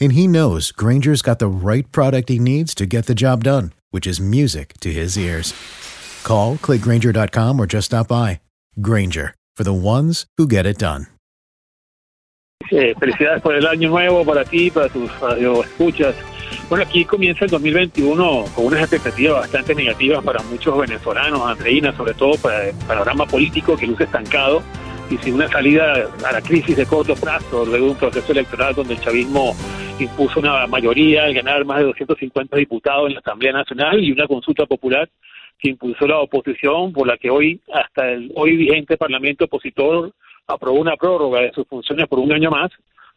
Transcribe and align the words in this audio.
and 0.00 0.12
he 0.12 0.26
knows 0.26 0.72
Granger's 0.72 1.22
got 1.22 1.38
the 1.38 1.48
right 1.48 1.90
product 1.92 2.28
he 2.28 2.38
needs 2.38 2.74
to 2.74 2.86
get 2.86 3.06
the 3.06 3.14
job 3.14 3.44
done, 3.44 3.72
which 3.90 4.06
is 4.06 4.20
music 4.20 4.74
to 4.80 4.92
his 4.92 5.16
ears. 5.18 5.54
Call, 6.24 6.56
clickgranger.com, 6.56 7.60
or 7.60 7.66
just 7.66 7.86
stop 7.86 8.08
by. 8.08 8.40
Granger, 8.80 9.34
for 9.56 9.64
the 9.64 9.72
ones 9.72 10.26
who 10.36 10.46
get 10.46 10.66
it 10.66 10.78
done. 10.78 11.08
Eh, 12.70 12.94
felicidades 12.98 13.40
por 13.40 13.54
el 13.54 13.66
año 13.66 13.88
nuevo 13.88 14.24
para 14.24 14.44
ti, 14.44 14.70
para 14.70 14.88
tus 14.88 15.10
escuchas. 15.64 16.14
Bueno, 16.68 16.84
aquí 16.84 17.04
comienza 17.04 17.44
el 17.46 17.50
2021 17.50 18.44
con 18.54 18.66
unas 18.66 18.80
expectativas 18.80 19.40
bastante 19.40 19.74
negativas 19.74 20.22
para 20.22 20.42
muchos 20.42 20.78
venezolanos, 20.78 21.40
Andreina, 21.42 21.96
sobre 21.96 22.12
todo 22.14 22.36
para 22.36 22.68
el 22.68 22.74
panorama 22.86 23.26
político 23.26 23.76
que 23.76 23.86
luce 23.86 24.04
estancado 24.04 24.62
y 25.10 25.16
sin 25.18 25.34
una 25.34 25.48
salida 25.48 26.08
a 26.26 26.32
la 26.32 26.40
crisis 26.42 26.76
de 26.76 26.86
corto 26.86 27.14
plazo, 27.14 27.64
luego 27.64 27.86
de 27.86 27.90
un 27.92 27.98
proceso 27.98 28.32
electoral 28.32 28.74
donde 28.74 28.94
el 28.94 29.00
chavismo 29.00 29.54
impuso 29.98 30.40
una 30.40 30.66
mayoría 30.66 31.24
al 31.24 31.34
ganar 31.34 31.64
más 31.64 31.78
de 31.78 31.84
250 31.84 32.56
diputados 32.56 33.08
en 33.08 33.14
la 33.14 33.20
Asamblea 33.20 33.52
Nacional 33.52 34.02
y 34.02 34.12
una 34.12 34.26
consulta 34.26 34.66
popular 34.66 35.08
que 35.58 35.70
impulsó 35.70 36.06
la 36.06 36.18
oposición 36.18 36.92
por 36.92 37.06
la 37.06 37.16
que 37.16 37.30
hoy, 37.30 37.60
hasta 37.72 38.10
el 38.10 38.30
hoy 38.36 38.56
vigente 38.56 38.96
Parlamento 38.96 39.46
opositor, 39.46 40.12
aprobó 40.46 40.78
una 40.78 40.96
prórroga 40.96 41.40
de 41.40 41.52
sus 41.52 41.66
funciones 41.66 42.06
por 42.06 42.18
un 42.18 42.32
año 42.32 42.50
más 42.50 42.70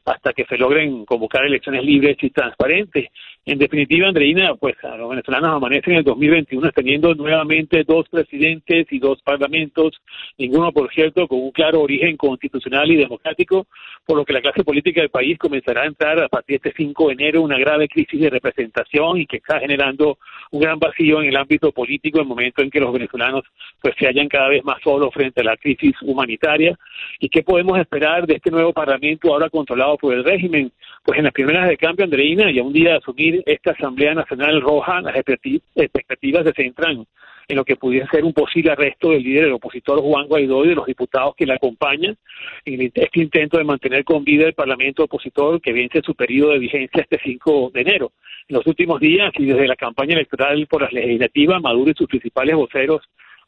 hasta 0.06 0.34
que 0.34 0.46
se 0.46 0.58
logren 0.58 1.06
convocar 1.06 1.46
elecciones 1.46 1.84
libres 1.84 2.18
y 2.22 2.30
transparentes. 2.32 3.10
En 3.44 3.58
definitiva, 3.58 4.08
Andreina, 4.08 4.54
pues 4.54 4.76
a 4.84 4.96
los 4.98 5.10
venezolanos 5.10 5.56
amanecen 5.56 5.94
en 5.94 6.00
el 6.00 6.04
2021 6.04 6.72
teniendo 6.74 7.16
nuevamente 7.16 7.84
dos 7.84 8.08
presidentes 8.08 8.86
y 8.92 9.00
dos 9.00 9.20
parlamentos, 9.24 10.00
ninguno, 10.38 10.72
por 10.72 10.94
cierto, 10.94 11.28
con 11.28 11.40
un 11.40 11.52
claro 11.52 11.82
origen 11.82 12.18
constitucional 12.18 12.92
y 12.92 12.98
democrático, 12.98 13.66
por 14.06 14.18
lo 14.18 14.26
que 14.26 14.34
la 14.34 14.42
clase 14.42 14.64
política 14.64 15.02
del 15.02 15.10
país 15.10 15.40
comenzará 15.40 15.82
a 15.82 15.88
entrar 15.88 16.22
a 16.22 16.30
partir 16.30 16.62
de 16.62 16.70
este 16.70 16.84
5 16.84 17.08
de 17.08 17.14
enero 17.14 17.42
una 17.42 17.58
grave 17.58 17.88
crisis 17.88 18.22
de 18.22 18.30
representación 18.30 19.18
y 19.18 19.26
que 19.26 19.38
está 19.38 19.60
generando 19.60 20.20
un 20.52 20.62
gran 20.62 20.78
vacío 20.78 21.20
en 21.24 21.30
el 21.30 21.36
ámbito 21.36 21.72
político 21.72 22.20
en 22.20 22.26
el 22.26 22.30
momento 22.30 22.62
en 22.62 22.70
que 22.70 22.80
los 22.80 22.94
venezolanos 22.94 23.44
pues 23.82 23.96
se 23.98 24.06
hallan 24.06 24.30
cada 24.30 24.50
vez 24.50 24.64
más 24.64 24.80
solos 24.84 25.12
frente 25.12 25.42
a 25.42 25.46
la 25.46 25.58
crisis 25.58 25.96
humanitaria. 26.04 26.78
¿Y 27.20 27.28
qué 27.28 27.42
podemos 27.42 27.80
esperar 27.80 28.28
de 28.28 28.36
este 28.36 28.52
nuevo 28.52 28.72
parlamento 28.72 29.34
ahora 29.34 29.50
controlado 29.50 29.98
por 29.98 30.14
el 30.14 30.24
régimen? 30.24 30.72
Pues 31.04 31.18
en 31.18 31.24
las 31.24 31.34
primeras 31.34 31.68
de 31.68 31.78
cambio, 31.78 32.06
Andreina, 32.06 32.52
y 32.52 32.60
a 32.60 32.64
un 32.64 32.74
día 32.74 32.92
de 32.92 32.98
asumir 32.98 33.41
esta 33.46 33.72
Asamblea 33.72 34.14
Nacional 34.14 34.62
Roja, 34.62 35.02
las 35.02 35.16
expectativas 35.16 36.46
se 36.46 36.54
centran 36.54 37.06
en 37.48 37.58
lo 37.58 37.66
que 37.66 37.76
pudiera 37.76 38.10
ser 38.10 38.24
un 38.24 38.34
posible 38.34 38.72
arresto 38.72 39.12
del 39.12 39.24
líder 39.24 39.46
del 39.46 39.54
opositor 39.54 40.00
Juan 40.00 40.28
Guaidó 40.28 40.64
y 40.64 40.70
de 40.70 40.76
los 40.76 40.86
diputados 40.86 41.36
que 41.36 41.46
le 41.46 41.54
acompañan 41.54 42.18
en 42.66 42.92
este 42.94 43.20
intento 43.20 43.58
de 43.58 43.64
mantener 43.64 44.04
con 44.04 44.24
vida 44.24 44.46
el 44.46 44.54
Parlamento 44.54 45.04
opositor 45.04 45.62
que 45.62 45.74
vence 45.74 46.02
su 46.02 46.16
periodo 46.16 46.52
de 46.52 46.60
vigencia 46.60 47.02
este 47.02 47.20
5 47.24 47.72
de 47.74 47.82
enero. 47.82 48.12
En 48.48 48.56
los 48.58 48.66
últimos 48.68 49.00
días 49.00 49.32
y 49.38 49.46
desde 49.46 49.68
la 49.68 49.76
campaña 49.76 50.14
electoral 50.14 50.66
por 50.68 50.82
las 50.82 50.94
legislativas, 50.94 51.62
Maduro 51.62 51.92
y 51.92 51.96
sus 51.96 52.08
principales 52.08 52.56
voceros 52.56 53.02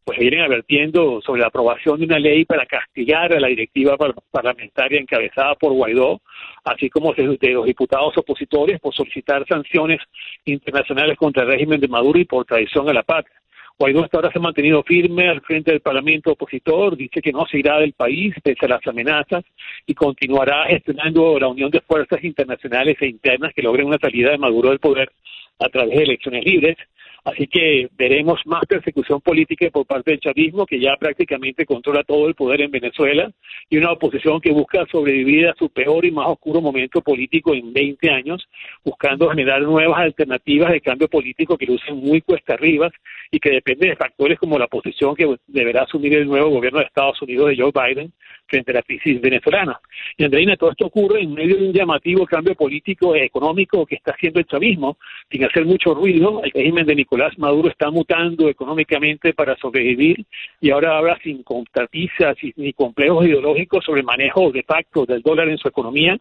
pues 0.04 0.20
vienen 0.20 0.42
advirtiendo 0.42 1.22
sobre 1.22 1.42
la 1.42 1.48
aprobación 1.48 2.00
de 2.00 2.06
una 2.06 2.20
ley 2.20 2.46
para 2.46 2.66
castigar 2.66 3.34
a 3.34 3.40
la 3.40 3.48
directiva 3.48 3.98
parlamentaria 4.32 5.00
encabezada 5.00 5.56
por 5.56 5.74
Guaidó, 5.74 6.22
así 6.64 6.90
como 6.90 7.14
de, 7.14 7.24
los 7.24 7.66
diputados 7.66 8.18
opositores 8.18 8.80
por 8.80 8.94
solicitar 8.94 9.46
sanciones 9.48 10.00
internacionales 10.46 11.18
contra 11.18 11.44
el 11.44 11.50
régimen 11.50 11.80
de 11.80 11.88
Maduro 11.88 12.20
y 12.20 12.26
por 12.26 12.46
traición 12.46 12.90
a 12.90 12.94
la 12.94 13.04
patria. 13.04 13.36
Guaidó 13.80 14.04
hasta 14.04 14.18
ahora 14.18 14.32
se 14.32 14.38
ha 14.38 14.42
mantenido 14.42 14.84
firme 14.84 15.30
al 15.30 15.42
frente 15.42 15.72
del 15.72 15.82
Parlamento 15.82 16.32
opositor, 16.32 16.96
dice 16.96 17.22
que 17.22 17.32
no 17.32 17.46
se 17.48 17.58
irá 17.58 17.80
del 17.80 17.94
país 17.94 18.36
pese 18.44 18.66
a 18.66 18.70
las 18.70 18.86
amenazas 18.86 19.44
y 19.88 19.96
continuará 19.96 20.66
gestionando 20.68 21.40
la 21.40 21.48
unión 21.48 21.72
de 21.72 21.82
fuerzas 21.82 22.24
internacionales 22.24 22.98
e 23.00 23.08
internas 23.08 23.52
que 23.54 23.64
logren 23.64 23.88
una 23.88 23.98
salida 23.98 24.32
de 24.32 24.38
Maduro 24.38 24.70
del 24.70 24.80
poder 24.80 25.12
a 25.60 25.70
través 25.70 25.98
de 25.98 26.04
elecciones 26.04 26.46
libres. 26.46 26.78
Así 27.26 27.48
que 27.48 27.88
veremos 27.98 28.42
más 28.46 28.66
persecución 28.66 29.22
política 29.22 29.70
por 29.72 29.86
parte 29.86 30.12
del 30.12 30.20
chavismo, 30.20 30.66
que 30.66 30.80
ya 30.80 30.98
prácticamente 30.98 31.66
controla 31.66 32.04
todo 32.04 32.28
el 32.28 32.36
poder 32.36 32.62
en 32.62 32.72
Venezuela, 32.72 33.32
y 33.70 33.78
una 33.78 33.94
oposición 33.94 34.42
que 34.42 34.52
busca 34.52 34.86
sobrevivir 34.92 35.48
a 35.48 35.56
su 35.56 35.70
peor 35.70 36.04
y 36.04 36.12
más 36.12 36.28
oscuro 36.28 36.60
momento 36.60 37.02
político 37.02 37.54
en 37.54 37.72
20 37.72 38.10
años, 38.10 38.46
buscando 38.84 39.30
generar 39.30 39.62
nuevas 39.62 40.00
alternativas 40.00 40.74
de 40.74 40.82
cambio 40.82 41.08
político 41.08 41.58
que 41.58 41.66
lucen 41.66 41.96
muy 41.96 42.22
cuesta 42.22 42.56
arriba 42.56 42.92
y 43.32 43.40
que 43.40 43.52
dependen 43.52 43.92
de 43.92 43.96
factores 43.96 44.38
como 44.38 44.60
la 44.60 44.68
posición 44.68 45.16
que 45.16 45.38
deberá 45.48 45.84
asumir 45.84 46.14
el 46.16 46.28
nuevo 46.28 46.50
gobierno 46.50 46.80
de 46.80 46.86
Estados 46.86 47.22
Unidos 47.22 47.50
de 47.50 47.58
Joe 47.58 47.72
Biden 47.72 48.12
frente 48.48 48.72
a 48.72 48.76
la 48.76 48.82
crisis 48.84 49.20
venezolana. 49.22 49.80
Y 50.18 50.26
Andreina, 50.26 50.58
todo 50.58 50.72
esto 50.72 50.86
ocurre 50.86 51.22
en 51.22 51.34
medio 51.34 51.56
de 51.58 51.68
un 51.68 51.74
llamativo 51.74 52.26
cambio 52.26 52.54
político 52.56 53.16
e 53.16 53.24
económico 53.24 53.86
que 53.86 53.96
está 53.96 54.12
haciendo 54.12 54.40
el 54.40 54.46
chavismo, 54.46 54.98
sin 55.32 55.46
hacer 55.46 55.66
mucho 55.66 55.94
ruido. 55.96 56.44
El 56.44 56.52
régimen 56.52 56.86
de 56.86 56.96
Nicolás 56.96 57.13
Maduro 57.38 57.70
está 57.70 57.92
mutando 57.92 58.50
económicamente 58.50 59.34
para 59.34 59.56
sobrevivir 59.58 60.26
y 60.60 60.72
ahora 60.72 60.98
habla 60.98 61.18
sin 61.24 61.44
contratisas 61.44 62.36
ni 62.56 62.74
complejos 62.74 63.26
ideológicos 63.26 63.86
sobre 63.86 64.02
el 64.02 64.06
manejo 64.06 64.52
de 64.52 64.64
facto 64.64 65.06
del 65.06 65.22
dólar 65.22 65.50
en 65.50 65.58
su 65.58 65.68
economía, 65.68 66.18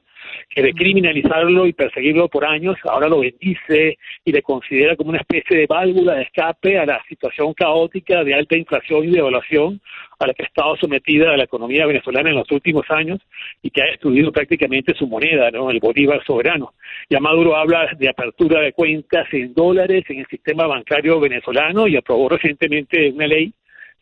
que 0.49 0.63
de 0.63 0.73
criminalizarlo 0.73 1.67
y 1.67 1.73
perseguirlo 1.73 2.29
por 2.29 2.45
años, 2.45 2.77
ahora 2.85 3.09
lo 3.09 3.21
bendice 3.21 3.99
y 4.25 4.33
le 4.33 4.43
considera 4.43 4.97
como 4.97 5.11
una 5.11 5.21
especie 5.21 5.57
de 5.57 5.67
válvula 5.67 6.15
de 6.15 6.23
escape 6.23 6.79
a 6.79 6.87
la 6.87 7.03
situación 7.09 7.55
caótica 7.55 8.25
de 8.25 8.35
alta 8.35 8.57
inflación 8.57 9.05
y 9.05 9.11
devaluación 9.11 9.81
a 10.19 10.27
la 10.27 10.35
que 10.35 10.45
ha 10.45 10.47
estado 10.47 10.77
sometida 10.77 11.37
la 11.37 11.45
economía 11.45 11.87
venezolana 11.87 12.31
en 12.31 12.37
los 12.37 12.51
últimos 12.51 12.85
años 12.91 13.21
y 13.63 13.71
que 13.71 13.83
ha 13.83 13.87
destruido 13.87 14.31
prácticamente 14.31 14.95
su 14.95 15.07
moneda, 15.07 15.51
¿no? 15.51 15.71
el 15.71 15.81
bolívar 15.81 16.25
soberano. 16.25 16.75
Ya 17.11 17.21
Maduro 17.21 17.57
habla 17.57 17.89
de 17.99 18.09
apertura 18.09 18.61
de 18.61 18.73
cuentas 18.73 19.27
en 19.33 19.55
dólares 19.55 20.05
en 20.09 20.21
el 20.21 20.27
sistema 20.27 20.67
bancario 20.67 21.19
venezolano 21.19 21.87
y 21.89 21.97
aprobó 21.97 22.29
recientemente 22.29 23.11
una 23.11 23.27
ley 23.27 23.53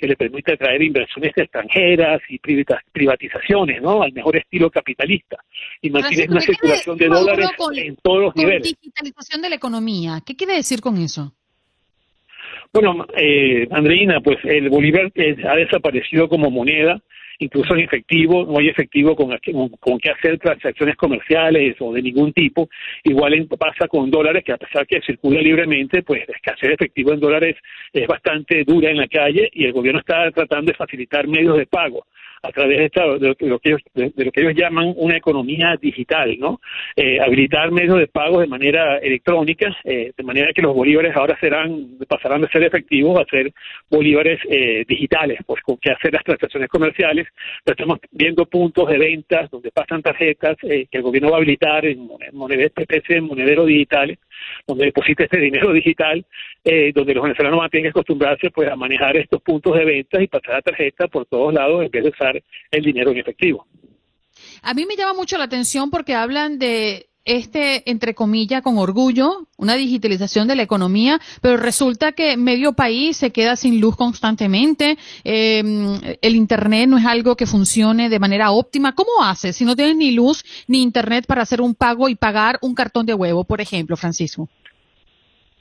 que 0.00 0.06
le 0.06 0.16
permite 0.16 0.55
atraer 0.55 0.81
inversiones 0.83 1.37
extranjeras 1.37 2.22
y 2.28 2.38
privatizaciones, 2.38 3.83
¿no? 3.83 4.03
Al 4.03 4.12
mejor 4.12 4.37
estilo 4.37 4.71
capitalista. 4.71 5.37
Y 5.83 5.91
mantiene 5.91 6.33
una 6.33 6.41
circulación 6.41 6.97
de 6.97 7.09
dólares 7.09 7.50
en 7.77 7.97
todos 7.97 8.22
los 8.22 8.37
niveles. 8.37 8.62
digitalización 8.62 9.43
de 9.43 9.50
la 9.50 9.56
economía. 9.56 10.22
¿Qué 10.25 10.34
quiere 10.34 10.55
decir 10.55 10.81
con 10.81 10.97
eso? 10.97 11.35
Bueno, 12.73 13.05
eh, 13.17 13.69
Andreina, 13.70 14.20
pues 14.20 14.38
el 14.44 14.70
Bolívar 14.70 15.12
eh, 15.14 15.37
ha 15.47 15.56
desaparecido 15.56 16.29
como 16.29 16.50
moneda, 16.50 17.00
incluso 17.40 17.75
en 17.75 17.81
efectivo, 17.81 18.46
no 18.46 18.58
hay 18.58 18.69
efectivo 18.69 19.16
con, 19.16 19.37
con, 19.81 19.98
que 19.98 20.10
hacer 20.10 20.38
transacciones 20.38 20.96
comerciales 20.96 21.76
o 21.81 21.92
de 21.92 22.02
ningún 22.02 22.32
tipo. 22.32 22.69
Igual 23.04 23.46
pasa 23.58 23.88
con 23.88 24.10
dólares, 24.10 24.44
que 24.44 24.52
a 24.52 24.58
pesar 24.58 24.87
que 24.87 25.00
circula 25.00 25.40
libremente, 25.40 26.02
pues 26.02 26.22
es 26.28 26.40
que 26.42 26.50
hacer 26.50 26.72
efectivo 26.72 27.12
en 27.12 27.20
dólares 27.20 27.56
es 27.92 28.06
bastante 28.06 28.64
dura 28.64 28.90
en 28.90 28.98
la 28.98 29.08
calle 29.08 29.50
y 29.52 29.64
el 29.64 29.72
gobierno 29.72 30.00
está 30.00 30.31
tratando 30.31 30.70
de 30.70 30.76
facilitar 30.76 31.26
medios 31.26 31.56
de 31.56 31.66
pago 31.66 32.06
a 32.42 32.52
través 32.52 32.78
de, 32.78 32.84
esta, 32.87 33.06
de, 33.19 33.37
lo, 33.40 33.58
que 33.58 33.69
ellos, 33.70 33.82
de, 33.94 34.25
lo 34.25 34.32
que 34.32 34.40
ellos 34.40 34.54
llaman 34.56 34.94
una 34.96 35.16
economía 35.16 35.76
digital, 35.81 36.38
¿no? 36.38 36.60
Eh, 36.96 37.20
habilitar 37.20 37.70
medios 37.70 37.98
de 37.98 38.06
pago 38.06 38.40
de 38.40 38.46
manera 38.46 38.98
electrónica, 38.98 39.76
eh, 39.84 40.12
de 40.16 40.25
manera 40.25 40.52
que 40.54 40.62
los 40.62 40.75
bolívares 40.75 41.14
ahora 41.14 41.38
serán 41.38 41.98
pasarán 42.08 42.40
de 42.40 42.48
ser 42.48 42.62
efectivos 42.62 43.20
a 43.20 43.25
ser 43.31 43.52
bolívares 43.90 44.40
eh, 44.48 44.84
digitales, 44.88 45.38
pues 45.46 45.62
con 45.62 45.76
que 45.76 45.92
hacer 45.92 46.12
las 46.12 46.25
transacciones 46.25 46.69
comerciales. 46.69 47.28
Pero 47.64 47.75
estamos 47.75 47.98
viendo 48.10 48.46
puntos 48.46 48.88
de 48.88 48.98
ventas 48.98 49.50
donde 49.50 49.70
pasan 49.70 50.02
tarjetas 50.02 50.56
que 50.60 50.88
el 50.90 51.02
gobierno 51.02 51.31
va 51.31 51.37
a 51.37 51.38
habilitar 51.38 51.84
en 51.84 52.08
monederos, 52.32 52.72
de 52.75 53.20
monederos 53.20 53.66
digitales, 53.66 54.19
donde 54.66 54.87
deposita 54.87 55.25
este 55.25 55.38
dinero 55.38 55.72
digital, 55.72 56.25
donde 56.94 57.14
los 57.14 57.22
venezolanos 57.22 57.58
van 57.58 57.66
a 57.66 57.69
tener 57.69 57.84
que 57.84 57.90
acostumbrarse 57.90 58.50
pues 58.50 58.70
a 58.70 58.76
manejar 58.76 59.16
estos 59.16 59.42
puntos 59.42 59.76
de 59.76 59.84
ventas 59.84 60.22
y 60.22 60.26
pasar 60.26 60.54
la 60.54 60.62
tarjeta 60.62 61.08
por 61.08 61.26
todos 61.26 61.52
lados 61.52 61.84
en 61.84 61.90
vez 61.90 62.04
de 62.04 62.10
usar 62.10 62.30
el 62.71 62.82
dinero 62.82 63.11
en 63.11 63.19
efectivo. 63.19 63.67
A 64.62 64.75
mí 64.75 64.87
me 64.87 64.97
llama 64.97 65.15
mucho 65.15 65.38
la 65.38 65.44
atención 65.44 65.91
porque 65.91 66.15
hablan 66.15 66.59
de 66.59 67.11
este, 67.25 67.88
entre 67.91 68.15
comillas, 68.15 68.62
con 68.62 68.79
orgullo, 68.79 69.47
una 69.56 69.75
digitalización 69.75 70.49
de 70.49 70.56
la 70.56 70.62
economía, 70.62 71.21
pero 71.41 71.56
resulta 71.59 72.12
que 72.12 72.37
medio 72.37 72.73
país 72.73 73.17
se 73.17 73.31
queda 73.31 73.56
sin 73.56 73.81
luz 73.81 73.94
constantemente, 73.97 74.99
em, 75.23 76.00
el 76.23 76.35
Internet 76.35 76.88
no 76.88 76.99
es 76.99 77.05
algo 77.05 77.37
que 77.37 77.47
funcione 77.47 78.09
de 78.09 78.19
manera 78.19 78.50
óptima. 78.53 78.94
¿Cómo 78.94 79.23
hace 79.23 79.53
si 79.53 79.65
no 79.65 79.76
tienes 79.76 79.97
ni 79.97 80.12
luz 80.12 80.44
ni 80.67 80.83
Internet 80.83 81.26
para 81.26 81.43
hacer 81.43 81.61
un 81.61 81.75
pago 81.75 82.09
y 82.09 82.15
pagar 82.15 82.59
un 82.62 82.75
cartón 82.75 83.06
de 83.06 83.15
huevo, 83.15 83.44
por 83.44 83.61
ejemplo, 83.61 83.97
Francisco? 83.97 84.49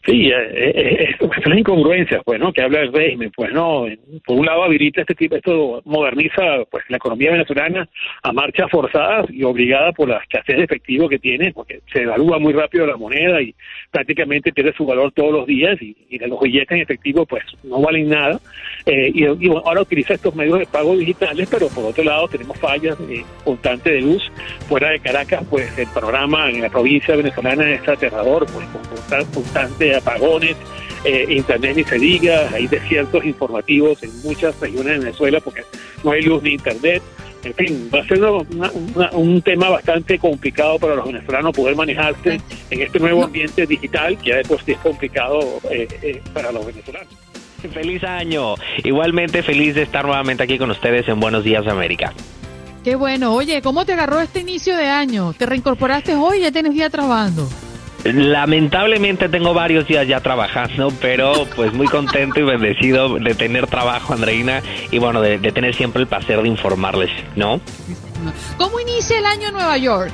Sí, 0.05 0.29
eh, 0.29 0.35
eh 0.53 1.15
las 1.45 1.57
incongruencias, 1.57 2.21
pues, 2.23 2.39
¿no? 2.39 2.53
Que 2.53 2.61
habla 2.61 2.81
el 2.81 2.93
régimen, 2.93 3.31
pues, 3.35 3.51
¿no? 3.51 3.85
Por 4.25 4.37
un 4.37 4.45
lado 4.45 4.63
habilita 4.63 5.01
este 5.01 5.15
tipo, 5.15 5.35
esto 5.35 5.81
moderniza, 5.85 6.63
pues, 6.69 6.85
la 6.89 6.97
economía 6.97 7.31
venezolana 7.31 7.87
a 8.23 8.31
marcha 8.31 8.67
forzada 8.67 9.25
y 9.29 9.43
obligada 9.43 9.91
por 9.91 10.09
la 10.09 10.17
escasez 10.17 10.57
de 10.57 10.63
efectivo 10.63 11.09
que 11.09 11.19
tiene, 11.19 11.51
porque 11.51 11.81
se 11.91 12.03
evalúa 12.03 12.39
muy 12.39 12.53
rápido 12.53 12.85
la 12.85 12.97
moneda 12.97 13.41
y 13.41 13.53
prácticamente 13.91 14.53
pierde 14.53 14.73
su 14.73 14.85
valor 14.85 15.11
todos 15.11 15.33
los 15.33 15.45
días 15.45 15.81
y, 15.81 15.95
y 16.09 16.17
los 16.19 16.39
billetes 16.39 16.71
en 16.71 16.81
efectivo, 16.81 17.25
pues, 17.25 17.43
no 17.63 17.81
valen 17.81 18.09
nada. 18.09 18.39
Eh, 18.85 19.11
y, 19.13 19.49
ahora 19.49 19.81
utiliza 19.81 20.13
estos 20.13 20.33
medios 20.35 20.59
de 20.59 20.65
pago 20.65 20.95
digitales, 20.95 21.47
pero 21.51 21.67
por 21.67 21.85
otro 21.85 22.03
lado 22.03 22.27
tenemos 22.27 22.57
fallas 22.57 22.97
eh, 23.09 23.23
constantes 23.43 23.93
de 23.93 24.01
luz. 24.01 24.31
Fuera 24.67 24.89
de 24.89 24.99
Caracas, 24.99 25.43
pues, 25.49 25.77
el 25.77 25.87
panorama 25.87 26.49
en 26.49 26.61
la 26.61 26.69
provincia 26.69 27.15
venezolana 27.15 27.69
es 27.69 27.87
aterrador, 27.87 28.45
pues, 28.51 28.65
con 28.67 28.83
apagones, 29.95 30.55
eh, 31.03 31.25
internet 31.29 31.77
ni 31.77 31.83
se 31.83 31.97
diga, 31.97 32.49
hay 32.53 32.67
desiertos 32.67 33.23
informativos 33.25 34.01
en 34.03 34.21
muchas 34.21 34.59
regiones 34.59 34.93
de 34.93 34.99
Venezuela 34.99 35.39
porque 35.39 35.63
no 36.03 36.11
hay 36.11 36.21
luz 36.23 36.43
ni 36.43 36.51
internet. 36.51 37.01
En 37.41 37.53
fin, 37.53 37.89
va 37.93 38.01
a 38.01 38.05
ser 38.05 38.21
un 39.13 39.41
tema 39.41 39.69
bastante 39.69 40.19
complicado 40.19 40.77
para 40.77 40.95
los 40.95 41.05
venezolanos 41.05 41.55
poder 41.55 41.73
manejarse 41.73 42.41
en 42.69 42.81
este 42.81 42.99
nuevo 42.99 43.23
ambiente 43.23 43.65
digital 43.65 44.17
que 44.17 44.31
ya 44.31 44.37
después 44.37 44.61
es 44.67 44.77
complicado 44.79 45.39
eh, 45.71 45.87
eh, 46.01 46.21
para 46.33 46.51
los 46.51 46.65
venezolanos. 46.65 47.07
Feliz 47.73 48.03
año. 48.03 48.55
Igualmente 48.83 49.41
feliz 49.41 49.75
de 49.75 49.83
estar 49.83 50.05
nuevamente 50.05 50.43
aquí 50.43 50.57
con 50.57 50.71
ustedes 50.71 51.07
en 51.07 51.19
Buenos 51.19 51.45
Días 51.45 51.65
América. 51.67 52.13
Qué 52.83 52.95
bueno. 52.95 53.33
Oye, 53.33 53.61
¿cómo 53.61 53.85
te 53.85 53.93
agarró 53.93 54.19
este 54.19 54.41
inicio 54.41 54.75
de 54.75 54.87
año? 54.87 55.33
¿Te 55.33 55.45
reincorporaste 55.45 56.15
hoy? 56.15 56.41
¿Ya 56.41 56.51
tienes 56.51 56.73
día 56.73 56.89
trabajando? 56.89 57.47
Lamentablemente 58.03 59.27
tengo 59.29 59.53
varios 59.53 59.85
días 59.87 60.07
ya 60.07 60.21
trabajando, 60.21 60.91
pero 61.01 61.45
pues 61.55 61.73
muy 61.73 61.87
contento 61.87 62.39
y 62.39 62.43
bendecido 62.43 63.15
de 63.15 63.35
tener 63.35 63.67
trabajo, 63.67 64.13
Andreina, 64.13 64.61
y 64.89 64.99
bueno, 64.99 65.21
de, 65.21 65.37
de 65.37 65.51
tener 65.51 65.75
siempre 65.75 66.01
el 66.01 66.07
placer 66.07 66.41
de 66.41 66.47
informarles, 66.47 67.11
¿no? 67.35 67.59
¿Cómo 68.57 68.79
inicia 68.79 69.19
el 69.19 69.25
año 69.25 69.47
en 69.47 69.53
Nueva 69.53 69.77
York? 69.77 70.11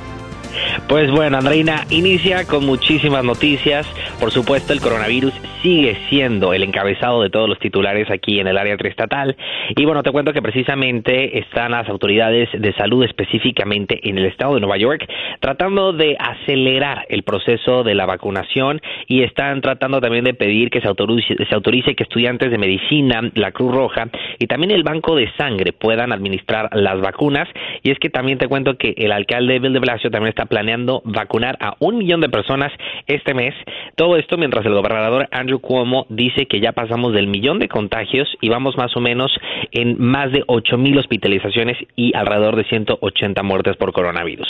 Pues 0.88 1.10
bueno, 1.10 1.38
Andreina, 1.38 1.84
inicia 1.90 2.46
con 2.46 2.64
muchísimas 2.64 3.24
noticias. 3.24 3.86
Por 4.20 4.30
supuesto, 4.30 4.72
el 4.72 4.80
coronavirus 4.80 5.34
sigue 5.62 5.96
siendo 6.08 6.52
el 6.52 6.62
encabezado 6.62 7.22
de 7.22 7.30
todos 7.30 7.48
los 7.48 7.58
titulares 7.58 8.10
aquí 8.10 8.40
en 8.40 8.46
el 8.46 8.58
área 8.58 8.76
triestatal. 8.76 9.36
Y 9.74 9.84
bueno, 9.84 10.02
te 10.02 10.12
cuento 10.12 10.32
que 10.32 10.42
precisamente 10.42 11.38
están 11.38 11.72
las 11.72 11.88
autoridades 11.88 12.48
de 12.52 12.72
salud 12.74 13.04
específicamente 13.04 14.08
en 14.08 14.18
el 14.18 14.26
estado 14.26 14.54
de 14.54 14.60
Nueva 14.60 14.76
York 14.76 15.06
tratando 15.40 15.92
de 15.92 16.16
acelerar 16.18 17.06
el 17.08 17.22
proceso 17.22 17.82
de 17.82 17.94
la 17.94 18.06
vacunación 18.06 18.80
y 19.06 19.22
están 19.22 19.60
tratando 19.60 20.00
también 20.00 20.24
de 20.24 20.34
pedir 20.34 20.70
que 20.70 20.80
se 20.80 20.88
autorice, 20.88 21.36
se 21.48 21.54
autorice 21.54 21.94
que 21.94 22.02
estudiantes 22.02 22.50
de 22.50 22.58
medicina, 22.58 23.20
la 23.34 23.52
Cruz 23.52 23.74
Roja 23.74 24.08
y 24.38 24.46
también 24.46 24.70
el 24.70 24.82
Banco 24.82 25.16
de 25.16 25.30
Sangre 25.36 25.72
puedan 25.72 26.12
administrar 26.12 26.70
las 26.72 27.00
vacunas. 27.00 27.48
Y 27.82 27.90
es 27.90 27.98
que 27.98 28.10
también 28.10 28.38
te 28.38 28.48
cuento 28.48 28.76
que 28.76 28.94
el 28.96 29.12
alcalde 29.12 29.58
Bill 29.58 29.72
de 29.72 29.80
Blasio 29.80 30.10
también 30.10 30.30
está 30.30 30.45
planeando 30.46 31.02
vacunar 31.04 31.56
a 31.60 31.74
un 31.80 31.98
millón 31.98 32.20
de 32.20 32.28
personas 32.28 32.72
este 33.06 33.34
mes. 33.34 33.54
Todo 33.96 34.16
esto 34.16 34.36
mientras 34.36 34.64
el 34.66 34.74
gobernador 34.74 35.28
Andrew 35.30 35.60
Cuomo 35.60 36.06
dice 36.08 36.46
que 36.46 36.60
ya 36.60 36.72
pasamos 36.72 37.12
del 37.12 37.26
millón 37.26 37.58
de 37.58 37.68
contagios 37.68 38.28
y 38.40 38.48
vamos 38.48 38.76
más 38.76 38.96
o 38.96 39.00
menos 39.00 39.32
en 39.72 40.00
más 40.00 40.32
de 40.32 40.42
ocho 40.46 40.78
mil 40.78 40.98
hospitalizaciones 40.98 41.76
y 41.96 42.14
alrededor 42.16 42.56
de 42.56 42.64
180 42.64 43.42
muertes 43.42 43.76
por 43.76 43.92
coronavirus. 43.92 44.48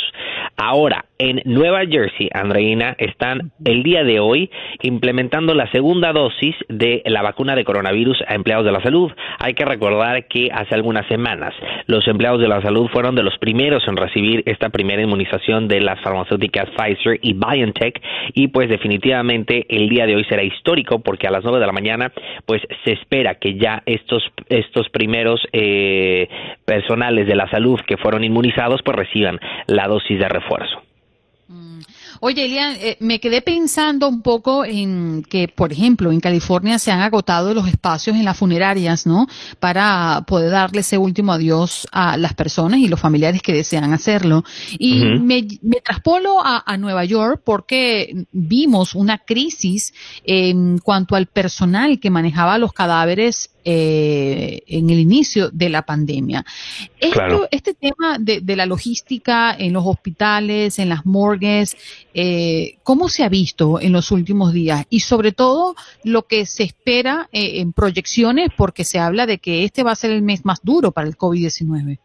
Ahora, 0.56 1.04
en 1.18 1.42
Nueva 1.44 1.80
Jersey, 1.86 2.28
Andreina, 2.32 2.94
están 2.98 3.52
el 3.64 3.82
día 3.82 4.04
de 4.04 4.20
hoy 4.20 4.50
implementando 4.82 5.54
la 5.54 5.70
segunda 5.70 6.12
dosis 6.12 6.54
de 6.68 7.02
la 7.06 7.22
vacuna 7.22 7.54
de 7.54 7.64
coronavirus 7.64 8.22
a 8.26 8.34
empleados 8.34 8.64
de 8.64 8.72
la 8.72 8.82
salud. 8.82 9.12
Hay 9.38 9.54
que 9.54 9.64
recordar 9.64 10.26
que 10.28 10.50
hace 10.52 10.74
algunas 10.74 11.06
semanas 11.08 11.54
los 11.86 12.06
empleados 12.08 12.40
de 12.40 12.48
la 12.48 12.62
salud 12.62 12.88
fueron 12.92 13.14
de 13.14 13.22
los 13.22 13.36
primeros 13.38 13.86
en 13.86 13.96
recibir 13.96 14.42
esta 14.46 14.70
primera 14.70 15.02
inmunización 15.02 15.68
de 15.68 15.80
las 15.86 16.00
farmacéuticas 16.00 16.68
Pfizer 16.76 17.18
y 17.22 17.32
BioNTech 17.32 18.02
y 18.34 18.48
pues 18.48 18.68
definitivamente 18.68 19.64
el 19.68 19.88
día 19.88 20.06
de 20.06 20.16
hoy 20.16 20.24
será 20.24 20.42
histórico 20.42 20.98
porque 20.98 21.26
a 21.26 21.30
las 21.30 21.42
nueve 21.44 21.60
de 21.60 21.66
la 21.66 21.72
mañana 21.72 22.12
pues 22.44 22.60
se 22.84 22.92
espera 22.92 23.36
que 23.36 23.54
ya 23.54 23.82
estos 23.86 24.22
estos 24.48 24.88
primeros 24.90 25.40
eh, 25.52 26.28
personales 26.64 27.26
de 27.26 27.36
la 27.36 27.48
salud 27.50 27.80
que 27.86 27.96
fueron 27.96 28.24
inmunizados 28.24 28.82
pues 28.84 28.96
reciban 28.96 29.38
la 29.66 29.86
dosis 29.86 30.18
de 30.18 30.28
refuerzo. 30.28 30.85
Oye, 32.28 32.46
Elian, 32.46 32.76
eh, 32.80 32.96
me 32.98 33.20
quedé 33.20 33.40
pensando 33.40 34.08
un 34.08 34.20
poco 34.20 34.64
en 34.64 35.22
que, 35.22 35.46
por 35.46 35.72
ejemplo, 35.72 36.10
en 36.10 36.18
California 36.18 36.76
se 36.80 36.90
han 36.90 36.98
agotado 36.98 37.54
los 37.54 37.68
espacios 37.68 38.16
en 38.16 38.24
las 38.24 38.36
funerarias, 38.36 39.06
¿no? 39.06 39.28
Para 39.60 40.24
poder 40.26 40.50
darle 40.50 40.80
ese 40.80 40.98
último 40.98 41.32
adiós 41.32 41.86
a 41.92 42.16
las 42.16 42.34
personas 42.34 42.80
y 42.80 42.88
los 42.88 42.98
familiares 42.98 43.42
que 43.42 43.52
desean 43.52 43.92
hacerlo. 43.92 44.42
Y 44.76 45.04
me, 45.04 45.46
me, 45.62 45.80
traspolo 45.80 46.44
a, 46.44 46.64
a, 46.66 46.76
Nueva 46.76 47.04
York 47.04 47.42
porque 47.44 48.26
vimos 48.32 48.96
una 48.96 49.18
crisis 49.18 49.94
en 50.24 50.78
cuanto 50.78 51.14
al 51.14 51.26
personal 51.26 52.00
que 52.00 52.10
manejaba 52.10 52.58
los 52.58 52.72
cadáveres 52.72 53.50
eh, 53.68 54.62
en 54.68 54.90
el 54.90 55.00
inicio 55.00 55.50
de 55.50 55.68
la 55.68 55.82
pandemia. 55.82 56.46
Esto, 57.00 57.48
Este 57.50 57.74
tema 57.74 58.16
de, 58.20 58.40
de, 58.40 58.54
la 58.54 58.64
logística 58.64 59.56
en 59.58 59.72
los 59.72 59.84
hospitales, 59.84 60.78
en 60.78 60.88
las 60.88 61.04
morgues, 61.04 61.76
eh, 62.14 62.78
¿cómo 62.84 63.08
se 63.08 63.24
ha 63.24 63.28
visto 63.28 63.80
en 63.80 63.92
los 63.92 64.12
últimos 64.12 64.52
días? 64.52 64.86
Y 64.88 65.00
sobre 65.00 65.32
todo 65.32 65.74
lo 66.04 66.28
que 66.28 66.46
se 66.46 66.62
espera 66.62 67.28
eh, 67.32 67.58
en 67.60 67.72
proyecciones, 67.72 68.50
porque 68.56 68.84
se 68.84 69.00
habla 69.00 69.26
de 69.26 69.38
que 69.38 69.64
este 69.64 69.82
va 69.82 69.90
a 69.90 69.96
ser 69.96 70.12
el 70.12 70.22
mes 70.22 70.44
más 70.44 70.60
duro 70.62 70.92
para 70.92 71.08
el 71.08 71.16
COVID-19. 71.16 71.98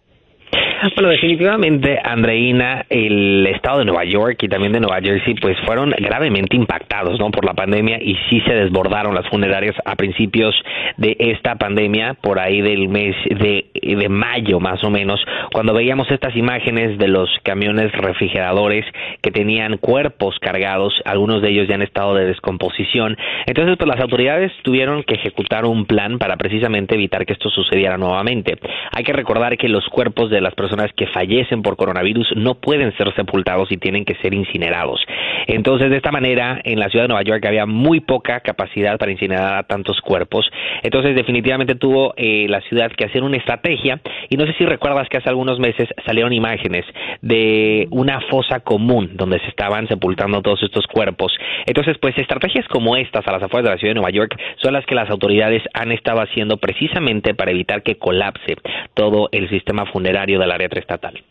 Bueno, 0.95 1.09
definitivamente, 1.09 1.99
Andreina, 2.03 2.85
el 2.89 3.45
estado 3.45 3.79
de 3.79 3.85
Nueva 3.85 4.03
York 4.03 4.41
y 4.41 4.47
también 4.47 4.73
de 4.73 4.79
Nueva 4.79 4.99
Jersey, 4.99 5.35
pues 5.35 5.55
fueron 5.63 5.91
gravemente 5.91 6.55
impactados, 6.55 7.19
¿no? 7.19 7.29
Por 7.29 7.45
la 7.45 7.53
pandemia 7.53 7.99
y 8.01 8.17
sí 8.29 8.41
se 8.47 8.53
desbordaron 8.55 9.13
las 9.13 9.27
funerarias 9.29 9.75
a 9.85 9.95
principios 9.95 10.55
de 10.97 11.15
esta 11.19 11.55
pandemia, 11.55 12.15
por 12.15 12.39
ahí 12.39 12.61
del 12.61 12.89
mes 12.89 13.15
de, 13.29 13.67
de 13.75 14.09
mayo 14.09 14.59
más 14.59 14.83
o 14.83 14.89
menos, 14.89 15.23
cuando 15.53 15.75
veíamos 15.75 16.09
estas 16.09 16.35
imágenes 16.35 16.97
de 16.97 17.07
los 17.07 17.29
camiones 17.43 17.91
refrigeradores 17.91 18.83
que 19.21 19.29
tenían 19.29 19.77
cuerpos 19.77 20.39
cargados, 20.39 20.99
algunos 21.05 21.43
de 21.43 21.49
ellos 21.49 21.67
ya 21.67 21.75
en 21.75 21.83
estado 21.83 22.15
de 22.15 22.25
descomposición. 22.25 23.17
Entonces, 23.45 23.77
pues 23.77 23.87
las 23.87 24.01
autoridades 24.01 24.51
tuvieron 24.63 25.03
que 25.03 25.13
ejecutar 25.13 25.65
un 25.65 25.85
plan 25.85 26.17
para 26.17 26.37
precisamente 26.37 26.95
evitar 26.95 27.23
que 27.27 27.33
esto 27.33 27.51
sucediera 27.51 27.97
nuevamente. 27.97 28.57
Hay 28.91 29.03
que 29.03 29.13
recordar 29.13 29.57
que 29.57 29.69
los 29.69 29.85
cuerpos 29.87 30.31
de 30.31 30.41
las 30.41 30.55
personas 30.55 30.70
personas 30.71 30.91
que 30.95 31.07
fallecen 31.07 31.61
por 31.61 31.75
coronavirus 31.75 32.33
no 32.37 32.55
pueden 32.55 32.95
ser 32.95 33.13
sepultados 33.13 33.69
y 33.71 33.77
tienen 33.77 34.05
que 34.05 34.15
ser 34.15 34.33
incinerados. 34.33 35.01
Entonces, 35.47 35.89
de 35.89 35.97
esta 35.97 36.11
manera, 36.11 36.61
en 36.63 36.79
la 36.79 36.87
ciudad 36.89 37.05
de 37.05 37.09
Nueva 37.09 37.23
York 37.23 37.45
había 37.45 37.65
muy 37.65 37.99
poca 37.99 38.39
capacidad 38.39 38.97
para 38.97 39.11
incinerar 39.11 39.57
a 39.57 39.63
tantos 39.63 39.99
cuerpos. 39.99 40.49
Entonces, 40.83 41.13
definitivamente 41.15 41.75
tuvo 41.75 42.13
eh, 42.15 42.47
la 42.47 42.61
ciudad 42.61 42.89
que 42.91 43.05
hacer 43.05 43.23
una 43.23 43.37
estrategia. 43.37 43.99
Y 44.29 44.37
no 44.37 44.45
sé 44.45 44.53
si 44.53 44.65
recuerdas 44.65 45.09
que 45.09 45.17
hace 45.17 45.27
algunos 45.27 45.59
meses 45.59 45.89
salieron 46.05 46.31
imágenes 46.31 46.85
de 47.21 47.87
una 47.91 48.21
fosa 48.29 48.61
común 48.61 49.11
donde 49.15 49.39
se 49.39 49.47
estaban 49.47 49.87
sepultando 49.89 50.41
todos 50.41 50.63
estos 50.63 50.87
cuerpos. 50.87 51.33
Entonces, 51.65 51.97
pues 51.99 52.17
estrategias 52.17 52.65
como 52.69 52.95
estas 52.95 53.27
a 53.27 53.31
las 53.33 53.43
afueras 53.43 53.65
de 53.65 53.75
la 53.75 53.77
ciudad 53.77 53.91
de 53.91 53.99
Nueva 53.99 54.11
York 54.11 54.39
son 54.61 54.73
las 54.73 54.85
que 54.85 54.95
las 54.95 55.09
autoridades 55.09 55.63
han 55.73 55.91
estado 55.91 56.21
haciendo 56.21 56.57
precisamente 56.57 57.33
para 57.33 57.51
evitar 57.51 57.83
que 57.83 57.95
colapse 57.95 58.55
todo 58.93 59.27
el 59.31 59.49
sistema 59.49 59.85
funerario 59.87 60.39
de 60.39 60.47
la 60.47 60.57
estatal. 60.63 61.23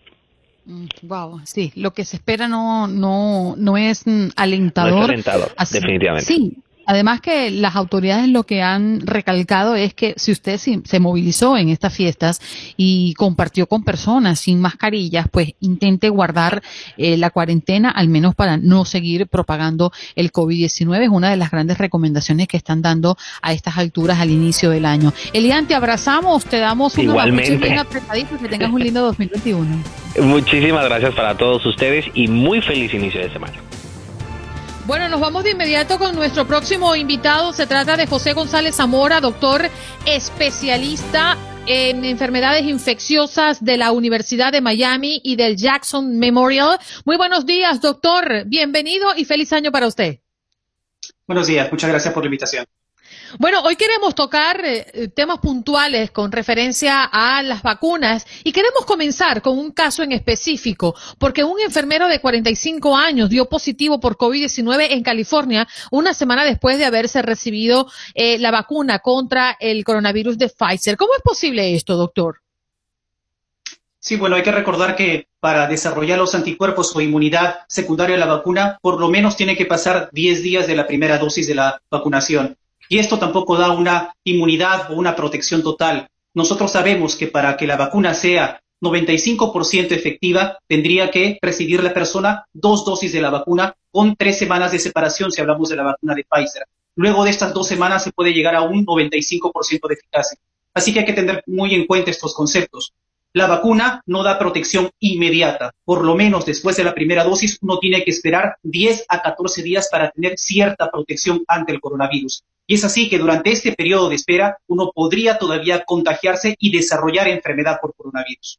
Wow, 1.03 1.39
mm, 1.39 1.47
sí, 1.47 1.73
lo 1.75 1.93
que 1.93 2.05
se 2.05 2.17
espera 2.17 2.47
no 2.47 2.87
no 2.87 3.55
no 3.57 3.77
es 3.77 4.05
alentador. 4.37 4.93
No 4.93 4.99
es 4.99 5.05
alentador, 5.05 5.55
definitivamente. 5.73 6.27
Sí, 6.27 6.57
Además 6.91 7.21
que 7.21 7.53
las 7.53 7.77
autoridades 7.77 8.27
lo 8.27 8.43
que 8.43 8.63
han 8.63 9.07
recalcado 9.07 9.77
es 9.77 9.95
que 9.95 10.15
si 10.17 10.33
usted 10.33 10.59
se 10.59 10.99
movilizó 10.99 11.57
en 11.57 11.69
estas 11.69 11.95
fiestas 11.95 12.41
y 12.77 13.15
compartió 13.15 13.69
con 13.69 13.85
personas 13.85 14.41
sin 14.41 14.61
mascarillas, 14.61 15.29
pues 15.31 15.53
intente 15.61 16.09
guardar 16.09 16.65
eh, 16.97 17.17
la 17.17 17.31
cuarentena, 17.31 17.91
al 17.93 18.09
menos 18.09 18.35
para 18.35 18.57
no 18.57 18.85
seguir 18.85 19.29
propagando 19.29 19.93
el 20.17 20.33
COVID-19. 20.33 21.05
Es 21.05 21.09
una 21.11 21.31
de 21.31 21.37
las 21.37 21.53
grandes 21.53 21.79
recomendaciones 21.79 22.49
que 22.49 22.57
están 22.57 22.83
dando 22.83 23.17
a 23.41 23.53
estas 23.53 23.79
alturas 23.79 24.19
al 24.19 24.31
inicio 24.31 24.71
del 24.71 24.85
año. 24.85 25.13
Elian, 25.33 25.69
te 25.69 25.77
abrazamos, 25.77 26.45
te 26.45 26.59
damos 26.59 26.99
un 26.99 27.05
Igualmente. 27.05 27.57
bien 27.57 27.79
apretadito, 27.79 28.37
que 28.37 28.49
tengas 28.49 28.73
un 28.73 28.81
lindo 28.81 29.01
2021. 29.07 29.65
Muchísimas 30.23 30.85
gracias 30.87 31.15
para 31.15 31.37
todos 31.37 31.65
ustedes 31.67 32.07
y 32.15 32.27
muy 32.27 32.61
feliz 32.61 32.93
inicio 32.93 33.21
de 33.21 33.33
semana. 33.33 33.55
Bueno, 34.91 35.09
nos 35.09 35.21
vamos 35.21 35.45
de 35.45 35.53
inmediato 35.53 36.01
con 36.01 36.17
nuestro 36.17 36.49
próximo 36.49 36.97
invitado. 36.97 37.53
Se 37.53 37.69
trata 37.69 37.97
de 37.97 38.09
José 38.09 38.33
González 38.33 38.75
Zamora, 38.75 39.21
doctor 39.21 39.71
especialista 40.05 41.39
en 41.69 42.05
enfermedades 42.05 42.65
infecciosas 42.65 43.65
de 43.65 43.77
la 43.77 43.93
Universidad 43.93 44.51
de 44.51 44.61
Miami 44.61 45.21
y 45.23 45.37
del 45.37 45.57
Jackson 45.57 46.19
Memorial. 46.19 46.81
Muy 47.05 47.17
buenos 47.17 47.47
días, 47.47 47.81
doctor. 47.81 48.47
Bienvenido 48.47 49.15
y 49.17 49.25
feliz 49.25 49.53
año 49.53 49.71
para 49.71 49.87
usted. 49.87 50.19
Buenos 51.25 51.47
días, 51.47 51.71
muchas 51.71 51.89
gracias 51.89 52.13
por 52.13 52.25
la 52.25 52.27
invitación. 52.27 52.67
Bueno, 53.39 53.61
hoy 53.63 53.77
queremos 53.77 54.15
tocar 54.15 54.61
eh, 54.65 55.09
temas 55.15 55.39
puntuales 55.39 56.11
con 56.11 56.33
referencia 56.33 57.05
a 57.05 57.43
las 57.43 57.63
vacunas 57.63 58.27
y 58.43 58.53
queremos 58.53 58.85
comenzar 58.85 59.41
con 59.41 59.57
un 59.57 59.71
caso 59.71 60.03
en 60.03 60.13
específico, 60.13 60.97
porque 61.19 61.45
un 61.45 61.61
enfermero 61.61 62.09
de 62.09 62.21
45 62.21 62.97
años 62.97 63.31
dio 63.31 63.49
positivo 63.49 64.01
por 64.01 64.17
COVID-19 64.17 64.89
en 64.91 65.03
California 65.03 65.69
una 65.93 66.13
semana 66.13 66.45
después 66.45 66.79
de 66.79 66.87
haberse 66.87 67.23
recibido 67.23 67.87
eh, 68.15 68.39
la 68.39 68.51
vacuna 68.51 68.99
contra 68.99 69.57
el 69.61 69.85
coronavirus 69.85 70.37
de 70.37 70.49
Pfizer. 70.49 70.97
¿Cómo 70.97 71.15
es 71.15 71.23
posible 71.23 71.75
esto, 71.75 71.97
doctor? 71.97 72.41
Sí, 74.01 74.17
bueno, 74.17 74.37
hay 74.37 74.43
que 74.43 74.51
recordar 74.51 74.97
que 74.97 75.29
para 75.41 75.69
desarrollar 75.69 76.19
los 76.19 76.35
anticuerpos 76.35 76.97
o 76.97 77.01
inmunidad 77.01 77.61
secundaria 77.69 78.17
a 78.17 78.19
la 78.19 78.27
vacuna, 78.27 78.79
por 78.83 78.99
lo 78.99 79.09
menos 79.09 79.37
tiene 79.37 79.57
que 79.57 79.67
pasar 79.67 80.09
10 80.13 80.43
días 80.43 80.67
de 80.67 80.75
la 80.75 80.87
primera 80.87 81.19
dosis 81.19 81.47
de 81.47 81.55
la 81.55 81.83
vacunación. 81.91 82.57
Y 82.91 82.99
esto 82.99 83.21
tampoco 83.21 83.57
da 83.57 83.71
una 83.71 84.13
inmunidad 84.25 84.91
o 84.91 84.97
una 84.97 85.15
protección 85.15 85.63
total. 85.63 86.09
Nosotros 86.35 86.73
sabemos 86.73 87.15
que 87.15 87.29
para 87.29 87.57
que 87.57 87.65
la 87.65 87.77
vacuna 87.77 88.15
sea 88.15 88.61
95% 88.83 89.93
efectiva, 89.93 90.59
tendría 90.67 91.09
que 91.09 91.39
recibir 91.41 91.85
la 91.85 91.95
persona 91.95 92.45
dos 92.53 92.85
dosis 92.85 93.13
de 93.13 93.21
la 93.21 93.31
vacuna 93.31 93.73
con 93.93 94.17
tres 94.17 94.41
semanas 94.41 94.73
de 94.73 94.81
separación 94.81 95.31
si 95.31 95.41
hablamos 95.41 95.69
de 95.69 95.77
la 95.77 95.85
vacuna 95.85 96.17
de 96.17 96.25
Pfizer. 96.29 96.65
Luego 96.97 97.23
de 97.23 97.31
estas 97.31 97.55
dos 97.55 97.69
semanas 97.69 98.03
se 98.03 98.11
puede 98.11 98.33
llegar 98.33 98.57
a 98.57 98.63
un 98.63 98.85
95% 98.85 99.87
de 99.87 99.95
eficacia. 99.95 100.39
Así 100.75 100.93
que 100.93 100.99
hay 100.99 101.07
que 101.07 101.13
tener 101.13 101.45
muy 101.47 101.77
en 101.77 101.87
cuenta 101.87 102.11
estos 102.11 102.35
conceptos. 102.35 102.93
La 103.33 103.47
vacuna 103.47 104.03
no 104.07 104.25
da 104.25 104.41
protección 104.41 104.91
inmediata. 104.99 105.73
Por 105.85 106.05
lo 106.05 106.17
menos 106.17 106.47
después 106.47 106.77
de 106.77 106.83
la 106.83 106.95
primera 106.95 107.23
dosis, 107.23 107.59
uno 107.63 107.79
tiene 107.79 108.03
que 108.03 108.11
esperar 108.11 108.57
10 108.65 109.05
a 109.09 109.23
14 109.23 109.63
días 109.63 109.89
para 109.91 110.11
tener 110.11 110.37
cierta 110.37 110.91
protección 110.91 111.45
ante 111.47 111.73
el 111.73 111.81
coronavirus. 111.81 112.43
Y 112.67 112.75
es 112.75 112.85
así 112.85 113.09
que 113.09 113.19
durante 113.19 113.53
este 113.53 113.73
periodo 113.73 114.09
de 114.09 114.17
espera 114.17 114.57
uno 114.67 114.91
podría 114.93 115.39
todavía 115.39 115.85
contagiarse 115.85 116.57
y 116.59 116.73
desarrollar 116.73 117.29
enfermedad 117.29 117.79
por 117.81 117.95
coronavirus. 117.95 118.59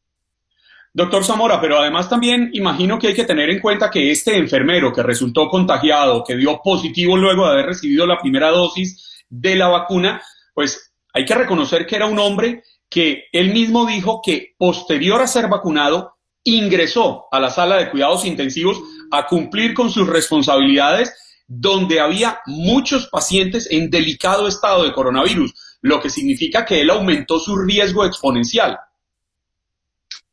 Doctor 0.94 1.24
Zamora, 1.24 1.60
pero 1.60 1.80
además 1.80 2.10
también 2.10 2.50
imagino 2.54 3.00
que 3.00 3.08
hay 3.08 3.14
que 3.14 3.24
tener 3.24 3.50
en 3.50 3.60
cuenta 3.60 3.90
que 3.90 4.12
este 4.12 4.38
enfermero 4.38 4.92
que 4.94 5.04
resultó 5.04 5.50
contagiado, 5.50 6.24
que 6.24 6.36
dio 6.36 6.62
positivo 6.62 7.18
luego 7.18 7.46
de 7.46 7.54
haber 7.54 7.66
recibido 7.68 8.06
la 8.06 8.20
primera 8.20 8.50
dosis 8.50 9.24
de 9.30 9.56
la 9.56 9.68
vacuna, 9.68 10.22
pues 10.54 10.94
hay 11.14 11.26
que 11.26 11.36
reconocer 11.36 11.86
que 11.86 11.96
era 11.96 12.06
un 12.06 12.20
hombre 12.20 12.64
que 12.92 13.24
él 13.32 13.54
mismo 13.54 13.86
dijo 13.86 14.22
que 14.24 14.54
posterior 14.58 15.22
a 15.22 15.28
ser 15.28 15.48
vacunado 15.48 16.18
ingresó 16.44 17.26
a 17.32 17.40
la 17.40 17.50
sala 17.50 17.78
de 17.78 17.90
cuidados 17.90 18.26
intensivos 18.26 18.82
a 19.12 19.26
cumplir 19.28 19.74
con 19.74 19.90
sus 19.90 20.08
responsabilidades 20.08 21.16
donde 21.48 22.02
había 22.02 22.42
muchos 22.46 23.08
pacientes 23.08 23.70
en 23.72 23.90
delicado 23.90 24.48
estado 24.48 24.84
de 24.84 24.92
coronavirus, 24.92 25.54
lo 25.82 26.02
que 26.02 26.10
significa 26.10 26.66
que 26.66 26.82
él 26.82 26.90
aumentó 26.90 27.40
su 27.40 27.58
riesgo 27.58 28.06
exponencial. 28.06 28.78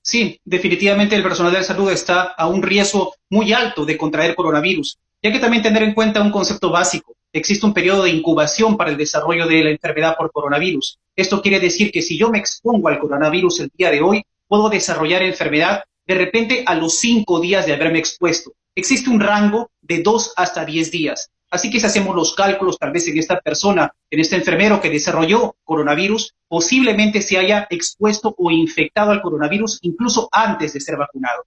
Sí, 0.03 0.41
definitivamente 0.45 1.15
el 1.15 1.23
personal 1.23 1.53
de 1.53 1.63
salud 1.63 1.91
está 1.91 2.23
a 2.23 2.49
un 2.49 2.63
riesgo 2.63 3.15
muy 3.31 3.53
alto 3.53 3.85
de 3.85 3.97
contraer 3.97 4.35
coronavirus. 4.35 4.99
Y 5.23 5.29
hay 5.29 5.33
que 5.33 5.41
también 5.41 5.63
tener 5.63 5.83
en 5.83 5.95
cuenta 5.95 6.23
un 6.23 6.31
concepto 6.31 6.71
básico 6.71 7.18
existe 7.33 7.67
un 7.67 7.75
periodo 7.75 8.05
de 8.05 8.11
incubación 8.11 8.77
para 8.77 8.91
el 8.91 8.97
desarrollo 8.97 9.47
de 9.47 9.65
la 9.65 9.71
enfermedad 9.71 10.17
por 10.17 10.33
coronavirus. 10.33 10.99
Esto 11.17 11.43
quiere 11.43 11.61
decir 11.61 11.91
que 11.91 12.03
si 12.03 12.19
yo 12.19 12.31
me 12.31 12.39
expongo 12.39 12.89
al 12.89 12.99
coronavirus 12.99 13.61
el 13.61 13.71
día 13.77 13.91
de 13.91 14.01
hoy, 14.01 14.23
puedo 14.47 14.69
desarrollar 14.69 15.23
enfermedad 15.23 15.85
de 16.07 16.15
repente 16.15 16.63
a 16.67 16.75
los 16.75 16.95
cinco 16.95 17.41
días 17.41 17.67
de 17.67 17.75
haberme 17.75 17.99
expuesto. 17.99 18.53
Existe 18.75 19.11
un 19.11 19.21
rango 19.21 19.71
de 19.83 20.03
dos 20.03 20.33
hasta 20.37 20.65
diez 20.65 20.91
días. 20.91 21.31
Así 21.51 21.71
que 21.71 21.81
si 21.81 21.87
hacemos 21.87 22.15
los 22.15 22.35
cálculos, 22.35 22.79
tal 22.79 22.93
vez 22.93 23.09
en 23.09 23.19
esta 23.19 23.41
persona, 23.41 23.91
en 24.11 24.21
este 24.21 24.37
enfermero 24.37 24.81
que 24.81 24.91
desarrolló 24.91 25.57
coronavirus, 25.65 26.35
posiblemente 26.47 27.23
se 27.23 27.39
haya 27.39 27.67
expuesto 27.71 28.35
o 28.37 28.51
infectado 28.51 29.13
al 29.13 29.23
coronavirus 29.23 29.79
incluso 29.83 30.29
antes 30.31 30.75
de 30.75 30.81
ser 30.81 30.97
vacunado. 30.97 31.45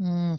Mm. 0.00 0.34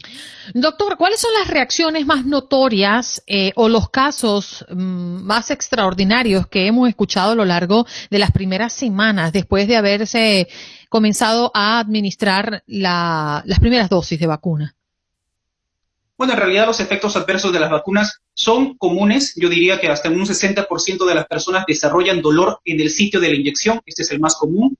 Doctor, 0.54 0.96
¿cuáles 0.96 1.20
son 1.20 1.30
las 1.38 1.46
reacciones 1.46 2.04
más 2.04 2.26
notorias 2.26 3.22
eh, 3.28 3.52
o 3.54 3.68
los 3.68 3.90
casos 3.90 4.66
mm, 4.68 5.22
más 5.22 5.52
extraordinarios 5.52 6.48
que 6.48 6.66
hemos 6.66 6.88
escuchado 6.88 7.30
a 7.30 7.34
lo 7.36 7.44
largo 7.44 7.86
de 8.10 8.18
las 8.18 8.32
primeras 8.32 8.72
semanas 8.72 9.32
después 9.32 9.68
de 9.68 9.76
haberse 9.76 10.48
comenzado 10.88 11.52
a 11.54 11.78
administrar 11.78 12.64
las 12.66 13.60
primeras 13.60 13.88
dosis 13.88 14.18
de 14.18 14.26
vacuna? 14.26 14.74
Bueno, 16.18 16.32
en 16.32 16.40
realidad 16.40 16.66
los 16.66 16.80
efectos 16.80 17.16
adversos 17.16 17.52
de 17.52 17.60
las 17.60 17.70
vacunas 17.70 18.20
son 18.34 18.76
comunes. 18.76 19.32
Yo 19.36 19.48
diría 19.48 19.80
que 19.80 19.88
hasta 19.88 20.10
un 20.10 20.26
60% 20.26 21.06
de 21.06 21.14
las 21.14 21.26
personas 21.26 21.66
desarrollan 21.68 22.20
dolor 22.20 22.58
en 22.64 22.80
el 22.80 22.90
sitio 22.90 23.20
de 23.20 23.28
la 23.28 23.36
inyección. 23.36 23.80
Este 23.86 24.02
es 24.02 24.10
el 24.10 24.18
más 24.18 24.34
común 24.34 24.76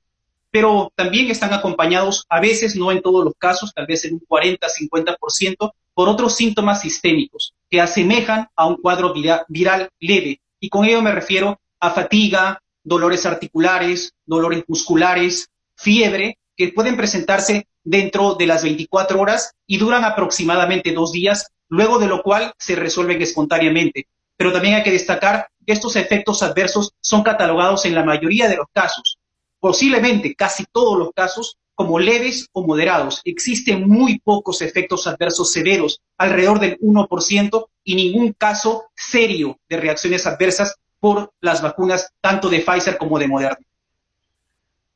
pero 0.52 0.92
también 0.94 1.30
están 1.30 1.54
acompañados, 1.54 2.26
a 2.28 2.38
veces, 2.38 2.76
no 2.76 2.92
en 2.92 3.00
todos 3.00 3.24
los 3.24 3.32
casos, 3.38 3.72
tal 3.74 3.86
vez 3.86 4.04
en 4.04 4.14
un 4.14 4.20
40-50%, 4.20 5.72
por 5.94 6.08
otros 6.10 6.36
síntomas 6.36 6.82
sistémicos 6.82 7.54
que 7.70 7.80
asemejan 7.80 8.48
a 8.54 8.66
un 8.66 8.76
cuadro 8.76 9.14
viral 9.48 9.88
leve. 9.98 10.40
Y 10.60 10.68
con 10.68 10.84
ello 10.84 11.00
me 11.00 11.10
refiero 11.10 11.58
a 11.80 11.90
fatiga, 11.90 12.60
dolores 12.84 13.24
articulares, 13.24 14.12
dolores 14.26 14.64
musculares, 14.68 15.48
fiebre, 15.74 16.36
que 16.54 16.68
pueden 16.68 16.98
presentarse 16.98 17.66
dentro 17.82 18.34
de 18.34 18.46
las 18.46 18.62
24 18.62 19.18
horas 19.18 19.54
y 19.66 19.78
duran 19.78 20.04
aproximadamente 20.04 20.92
dos 20.92 21.12
días, 21.12 21.48
luego 21.68 21.98
de 21.98 22.08
lo 22.08 22.22
cual 22.22 22.52
se 22.58 22.76
resuelven 22.76 23.22
espontáneamente. 23.22 24.06
Pero 24.36 24.52
también 24.52 24.74
hay 24.74 24.82
que 24.82 24.92
destacar 24.92 25.48
que 25.66 25.72
estos 25.72 25.96
efectos 25.96 26.42
adversos 26.42 26.92
son 27.00 27.22
catalogados 27.22 27.86
en 27.86 27.94
la 27.94 28.04
mayoría 28.04 28.48
de 28.48 28.56
los 28.56 28.66
casos 28.70 29.18
posiblemente 29.62 30.34
casi 30.34 30.64
todos 30.72 30.98
los 30.98 31.12
casos 31.14 31.56
como 31.76 32.00
leves 32.00 32.48
o 32.50 32.66
moderados. 32.66 33.20
Existen 33.24 33.88
muy 33.88 34.18
pocos 34.18 34.60
efectos 34.60 35.06
adversos 35.06 35.52
severos, 35.52 36.00
alrededor 36.18 36.58
del 36.58 36.78
1%, 36.80 37.66
y 37.84 37.94
ningún 37.94 38.32
caso 38.32 38.86
serio 38.96 39.60
de 39.68 39.76
reacciones 39.76 40.26
adversas 40.26 40.74
por 40.98 41.32
las 41.40 41.62
vacunas 41.62 42.12
tanto 42.20 42.48
de 42.48 42.58
Pfizer 42.58 42.98
como 42.98 43.20
de 43.20 43.28
Moderna. 43.28 43.64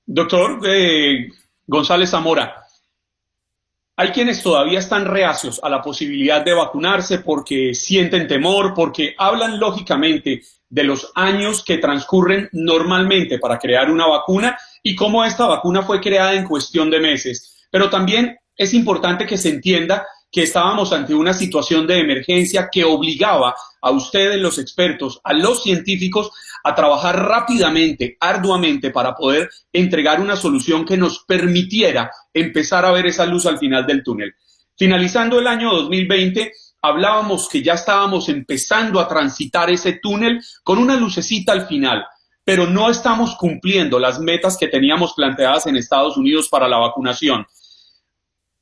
Doctor 0.05 0.61
eh, 0.69 1.29
González 1.65 2.11
Zamora, 2.11 2.66
hay 3.99 4.11
quienes 4.11 4.43
todavía 4.43 4.79
están 4.79 5.07
reacios 5.07 5.59
a 5.63 5.71
la 5.71 5.81
posibilidad 5.81 6.45
de 6.45 6.53
vacunarse 6.53 7.21
porque 7.21 7.73
sienten 7.75 8.29
temor, 8.29 8.75
porque 8.75 9.15
hablan 9.17 9.59
lógicamente 9.59 10.43
de 10.69 10.85
los 10.85 11.11
años 11.15 11.65
que 11.65 11.79
transcurren 11.79 12.51
normalmente 12.53 13.39
para 13.39 13.59
crear 13.59 13.91
una 13.91 14.07
vacuna 14.07 14.59
y 14.83 14.95
cómo 14.95 15.25
esta 15.25 15.47
vacuna 15.47 15.83
fue 15.83 16.01
creada 16.01 16.35
en 16.35 16.45
cuestión 16.45 16.91
de 16.91 17.01
meses. 17.01 17.53
pero 17.71 17.91
también 17.91 18.39
es 18.57 18.73
importante 18.73 19.27
que 19.27 19.37
se 19.37 19.51
entienda 19.51 20.07
que 20.31 20.43
estábamos 20.43 20.93
ante 20.93 21.15
una 21.15 21.33
situación 21.33 21.87
de 21.87 22.01
emergencia 22.01 22.69
que 22.71 22.85
obligaba 22.85 23.55
a 23.81 23.91
ustedes, 23.91 24.41
los 24.41 24.59
expertos, 24.59 25.21
a 25.25 25.33
los 25.33 25.63
científicos, 25.63 26.31
a 26.67 26.75
trabajar 26.75 27.17
rápidamente, 27.17 28.17
arduamente, 28.19 28.91
para 28.91 29.15
poder 29.15 29.49
entregar 29.73 30.21
una 30.21 30.35
solución 30.35 30.85
que 30.85 30.97
nos 30.97 31.25
permitiera 31.25 32.11
empezar 32.35 32.85
a 32.85 32.91
ver 32.91 33.07
esa 33.07 33.25
luz 33.25 33.47
al 33.47 33.59
final 33.59 33.87
del 33.87 34.03
túnel. 34.03 34.35
Finalizando 34.77 35.39
el 35.39 35.47
año 35.47 35.73
2020, 35.73 36.53
hablábamos 36.83 37.49
que 37.49 37.63
ya 37.63 37.75
estábamos 37.75 38.29
empezando 38.29 38.99
a 38.99 39.07
transitar 39.07 39.71
ese 39.71 40.01
túnel 40.03 40.43
con 40.65 40.79
una 40.79 40.97
lucecita 40.97 41.53
al 41.53 41.69
final, 41.69 42.05
pero 42.43 42.67
no 42.67 42.91
estamos 42.91 43.37
cumpliendo 43.37 44.01
las 44.01 44.19
metas 44.19 44.57
que 44.57 44.67
teníamos 44.67 45.15
planteadas 45.15 45.69
en 45.69 45.77
Estados 45.77 46.17
Unidos 46.17 46.49
para 46.49 46.67
la 46.67 46.79
vacunación 46.79 47.47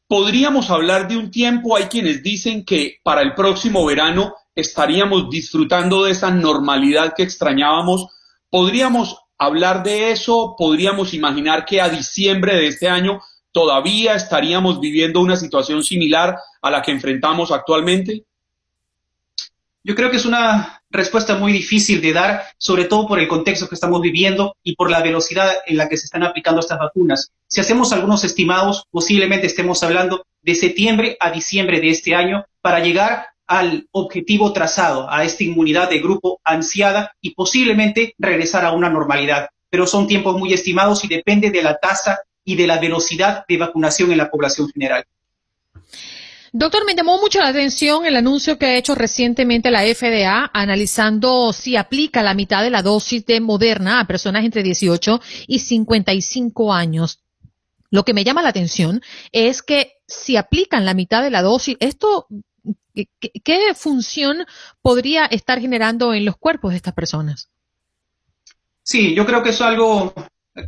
podríamos 0.07 0.71
hablar 0.71 1.09
de 1.09 1.17
un 1.17 1.31
tiempo, 1.31 1.77
hay 1.77 1.85
quienes 1.85 2.23
dicen 2.23 2.65
que 2.65 2.99
para 3.03 3.23
el 3.23 3.35
próximo 3.35 3.85
verano 3.85 4.35
estaríamos 4.55 5.29
disfrutando 5.31 6.05
de 6.05 6.13
esa 6.13 6.31
normalidad 6.31 7.15
que 7.15 7.23
extrañábamos. 7.23 8.09
¿Podríamos 8.51 9.19
hablar 9.39 9.83
de 9.83 10.13
eso? 10.13 10.55
¿Podríamos 10.57 11.15
imaginar 11.15 11.65
que 11.65 11.81
a 11.81 11.89
diciembre 11.89 12.55
de 12.57 12.69
este 12.69 12.89
año 12.89 13.21
todavía 13.53 14.15
estaríamos 14.15 14.81
viviendo 14.81 15.21
una 15.21 15.37
situación 15.37 15.83
similar 15.83 16.37
a 16.63 16.71
la 16.71 16.83
que 16.83 16.93
enfrentamos 16.93 17.51
actualmente? 17.51 18.25
Yo 19.87 19.95
creo 19.95 20.11
que 20.11 20.17
es 20.17 20.25
una 20.25 20.83
respuesta 20.89 21.37
muy 21.37 21.53
difícil 21.53 22.01
de 22.01 22.15
dar, 22.15 22.43
sobre 22.57 22.87
todo 22.87 23.07
por 23.07 23.19
el 23.19 23.29
contexto 23.29 23.69
que 23.69 23.75
estamos 23.75 24.01
viviendo 24.01 24.57
y 24.63 24.75
por 24.77 24.91
la 24.91 25.03
velocidad 25.03 25.53
en 25.67 25.77
la 25.77 25.89
que 25.91 25.99
se 25.99 26.07
están 26.07 26.23
aplicando 26.23 26.61
estas 26.61 26.79
vacunas. 26.79 27.33
Si 27.47 27.61
hacemos 27.61 27.93
algunos 27.93 28.25
estimados, 28.25 28.87
posiblemente 28.91 29.47
estemos 29.47 29.83
hablando 29.83 30.25
de 30.41 30.55
septiembre 30.55 31.19
a 31.21 31.31
diciembre 31.31 31.81
de 31.81 31.91
este 31.91 32.15
año 32.15 32.47
para 32.63 32.81
llegar 32.81 33.27
al 33.47 33.89
objetivo 33.93 34.53
trazado, 34.53 35.11
a 35.11 35.25
esta 35.25 35.45
inmunidad 35.45 35.91
de 35.91 36.01
grupo 36.01 36.41
ansiada 36.45 37.13
y 37.21 37.35
posiblemente 37.35 38.15
regresar 38.19 38.65
a 38.65 38.73
una 38.73 38.89
normalidad. 38.89 39.49
Pero 39.71 39.87
son 39.87 40.07
tiempos 40.07 40.39
muy 40.39 40.53
estimados 40.53 41.05
y 41.05 41.09
depende 41.09 41.51
de 41.51 41.63
la 41.63 41.77
tasa 41.79 42.21
y 42.45 42.57
de 42.57 42.67
la 42.67 42.79
velocidad 42.79 43.45
de 43.49 43.59
vacunación 43.59 44.13
en 44.13 44.19
la 44.19 44.31
población 44.31 44.69
general. 44.69 45.05
Doctor, 46.57 46.85
me 46.87 46.95
llamó 46.95 47.19
mucho 47.19 47.41
la 47.41 47.49
atención 47.49 48.07
el 48.07 48.15
anuncio 48.15 48.59
que 48.59 48.67
ha 48.67 48.77
hecho 48.77 48.95
recientemente 48.95 49.73
la 49.73 49.83
FDA 49.83 50.49
analizando 50.55 51.53
si 51.53 51.75
aplica 51.75 52.23
la 52.23 52.35
mitad 52.35 52.63
de 52.63 52.71
la 52.71 52.81
dosis 52.81 53.27
de 53.27 53.41
Moderna 53.41 53.99
a 53.99 54.07
personas 54.07 54.45
entre 54.45 54.63
18 54.63 55.21
y 55.49 55.59
55 55.59 56.73
años. 56.73 57.19
Lo 57.91 58.05
que 58.05 58.15
me 58.15 58.23
llama 58.23 58.43
la 58.43 58.51
atención 58.51 59.03
es 59.33 59.63
que 59.63 59.95
si 60.07 60.37
aplican 60.37 60.85
la 60.85 60.95
mitad 60.95 61.25
de 61.25 61.31
la 61.31 61.43
dosis, 61.43 61.77
esto, 61.81 62.29
¿qué, 62.95 63.75
función 63.75 64.47
podría 64.83 65.27
estar 65.27 65.61
generando 65.61 66.15
en 66.15 66.25
los 66.25 66.37
cuerpos 66.37 66.71
de 66.73 66.77
estas 66.77 66.95
personas? 66.95 67.49
Sí, 68.83 69.15
yo 69.15 69.27
creo 69.27 69.43
que 69.43 69.51
es 69.51 69.61
algo 69.61 70.13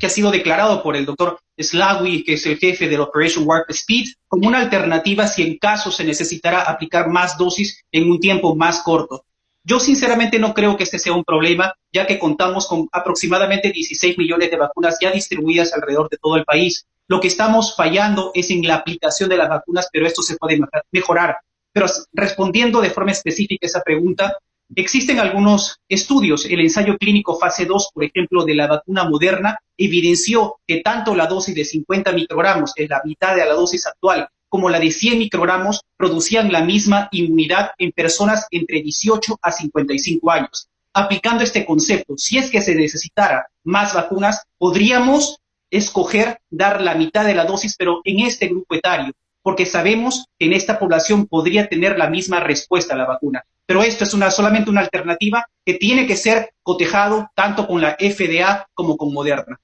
que 0.01 0.07
ha 0.07 0.11
sido 0.11 0.31
declarado 0.31 0.83
por 0.83 0.97
el 0.97 1.07
doctor 1.07 1.41
Slawi, 1.59 2.25
que 2.25 2.35
es 2.35 2.47
el 2.47 2.59
jefe 2.59 2.89
del 2.89 3.01
Operation 3.01 3.47
Warp 3.47 3.71
Speed, 3.71 4.09
como 4.27 4.49
una 4.49 4.59
alternativa 4.59 5.29
si 5.29 5.43
en 5.43 5.59
caso 5.59 5.93
se 5.93 6.05
necesitara 6.05 6.63
aplicar 6.63 7.09
más 7.09 7.39
dosis 7.39 7.85
en 7.93 8.11
un 8.11 8.19
tiempo 8.19 8.57
más 8.57 8.81
corto. 8.81 9.25
Yo 9.63 9.81
sinceramente 9.81 10.39
no 10.39 10.55
creo 10.55 10.77
que 10.77 10.85
este 10.85 10.99
sea 10.99 11.13
un 11.13 11.25
problema, 11.25 11.75
ya 11.93 12.07
que 12.07 12.19
contamos 12.19 12.69
con 12.69 12.89
aproximadamente 12.93 13.73
16 13.73 14.17
millones 14.17 14.51
de 14.51 14.57
vacunas 14.57 14.97
ya 15.01 15.11
distribuidas 15.11 15.73
alrededor 15.73 16.09
de 16.09 16.19
todo 16.19 16.37
el 16.37 16.45
país. 16.45 16.87
Lo 17.09 17.21
que 17.21 17.29
estamos 17.29 17.75
fallando 17.77 18.31
es 18.35 18.51
en 18.51 18.63
la 18.63 18.77
aplicación 18.77 19.29
de 19.29 19.37
las 19.37 19.49
vacunas, 19.49 19.89
pero 19.93 20.07
esto 20.07 20.23
se 20.23 20.37
puede 20.37 20.61
mejorar. 20.93 21.39
Pero 21.77 21.89
respondiendo 22.15 22.81
de 22.81 22.89
forma 22.89 23.13
específica 23.13 23.67
esa 23.67 23.83
pregunta, 23.83 24.39
Existen 24.75 25.21
algunos 25.21 25.79
estudios. 25.89 26.45
El 26.47 26.61
ensayo 26.61 26.97
clínico 26.99 27.39
fase 27.39 27.67
2, 27.67 27.91
por 27.95 28.03
ejemplo, 28.03 28.45
de 28.45 28.55
la 28.57 28.67
vacuna 28.67 29.09
moderna, 29.09 29.61
evidenció 29.77 30.57
que 30.67 30.81
tanto 30.81 31.15
la 31.15 31.27
dosis 31.27 31.55
de 31.55 31.65
50 31.65 32.11
microgramos, 32.13 32.73
que 32.75 32.83
es 32.83 32.91
la 32.91 33.01
mitad 33.05 33.37
de 33.37 33.45
la 33.45 33.55
dosis 33.55 33.87
actual, 33.87 34.29
como 34.49 34.69
la 34.69 34.81
de 34.81 34.91
100 34.91 35.19
microgramos, 35.19 35.83
producían 35.97 36.51
la 36.51 36.63
misma 36.63 37.09
inmunidad 37.13 37.71
en 37.79 37.93
personas 37.93 38.49
entre 38.51 38.83
18 38.83 39.39
a 39.41 39.53
55 39.53 40.31
años. 40.33 40.69
Aplicando 40.93 41.45
este 41.45 41.65
concepto, 41.65 42.15
si 42.17 42.39
es 42.39 42.51
que 42.51 42.61
se 42.61 42.75
necesitara 42.75 43.47
más 43.63 43.95
vacunas, 43.95 44.43
podríamos 44.59 45.39
escoger 45.71 46.41
dar 46.51 46.81
la 46.81 46.97
mitad 46.97 47.25
de 47.25 47.37
la 47.37 47.45
dosis, 47.45 47.77
pero 47.79 48.01
en 48.03 48.21
este 48.21 48.49
grupo 48.49 48.75
etario, 48.75 49.13
porque 49.47 49.65
sabemos 49.65 50.27
que 50.37 50.47
en 50.47 50.55
esta 50.55 50.77
población 50.77 51.27
podría 51.27 51.69
tener 51.69 51.97
la 51.97 52.11
misma 52.11 52.41
respuesta 52.41 52.95
a 52.95 52.97
la 52.97 53.07
vacuna. 53.07 53.45
Pero 53.65 53.81
esto 53.85 54.03
es 54.03 54.13
una, 54.13 54.29
solamente 54.33 54.71
una 54.71 54.81
alternativa 54.81 55.47
que 55.65 55.75
tiene 55.75 56.05
que 56.05 56.17
ser 56.17 56.51
cotejado 56.65 57.31
tanto 57.33 57.65
con 57.65 57.81
la 57.81 57.93
FDA 57.93 58.67
como 58.75 58.97
con 58.97 59.13
Moderna. 59.13 59.57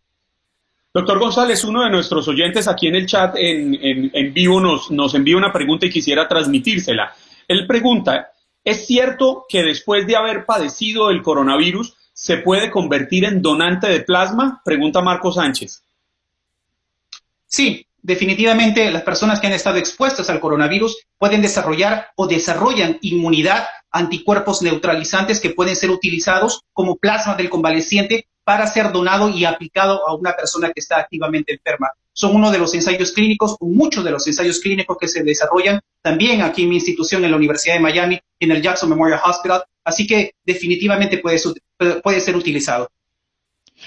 Doctor 0.94 1.18
González, 1.18 1.64
uno 1.64 1.82
de 1.82 1.90
nuestros 1.90 2.28
oyentes 2.28 2.68
aquí 2.68 2.86
en 2.86 2.94
el 2.94 3.06
chat 3.06 3.34
en, 3.36 3.76
en, 4.14 4.32
vivo 4.32 4.60
nos, 4.60 4.88
nos 4.92 5.16
envía 5.16 5.36
una 5.36 5.52
pregunta 5.52 5.86
y 5.86 5.90
quisiera 5.90 6.28
transmitírsela. 6.28 7.12
Él 7.48 7.66
pregunta, 7.66 8.30
¿es 8.62 8.86
cierto 8.86 9.46
que 9.48 9.64
después 9.64 10.06
de 10.06 10.14
haber 10.14 10.44
padecido 10.46 11.10
el 11.10 11.22
coronavirus 11.22 11.96
se 12.12 12.36
puede 12.36 12.70
convertir 12.70 13.24
en 13.24 13.42
donante 13.42 13.88
de 13.88 14.02
plasma? 14.02 14.62
Pregunta 14.64 15.00
Marco 15.00 15.32
Sánchez. 15.32 15.82
Sí, 17.46 17.84
definitivamente 18.02 18.90
las 18.90 19.02
personas 19.02 19.40
que 19.40 19.46
han 19.46 19.52
estado 19.52 19.78
expuestas 19.78 20.28
al 20.28 20.40
coronavirus 20.40 21.04
pueden 21.18 21.40
desarrollar 21.40 22.08
o 22.16 22.26
desarrollan 22.26 22.98
inmunidad, 23.00 23.66
anticuerpos 23.90 24.60
neutralizantes 24.62 25.40
que 25.40 25.50
pueden 25.50 25.76
ser 25.76 25.90
utilizados 25.90 26.62
como 26.72 26.96
plasma 26.96 27.36
del 27.36 27.48
convaleciente 27.48 28.26
para 28.44 28.66
ser 28.66 28.90
donado 28.90 29.30
y 29.30 29.44
aplicado 29.44 30.06
a 30.06 30.16
una 30.16 30.34
persona 30.34 30.72
que 30.72 30.80
está 30.80 30.98
activamente 30.98 31.52
enferma. 31.52 31.90
Son 32.12 32.34
uno 32.34 32.50
de 32.50 32.58
los 32.58 32.74
ensayos 32.74 33.12
clínicos 33.12 33.56
muchos 33.60 34.04
de 34.04 34.10
los 34.10 34.26
ensayos 34.26 34.58
clínicos 34.60 34.98
que 35.00 35.08
se 35.08 35.22
desarrollan 35.22 35.80
también 36.02 36.42
aquí 36.42 36.64
en 36.64 36.70
mi 36.70 36.76
institución, 36.76 37.24
en 37.24 37.30
la 37.30 37.36
Universidad 37.36 37.74
de 37.74 37.80
Miami, 37.80 38.20
en 38.40 38.50
el 38.50 38.60
Jackson 38.60 38.90
Memorial 38.90 39.20
Hospital. 39.24 39.62
Así 39.84 40.06
que 40.06 40.34
definitivamente 40.44 41.18
puede 41.18 42.20
ser 42.20 42.36
utilizado. 42.36 42.90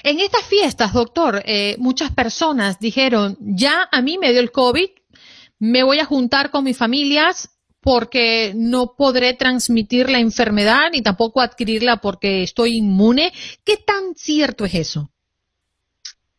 En 0.02 0.20
estas 0.20 0.44
fiestas, 0.44 0.92
doctor, 0.92 1.42
eh, 1.46 1.76
muchas 1.78 2.10
personas 2.12 2.78
dijeron, 2.78 3.36
ya 3.40 3.88
a 3.90 4.02
mí 4.02 4.18
me 4.18 4.32
dio 4.32 4.40
el 4.40 4.52
COVID, 4.52 4.88
me 5.58 5.82
voy 5.82 5.98
a 5.98 6.04
juntar 6.04 6.50
con 6.50 6.64
mis 6.64 6.76
familias 6.76 7.50
porque 7.80 8.52
no 8.54 8.94
podré 8.96 9.34
transmitir 9.34 10.10
la 10.10 10.18
enfermedad 10.18 10.90
ni 10.92 11.02
tampoco 11.02 11.40
adquirirla 11.40 11.98
porque 11.98 12.42
estoy 12.42 12.78
inmune. 12.78 13.32
¿Qué 13.64 13.76
tan 13.76 14.14
cierto 14.16 14.64
es 14.64 14.74
eso? 14.74 15.10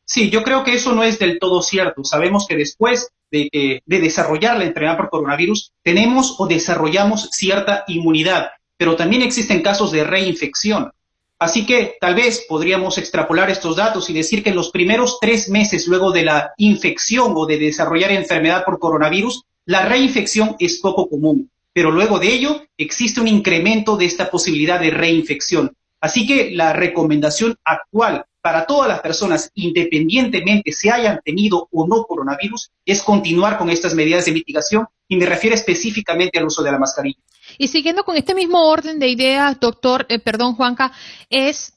Sí, 0.03 0.29
yo 0.29 0.43
creo 0.43 0.63
que 0.63 0.73
eso 0.73 0.93
no 0.93 1.03
es 1.03 1.19
del 1.19 1.39
todo 1.39 1.61
cierto. 1.61 2.03
Sabemos 2.03 2.47
que 2.47 2.55
después 2.55 3.09
de, 3.31 3.81
de 3.85 3.99
desarrollar 3.99 4.57
la 4.57 4.65
enfermedad 4.65 4.97
por 4.97 5.09
coronavirus, 5.09 5.71
tenemos 5.83 6.35
o 6.37 6.47
desarrollamos 6.47 7.29
cierta 7.31 7.83
inmunidad, 7.87 8.49
pero 8.77 8.95
también 8.95 9.21
existen 9.21 9.61
casos 9.61 9.91
de 9.91 10.03
reinfección. 10.03 10.91
Así 11.39 11.65
que 11.67 11.97
tal 12.01 12.15
vez 12.15 12.45
podríamos 12.49 12.97
extrapolar 12.97 13.49
estos 13.49 13.75
datos 13.75 14.09
y 14.09 14.13
decir 14.13 14.43
que 14.43 14.49
en 14.49 14.55
los 14.55 14.71
primeros 14.71 15.19
tres 15.21 15.49
meses 15.49 15.87
luego 15.87 16.11
de 16.11 16.25
la 16.25 16.53
infección 16.57 17.33
o 17.35 17.45
de 17.45 17.59
desarrollar 17.59 18.11
enfermedad 18.11 18.65
por 18.65 18.79
coronavirus, 18.79 19.43
la 19.65 19.85
reinfección 19.85 20.55
es 20.57 20.79
poco 20.79 21.07
común, 21.07 21.51
pero 21.73 21.91
luego 21.91 22.17
de 22.17 22.33
ello 22.33 22.63
existe 22.75 23.21
un 23.21 23.27
incremento 23.27 23.97
de 23.97 24.05
esta 24.05 24.31
posibilidad 24.31 24.79
de 24.79 24.89
reinfección. 24.89 25.73
Así 26.01 26.25
que 26.25 26.51
la 26.51 26.73
recomendación 26.73 27.55
actual 27.63 28.25
para 28.41 28.65
todas 28.65 28.87
las 28.87 29.01
personas, 29.01 29.51
independientemente 29.55 30.71
se 30.71 30.89
hayan 30.89 31.19
tenido 31.23 31.67
o 31.69 31.85
no 31.85 32.03
coronavirus, 32.03 32.71
es 32.85 33.03
continuar 33.03 33.57
con 33.57 33.69
estas 33.69 33.93
medidas 33.93 34.25
de 34.25 34.31
mitigación 34.31 34.87
y 35.07 35.17
me 35.17 35.25
refiero 35.25 35.53
específicamente 35.53 36.39
al 36.39 36.45
uso 36.45 36.63
de 36.63 36.71
la 36.71 36.79
mascarilla. 36.79 37.19
Y 37.57 37.67
siguiendo 37.67 38.03
con 38.03 38.15
este 38.15 38.35
mismo 38.35 38.65
orden 38.67 38.99
de 38.99 39.09
ideas, 39.09 39.59
doctor, 39.59 40.05
eh, 40.09 40.19
perdón, 40.19 40.55
Juanca, 40.55 40.91
es 41.29 41.73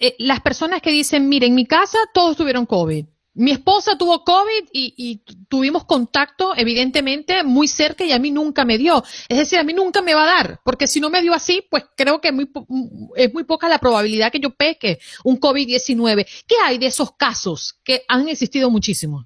eh, 0.00 0.14
las 0.18 0.40
personas 0.40 0.80
que 0.82 0.90
dicen, 0.90 1.28
mire, 1.28 1.46
en 1.46 1.54
mi 1.54 1.66
casa 1.66 1.98
todos 2.12 2.36
tuvieron 2.36 2.66
COVID. 2.66 3.06
Mi 3.34 3.52
esposa 3.52 3.96
tuvo 3.96 4.24
COVID 4.24 4.68
y, 4.72 5.22
tuvimos 5.48 5.84
contacto, 5.84 6.56
evidentemente, 6.56 7.44
muy 7.44 7.68
cerca 7.68 8.04
y 8.04 8.10
a 8.10 8.18
mí 8.18 8.32
nunca 8.32 8.64
me 8.64 8.78
dio. 8.78 9.04
Es 9.28 9.38
decir, 9.38 9.60
a 9.60 9.62
mí 9.62 9.72
nunca 9.72 10.02
me 10.02 10.12
va 10.12 10.24
a 10.24 10.26
dar, 10.26 10.60
porque 10.64 10.88
si 10.88 10.98
no 10.98 11.08
me 11.08 11.22
dio 11.22 11.32
así, 11.32 11.64
pues 11.70 11.84
creo 11.96 12.20
que 12.20 12.32
muy, 12.32 12.50
es 13.14 13.32
muy 13.32 13.44
poca 13.44 13.68
la 13.68 13.78
probabilidad 13.78 14.32
que 14.32 14.40
yo 14.40 14.50
peque 14.50 14.98
un 15.22 15.38
COVID-19. 15.38 16.26
¿Qué 16.48 16.56
hay 16.64 16.78
de 16.78 16.86
esos 16.86 17.12
casos 17.12 17.78
que 17.84 18.02
han 18.08 18.28
existido 18.28 18.70
muchísimo? 18.70 19.24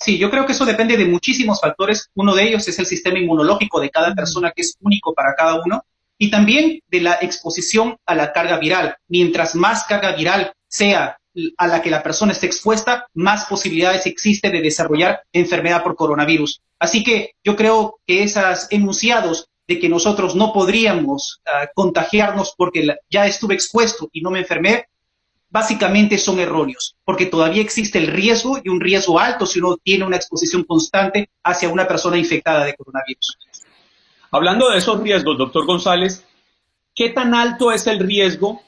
Sí, 0.00 0.16
yo 0.16 0.30
creo 0.30 0.46
que 0.46 0.52
eso 0.52 0.64
depende 0.64 0.96
de 0.96 1.06
muchísimos 1.06 1.60
factores. 1.60 2.08
Uno 2.14 2.34
de 2.34 2.44
ellos 2.44 2.66
es 2.68 2.78
el 2.78 2.86
sistema 2.86 3.18
inmunológico 3.18 3.80
de 3.80 3.90
cada 3.90 4.14
persona, 4.14 4.52
que 4.54 4.62
es 4.62 4.76
único 4.80 5.12
para 5.12 5.34
cada 5.34 5.60
uno, 5.60 5.82
y 6.16 6.30
también 6.30 6.80
de 6.88 7.00
la 7.00 7.18
exposición 7.20 7.96
a 8.06 8.14
la 8.14 8.32
carga 8.32 8.58
viral. 8.58 8.96
Mientras 9.08 9.54
más 9.54 9.84
carga 9.84 10.12
viral 10.12 10.52
sea 10.68 11.18
a 11.56 11.66
la 11.66 11.82
que 11.82 11.90
la 11.90 12.02
persona 12.02 12.32
esté 12.32 12.46
expuesta, 12.46 13.06
más 13.14 13.46
posibilidades 13.46 14.06
existe 14.06 14.50
de 14.50 14.60
desarrollar 14.60 15.22
enfermedad 15.32 15.82
por 15.82 15.96
coronavirus. 15.96 16.60
Así 16.78 17.02
que 17.02 17.32
yo 17.44 17.56
creo 17.56 17.98
que 18.06 18.22
esos 18.22 18.66
enunciados 18.70 19.48
de 19.66 19.78
que 19.78 19.88
nosotros 19.88 20.34
no 20.34 20.52
podríamos 20.52 21.40
ah, 21.46 21.68
contagiarnos 21.74 22.54
porque 22.56 22.86
ya 23.10 23.26
estuve 23.26 23.54
expuesto 23.54 24.08
y 24.12 24.22
no 24.22 24.30
me 24.30 24.40
enfermé, 24.40 24.86
básicamente 25.50 26.18
son 26.18 26.40
erróneos, 26.40 26.96
porque 27.04 27.26
todavía 27.26 27.62
existe 27.62 27.98
el 27.98 28.08
riesgo 28.08 28.58
y 28.62 28.68
un 28.68 28.80
riesgo 28.80 29.18
alto 29.18 29.46
si 29.46 29.60
uno 29.60 29.76
tiene 29.82 30.04
una 30.04 30.16
exposición 30.16 30.64
constante 30.64 31.30
hacia 31.42 31.68
una 31.68 31.86
persona 31.86 32.18
infectada 32.18 32.64
de 32.64 32.74
coronavirus. 32.74 33.38
Hablando 34.30 34.68
de 34.70 34.78
esos 34.78 35.00
riesgos, 35.00 35.38
doctor 35.38 35.64
González, 35.64 36.24
¿qué 36.94 37.10
tan 37.10 37.34
alto 37.34 37.72
es 37.72 37.86
el 37.86 37.98
riesgo 37.98 38.60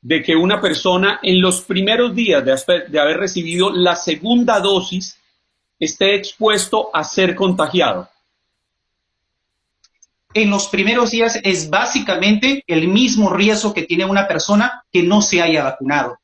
de 0.00 0.22
que 0.22 0.36
una 0.36 0.60
persona 0.60 1.18
en 1.22 1.40
los 1.40 1.62
primeros 1.62 2.14
días 2.14 2.44
de, 2.44 3.00
haber 3.00 3.18
recibido 3.18 3.70
la 3.70 3.96
segunda 3.96 4.60
dosis 4.60 5.18
esté 5.80 6.14
expuesto 6.14 6.90
a 6.94 7.02
ser 7.02 7.34
contagiado? 7.34 8.08
En 10.34 10.50
los 10.50 10.68
primeros 10.68 11.10
días 11.10 11.40
es 11.42 11.68
básicamente 11.68 12.62
el 12.66 12.86
mismo 12.86 13.30
riesgo 13.30 13.74
que 13.74 13.82
tiene 13.82 14.04
una 14.04 14.28
persona 14.28 14.84
que 14.92 15.02
no 15.02 15.20
se 15.20 15.42
haya 15.42 15.64
vacunado. 15.64 16.17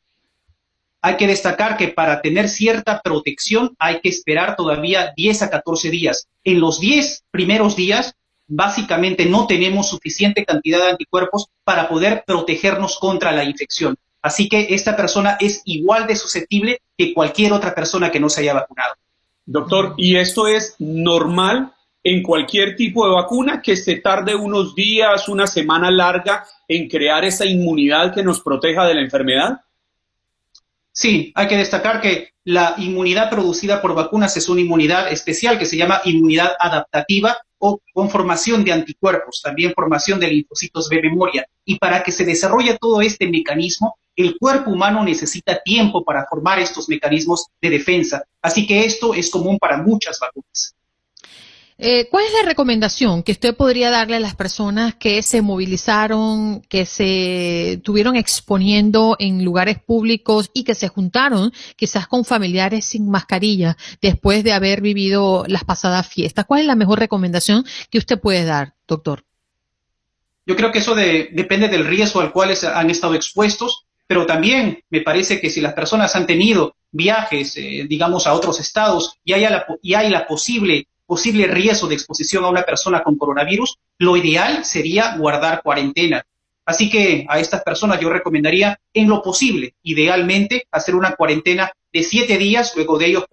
Hay 1.06 1.18
que 1.18 1.26
destacar 1.26 1.76
que 1.76 1.88
para 1.88 2.22
tener 2.22 2.48
cierta 2.48 3.02
protección 3.02 3.76
hay 3.78 4.00
que 4.00 4.08
esperar 4.08 4.56
todavía 4.56 5.12
10 5.14 5.42
a 5.42 5.50
14 5.50 5.90
días. 5.90 6.28
En 6.44 6.60
los 6.60 6.80
10 6.80 7.24
primeros 7.30 7.76
días, 7.76 8.14
básicamente 8.46 9.26
no 9.26 9.46
tenemos 9.46 9.90
suficiente 9.90 10.46
cantidad 10.46 10.78
de 10.78 10.92
anticuerpos 10.92 11.48
para 11.62 11.90
poder 11.90 12.24
protegernos 12.26 12.98
contra 12.98 13.32
la 13.32 13.44
infección. 13.44 13.96
Así 14.22 14.48
que 14.48 14.68
esta 14.70 14.96
persona 14.96 15.36
es 15.38 15.60
igual 15.66 16.06
de 16.06 16.16
susceptible 16.16 16.80
que 16.96 17.12
cualquier 17.12 17.52
otra 17.52 17.74
persona 17.74 18.10
que 18.10 18.18
no 18.18 18.30
se 18.30 18.40
haya 18.40 18.54
vacunado. 18.54 18.94
Doctor, 19.44 19.92
¿y 19.98 20.16
esto 20.16 20.48
es 20.48 20.74
normal 20.78 21.74
en 22.02 22.22
cualquier 22.22 22.76
tipo 22.76 23.06
de 23.06 23.12
vacuna 23.12 23.60
que 23.60 23.76
se 23.76 23.96
tarde 23.96 24.34
unos 24.34 24.74
días, 24.74 25.28
una 25.28 25.46
semana 25.46 25.90
larga 25.90 26.46
en 26.66 26.88
crear 26.88 27.26
esa 27.26 27.44
inmunidad 27.44 28.14
que 28.14 28.22
nos 28.22 28.40
proteja 28.40 28.86
de 28.86 28.94
la 28.94 29.02
enfermedad? 29.02 29.60
Sí, 30.96 31.33
hay 31.35 31.48
que 31.48 31.57
destacar 31.57 32.00
que 32.00 32.28
la 32.44 32.76
inmunidad 32.78 33.28
producida 33.28 33.83
por 33.83 33.94
vacunas 33.94 34.37
es 34.37 34.48
una 34.48 34.61
inmunidad 34.61 35.11
especial 35.11 35.59
que 35.59 35.66
se 35.66 35.76
llama 35.76 36.00
inmunidad 36.04 36.52
adaptativa 36.57 37.37
o 37.59 37.80
con 37.92 38.11
formación 38.11 38.62
de 38.64 38.72
anticuerpos, 38.72 39.40
también 39.42 39.72
formación 39.74 40.20
de 40.20 40.28
linfocitos 40.28 40.88
de 40.88 41.02
memoria. 41.02 41.46
Y 41.64 41.80
para 41.80 42.04
que 42.04 42.12
se 42.12 42.24
desarrolle 42.24 42.78
todo 42.80 43.00
este 43.00 43.28
mecanismo, 43.28 43.96
el 44.14 44.38
cuerpo 44.38 44.70
humano 44.70 45.02
necesita 45.02 45.61
tiempo 45.64 46.04
para 46.04 46.26
formar 46.30 46.61
estos 46.61 46.88
mecanismos 46.88 47.48
de 47.61 47.70
defensa. 47.70 48.22
Así 48.40 48.64
que 48.64 48.85
esto 48.85 49.14
es 49.14 49.30
común 49.30 49.59
para 49.59 49.78
muchas 49.78 50.20
vacunas. 50.20 50.76
Eh, 51.76 52.08
¿Cuál 52.08 52.24
es 52.24 52.32
la 52.32 52.48
recomendación 52.48 53.24
que 53.24 53.32
usted 53.32 53.56
podría 53.56 53.90
darle 53.90 54.14
a 54.16 54.20
las 54.20 54.37
personas 54.37 54.94
que 54.94 55.22
se 55.22 55.42
movilizaron, 55.42 56.62
que 56.62 56.87
se 56.87 57.80
tuvieron 57.82 58.14
exponiendo 58.14 59.16
en 59.18 59.44
lugares 59.44 59.80
públicos 59.80 60.50
y 60.54 60.62
que 60.62 60.76
se 60.76 60.87
juntaron 60.87 61.52
quizás 61.74 62.06
con 62.06 62.24
familiares 62.24 62.84
sin 62.84 63.10
mascarilla 63.10 63.76
después 64.00 64.44
de 64.44 64.52
haber 64.52 64.82
vivido 64.82 65.44
las 65.48 65.64
pasadas 65.64 66.06
fiestas? 66.06 66.44
¿Cuál 66.44 66.60
es 66.60 66.66
la 66.66 66.76
mejor 66.76 67.00
recomendación 67.00 67.64
que 67.90 67.98
usted 67.98 68.20
puede 68.20 68.44
dar, 68.44 68.74
doctor? 68.87 69.24
Yo 70.46 70.54
creo 70.54 70.70
que 70.70 70.78
eso 70.78 70.94
depende 70.94 71.68
del 71.68 71.87
riesgo 71.87 72.20
al 72.20 72.30
cual 72.30 72.54
han 72.72 72.90
estado 72.90 73.14
expuestos, 73.14 73.87
pero 74.06 74.26
también 74.26 74.84
me 74.90 75.00
parece 75.00 75.40
que 75.40 75.50
si 75.50 75.60
las 75.60 75.72
personas 75.72 76.14
han 76.14 76.26
tenido 76.26 76.76
viajes, 76.92 77.56
eh, 77.56 77.87
digamos, 77.88 78.28
a 78.28 78.34
otros 78.34 78.60
estados 78.60 79.16
y 79.24 79.32
hay 79.32 79.44
y 79.82 79.94
hay 79.94 80.10
la 80.10 80.26
posible 80.26 80.87
posible 81.06 81.46
riesgo 81.46 81.88
de 81.88 81.94
exposición 81.94 82.44
a 82.44 82.48
una 82.48 82.62
persona 82.62 83.02
con 83.02 83.16
coronavirus, 83.16 83.78
lo 83.98 84.16
ideal 84.16 84.64
sería 84.64 85.16
guardar 85.16 85.62
cuarentena. 85.62 86.24
Así 86.66 86.88
que 86.88 87.26
a 87.28 87.38
estas 87.38 87.62
personas 87.62 88.00
yo 88.00 88.08
recomendaría, 88.08 88.80
en 88.94 89.08
lo 89.08 89.22
posible, 89.22 89.74
idealmente, 89.82 90.66
hacer 90.70 90.94
una 90.94 91.14
cuarentena 91.14 91.72
de 91.92 92.02
siete 92.02 92.38
días, 92.38 92.72
luego 92.74 92.98
de 92.98 93.06
ellos 93.06 93.26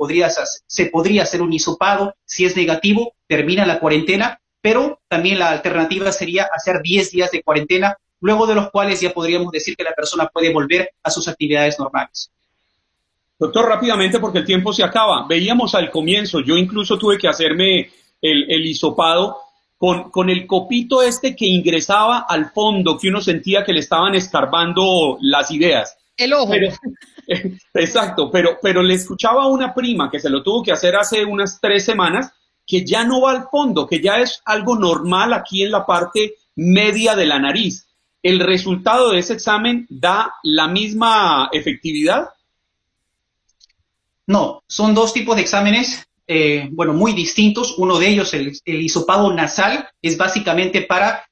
se 0.68 0.86
podría 0.88 1.24
hacer 1.24 1.42
un 1.42 1.54
hisopado, 1.54 2.16
si 2.26 2.46
es 2.46 2.56
negativo, 2.56 3.14
termina 3.28 3.66
la 3.66 3.80
cuarentena, 3.80 4.42
pero 4.62 5.00
también 5.08 5.40
la 5.40 5.50
alternativa 5.50 6.12
sería 6.12 6.48
hacer 6.54 6.82
diez 6.84 7.12
días 7.12 7.32
de 7.32 7.42
cuarentena, 7.42 7.98
luego 8.20 8.46
de 8.46 8.56
los 8.56 8.70
cuales 8.70 9.02
ya 9.02 9.14
podríamos 9.14 9.52
decir 9.52 9.76
que 9.76 9.84
la 9.84 9.96
persona 9.96 10.28
puede 10.28 10.54
volver 10.54 10.92
a 11.02 11.10
sus 11.10 11.28
actividades 11.28 11.80
normales. 11.80 12.32
Doctor, 13.42 13.70
rápidamente 13.70 14.20
porque 14.20 14.38
el 14.38 14.46
tiempo 14.46 14.72
se 14.72 14.84
acaba. 14.84 15.26
Veíamos 15.28 15.74
al 15.74 15.90
comienzo, 15.90 16.42
yo 16.42 16.58
incluso 16.58 17.00
tuve 17.00 17.18
que 17.18 17.28
hacerme 17.28 17.90
el, 18.22 18.46
el 18.48 18.64
hisopado 18.68 19.36
con, 19.80 20.12
con, 20.12 20.30
el 20.30 20.46
copito 20.46 21.02
este 21.02 21.36
que 21.36 21.48
ingresaba 21.48 22.20
al 22.30 22.52
fondo, 22.52 23.00
que 23.00 23.10
uno 23.10 23.20
sentía 23.20 23.64
que 23.64 23.74
le 23.74 23.80
estaban 23.80 24.14
escarbando 24.14 25.18
las 25.22 25.50
ideas. 25.50 25.98
El 26.18 26.34
ojo. 26.34 26.54
exacto, 27.74 28.30
pero, 28.30 28.60
pero 28.62 28.84
le 28.84 28.94
escuchaba 28.94 29.46
a 29.46 29.48
una 29.48 29.74
prima 29.74 30.12
que 30.12 30.20
se 30.20 30.30
lo 30.30 30.44
tuvo 30.44 30.62
que 30.62 30.74
hacer 30.74 30.96
hace 30.96 31.26
unas 31.26 31.60
tres 31.60 31.84
semanas, 31.84 32.32
que 32.68 32.86
ya 32.86 33.04
no 33.06 33.22
va 33.22 33.32
al 33.32 33.48
fondo, 33.50 33.88
que 33.88 34.00
ya 34.00 34.20
es 34.20 34.40
algo 34.46 34.76
normal 34.78 35.34
aquí 35.34 35.64
en 35.64 35.72
la 35.72 35.84
parte 35.84 36.36
media 36.56 37.16
de 37.16 37.26
la 37.26 37.40
nariz. 37.40 37.88
¿El 38.22 38.40
resultado 38.40 39.10
de 39.10 39.18
ese 39.18 39.34
examen 39.34 39.88
da 39.90 40.36
la 40.44 40.68
misma 40.68 41.50
efectividad? 41.52 42.30
No, 44.32 44.64
son 44.66 44.96
dos 44.96 45.12
tipos 45.12 45.36
de 45.36 45.42
exámenes, 45.42 46.08
eh, 46.26 46.70
bueno, 46.72 46.94
muy 46.94 47.12
distintos. 47.12 47.76
Uno 47.78 48.00
de 48.00 48.08
ellos, 48.08 48.34
el, 48.34 48.58
el 48.64 48.82
hisopado 48.82 49.34
nasal, 49.34 49.90
es 50.02 50.16
básicamente 50.16 50.84
para 50.84 51.26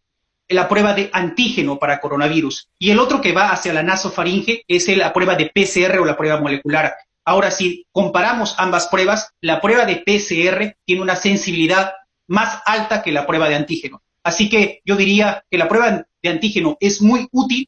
la 0.49 0.67
prueba 0.67 0.93
de 0.93 1.09
antígeno 1.13 1.79
para 1.79 2.01
coronavirus. 2.01 2.67
Y 2.77 2.91
el 2.91 2.99
otro 2.99 3.21
que 3.21 3.31
va 3.31 3.51
hacia 3.51 3.71
la 3.71 3.83
nasofaringe 3.83 4.65
es 4.67 4.89
la 4.97 5.13
prueba 5.13 5.37
de 5.37 5.45
PCR 5.45 5.99
o 5.99 6.05
la 6.05 6.17
prueba 6.17 6.41
molecular. 6.41 6.93
Ahora, 7.23 7.51
si 7.51 7.85
comparamos 7.93 8.55
ambas 8.57 8.87
pruebas, 8.87 9.29
la 9.39 9.61
prueba 9.61 9.85
de 9.85 10.03
PCR 10.05 10.75
tiene 10.83 11.01
una 11.01 11.15
sensibilidad 11.15 11.93
más 12.27 12.61
alta 12.65 13.01
que 13.01 13.13
la 13.13 13.25
prueba 13.25 13.47
de 13.47 13.55
antígeno. 13.55 14.01
Así 14.25 14.49
que 14.49 14.81
yo 14.83 14.97
diría 14.97 15.45
que 15.49 15.57
la 15.57 15.69
prueba 15.69 16.05
de 16.21 16.29
antígeno 16.29 16.75
es 16.81 17.01
muy 17.01 17.29
útil. 17.31 17.65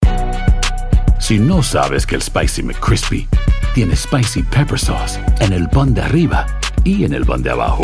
Si 1.22 1.40
no 1.40 1.64
sabes 1.64 2.06
que 2.06 2.16
el 2.16 2.22
Spicy 2.22 2.64
McCrispy 2.64 3.30
tiene 3.74 3.96
spicy 3.96 4.44
pepper 4.44 4.78
sauce 4.78 5.20
en 5.40 5.54
el 5.54 5.70
pan 5.70 5.94
de 5.94 6.02
arriba 6.02 6.46
y 6.84 7.06
en 7.06 7.14
el 7.14 7.26
pan 7.26 7.42
de 7.42 7.52
abajo. 7.52 7.84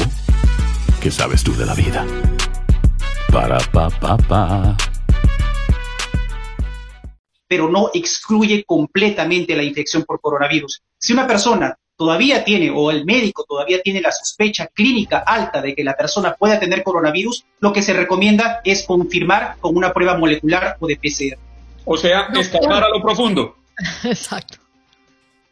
¿Qué 1.02 1.12
sabes 1.12 1.44
tú 1.44 1.56
de 1.56 1.66
la 1.66 1.74
vida? 1.74 2.06
Para 3.32 3.58
pa 3.72 3.90
pa 3.90 4.18
pa. 4.18 4.76
Pero 7.48 7.70
no 7.70 7.90
excluye 7.94 8.66
completamente 8.66 9.56
la 9.56 9.64
infección 9.64 10.04
por 10.04 10.20
coronavirus. 10.20 10.82
Si 10.98 11.14
una 11.14 11.26
persona 11.26 11.78
todavía 11.96 12.44
tiene 12.44 12.70
o 12.70 12.92
el 12.92 13.06
médico 13.06 13.46
todavía 13.48 13.82
tiene 13.82 14.02
la 14.02 14.12
sospecha 14.12 14.68
clínica 14.68 15.20
alta 15.20 15.62
de 15.62 15.74
que 15.74 15.84
la 15.84 15.96
persona 15.96 16.36
pueda 16.38 16.60
tener 16.60 16.84
coronavirus, 16.84 17.46
lo 17.62 17.72
que 17.72 17.82
se 17.82 17.94
recomienda 17.94 18.60
es 18.66 18.84
confirmar 18.84 19.56
con 19.62 19.78
una 19.78 19.94
prueba 19.94 20.18
molecular 20.18 20.76
o 20.80 20.88
de 20.88 20.98
PCR. 20.98 21.40
O 21.86 21.96
sea, 21.96 22.28
escapar 22.38 22.84
a 22.84 22.90
lo 22.90 23.02
profundo. 23.02 23.56
Exacto. 24.04 24.67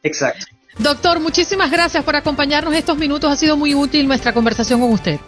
Exacto. 0.05 0.45
Doctor, 0.77 1.19
muchísimas 1.19 1.71
gracias 1.71 2.03
por 2.03 2.15
acompañarnos 2.15 2.75
estos 2.75 2.97
minutos. 2.97 3.31
Ha 3.31 3.35
sido 3.35 3.57
muy 3.57 3.73
útil 3.73 4.07
nuestra 4.07 4.33
conversación 4.33 4.79
con 4.79 4.91
usted. 4.91 5.19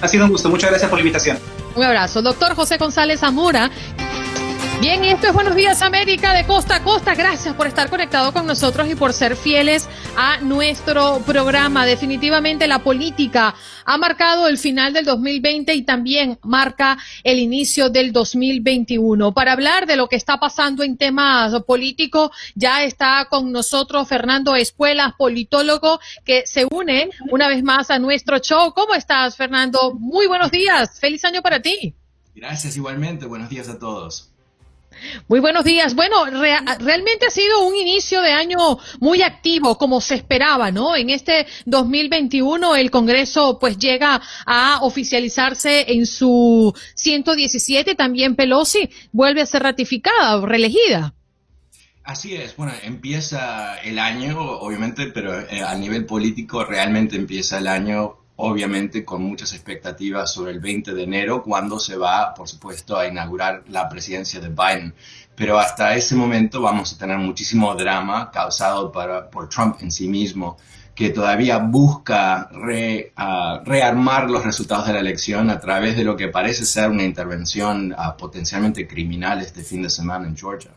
Ha 0.00 0.08
sido 0.08 0.24
un 0.24 0.30
gusto. 0.30 0.48
Muchas 0.48 0.70
gracias 0.70 0.88
por 0.88 0.98
la 0.98 1.02
invitación. 1.02 1.38
Un 1.74 1.82
abrazo. 1.82 2.22
Doctor 2.22 2.54
José 2.54 2.76
González 2.76 3.20
Zamora. 3.20 3.70
Bien, 4.82 5.04
esto 5.04 5.28
es 5.28 5.32
Buenos 5.32 5.54
Días 5.54 5.80
América 5.80 6.34
de 6.34 6.44
costa 6.44 6.74
a 6.74 6.82
costa. 6.82 7.14
Gracias 7.14 7.54
por 7.54 7.68
estar 7.68 7.88
conectado 7.88 8.32
con 8.32 8.48
nosotros 8.48 8.90
y 8.90 8.96
por 8.96 9.12
ser 9.12 9.36
fieles 9.36 9.88
a 10.16 10.38
nuestro 10.40 11.22
programa. 11.24 11.86
Definitivamente 11.86 12.66
la 12.66 12.80
política 12.80 13.54
ha 13.84 13.96
marcado 13.96 14.48
el 14.48 14.58
final 14.58 14.92
del 14.92 15.04
2020 15.04 15.72
y 15.72 15.82
también 15.82 16.36
marca 16.42 16.98
el 17.22 17.38
inicio 17.38 17.90
del 17.90 18.10
2021. 18.10 19.32
Para 19.32 19.52
hablar 19.52 19.86
de 19.86 19.94
lo 19.94 20.08
que 20.08 20.16
está 20.16 20.40
pasando 20.40 20.82
en 20.82 20.96
temas 20.96 21.54
políticos, 21.62 22.32
ya 22.56 22.82
está 22.82 23.28
con 23.30 23.52
nosotros 23.52 24.08
Fernando 24.08 24.56
Espuelas, 24.56 25.12
politólogo, 25.16 26.00
que 26.24 26.42
se 26.44 26.66
une 26.68 27.10
una 27.30 27.46
vez 27.46 27.62
más 27.62 27.92
a 27.92 28.00
nuestro 28.00 28.40
show. 28.40 28.74
¿Cómo 28.74 28.94
estás, 28.94 29.36
Fernando? 29.36 29.94
Muy 29.94 30.26
buenos 30.26 30.50
días. 30.50 30.98
Feliz 30.98 31.24
año 31.24 31.40
para 31.40 31.62
ti. 31.62 31.94
Gracias 32.34 32.76
igualmente. 32.76 33.26
Buenos 33.26 33.48
días 33.48 33.68
a 33.68 33.78
todos. 33.78 34.31
Muy 35.28 35.40
buenos 35.40 35.64
días. 35.64 35.94
Bueno, 35.94 36.24
realmente 36.26 37.26
ha 37.26 37.30
sido 37.30 37.66
un 37.66 37.74
inicio 37.76 38.20
de 38.20 38.32
año 38.32 38.78
muy 39.00 39.22
activo, 39.22 39.78
como 39.78 40.00
se 40.00 40.14
esperaba, 40.14 40.70
¿no? 40.70 40.96
En 40.96 41.10
este 41.10 41.46
2021 41.66 42.76
el 42.76 42.90
Congreso 42.90 43.58
pues 43.58 43.78
llega 43.78 44.20
a 44.46 44.78
oficializarse 44.82 45.92
en 45.92 46.06
su 46.06 46.74
117. 46.94 47.94
También 47.94 48.36
Pelosi 48.36 48.90
vuelve 49.12 49.42
a 49.42 49.46
ser 49.46 49.62
ratificada 49.62 50.36
o 50.36 50.46
reelegida. 50.46 51.14
Así 52.04 52.34
es, 52.34 52.56
bueno, 52.56 52.72
empieza 52.82 53.78
el 53.80 54.00
año, 54.00 54.40
obviamente, 54.40 55.06
pero 55.14 55.38
eh, 55.38 55.62
a 55.62 55.74
nivel 55.76 56.04
político 56.04 56.64
realmente 56.64 57.14
empieza 57.14 57.58
el 57.58 57.68
año, 57.68 58.21
obviamente, 58.36 59.04
con 59.04 59.22
muchas 59.22 59.52
expectativas 59.52 60.32
sobre 60.32 60.52
el 60.52 60.60
20 60.60 60.94
de 60.94 61.02
enero, 61.02 61.42
cuando 61.42 61.78
se 61.78 61.96
va, 61.96 62.34
por 62.34 62.48
supuesto, 62.48 62.96
a 62.96 63.06
inaugurar 63.06 63.64
la 63.68 63.88
presidencia 63.88 64.40
de 64.40 64.48
Biden. 64.48 64.94
Pero 65.34 65.58
hasta 65.58 65.94
ese 65.94 66.14
momento 66.14 66.60
vamos 66.60 66.92
a 66.92 66.98
tener 66.98 67.18
muchísimo 67.18 67.74
drama 67.74 68.30
causado 68.30 68.92
por 68.92 69.48
Trump 69.48 69.76
en 69.80 69.90
sí 69.90 70.08
mismo 70.08 70.56
que 70.94 71.10
todavía 71.10 71.58
busca 71.58 72.50
rearmar 73.64 74.28
los 74.28 74.44
resultados 74.44 74.86
de 74.86 74.92
la 74.92 75.00
elección 75.00 75.48
a 75.50 75.58
través 75.58 75.96
de 75.96 76.04
lo 76.04 76.16
que 76.16 76.28
parece 76.28 76.66
ser 76.66 76.90
una 76.90 77.02
intervención 77.02 77.94
ah, 77.96 78.16
potencialmente 78.16 78.86
criminal 78.86 79.40
este 79.40 79.62
fin 79.62 79.82
de 79.82 79.90
semana 79.90 80.26
en 80.26 80.36
Georgia. 80.36 80.70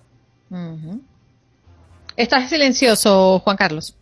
Estás 2.16 2.50
silencioso, 2.50 3.40
Juan 3.40 3.58
Carlos. 3.58 3.98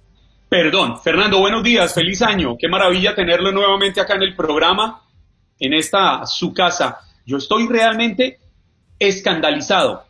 Perdón, 0.54 1.02
Fernando, 1.02 1.40
buenos 1.40 1.64
días, 1.64 1.96
feliz 1.96 2.22
año. 2.22 2.56
Qué 2.60 2.68
maravilla 2.68 3.16
tenerlo 3.16 3.52
nuevamente 3.52 4.00
acá 4.00 4.14
en 4.14 4.22
el 4.22 4.36
programa, 4.36 5.02
en 5.60 5.74
esta 5.74 6.28
su 6.28 6.54
casa. 6.54 7.00
Yo 7.26 7.38
estoy 7.38 7.68
realmente 7.68 8.38
escandalizado. 9.00 10.04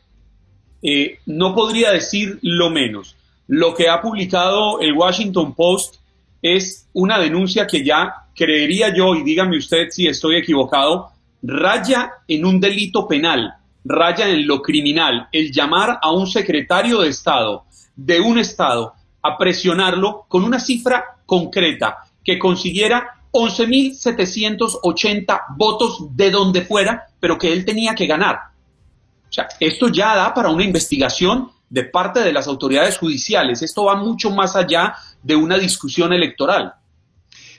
Eh, 0.81 1.19
no 1.27 1.55
podría 1.55 1.91
decir 1.91 2.39
lo 2.41 2.69
menos. 2.69 3.15
Lo 3.47 3.73
que 3.73 3.87
ha 3.87 4.01
publicado 4.01 4.81
el 4.81 4.91
Washington 4.91 5.55
Post 5.55 6.01
es 6.41 6.89
una 6.91 7.19
denuncia 7.19 7.65
que 7.65 7.81
ya 7.81 8.13
creería 8.35 8.93
yo, 8.93 9.15
y 9.15 9.23
dígame 9.23 9.57
usted 9.57 9.91
si 9.91 10.07
estoy 10.07 10.35
equivocado, 10.35 11.11
raya 11.41 12.15
en 12.27 12.45
un 12.45 12.59
delito 12.59 13.07
penal, 13.07 13.53
raya 13.85 14.27
en 14.27 14.45
lo 14.45 14.61
criminal, 14.61 15.29
el 15.31 15.53
llamar 15.53 15.99
a 16.01 16.11
un 16.11 16.27
secretario 16.27 16.99
de 16.99 17.07
Estado 17.07 17.63
de 17.95 18.19
un 18.19 18.39
Estado 18.39 18.93
a 19.23 19.37
presionarlo 19.37 20.25
con 20.27 20.43
una 20.43 20.59
cifra 20.59 21.17
concreta, 21.25 21.99
que 22.23 22.37
consiguiera 22.37 23.21
11.780 23.31 25.41
votos 25.57 26.15
de 26.15 26.29
donde 26.29 26.61
fuera, 26.61 27.07
pero 27.19 27.35
que 27.37 27.51
él 27.51 27.65
tenía 27.65 27.95
que 27.95 28.05
ganar. 28.05 28.37
O 29.27 29.33
sea, 29.33 29.47
esto 29.59 29.87
ya 29.87 30.15
da 30.15 30.31
para 30.33 30.49
una 30.49 30.63
investigación 30.63 31.49
de 31.67 31.85
parte 31.85 32.19
de 32.19 32.31
las 32.31 32.47
autoridades 32.47 32.99
judiciales. 32.99 33.63
Esto 33.63 33.85
va 33.85 33.95
mucho 33.95 34.29
más 34.29 34.55
allá 34.55 34.93
de 35.23 35.35
una 35.35 35.57
discusión 35.57 36.13
electoral. 36.13 36.75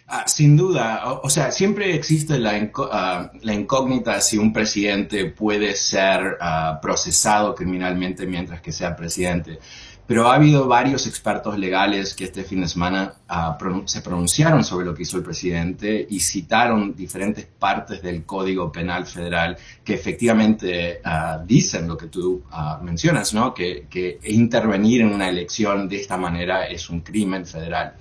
Ah, 0.06 0.28
sin 0.28 0.56
duda, 0.56 1.02
o, 1.22 1.30
sea, 1.30 1.50
siempre 1.50 1.94
existe 1.94 2.38
la, 2.38 2.70
ah, 2.92 3.30
la, 3.40 3.54
incógnita 3.54 4.20
si 4.20 4.36
un 4.36 4.52
presidente 4.52 5.24
puede 5.24 5.74
ser 5.74 6.36
ah, 6.40 6.78
procesado 6.80 7.54
criminalmente 7.54 8.26
mientras 8.26 8.60
que 8.60 8.70
sea 8.70 8.94
presidente. 8.94 9.58
Pero 10.06 10.28
ha 10.28 10.34
habido 10.34 10.68
varios 10.68 11.06
expertos 11.06 11.58
legales 11.58 12.14
que 12.14 12.24
este 12.24 12.44
fin 12.44 12.60
de 12.60 12.68
semana 12.68 13.14
uh, 13.30 13.82
se 13.86 14.02
pronunciaron 14.02 14.62
sobre 14.62 14.84
lo 14.84 14.94
que 14.94 15.02
hizo 15.02 15.16
el 15.16 15.22
presidente 15.22 16.06
y 16.10 16.20
citaron 16.20 16.94
diferentes 16.94 17.46
partes 17.46 18.02
del 18.02 18.24
Código 18.24 18.70
Penal 18.70 19.06
Federal 19.06 19.56
que 19.82 19.94
efectivamente 19.94 21.00
uh, 21.04 21.44
dicen 21.46 21.88
lo 21.88 21.96
que 21.96 22.08
tú 22.08 22.44
uh, 22.52 22.82
mencionas, 22.84 23.32
¿no? 23.32 23.54
Que, 23.54 23.86
intervenir 24.24 25.00
en 25.00 25.14
una 25.14 25.28
elección 25.28 25.88
de 25.88 25.96
esta 25.96 26.16
manera 26.16 26.66
es 26.66 26.90
un 26.90 27.00
crimen 27.00 27.46
federal. 27.46 27.94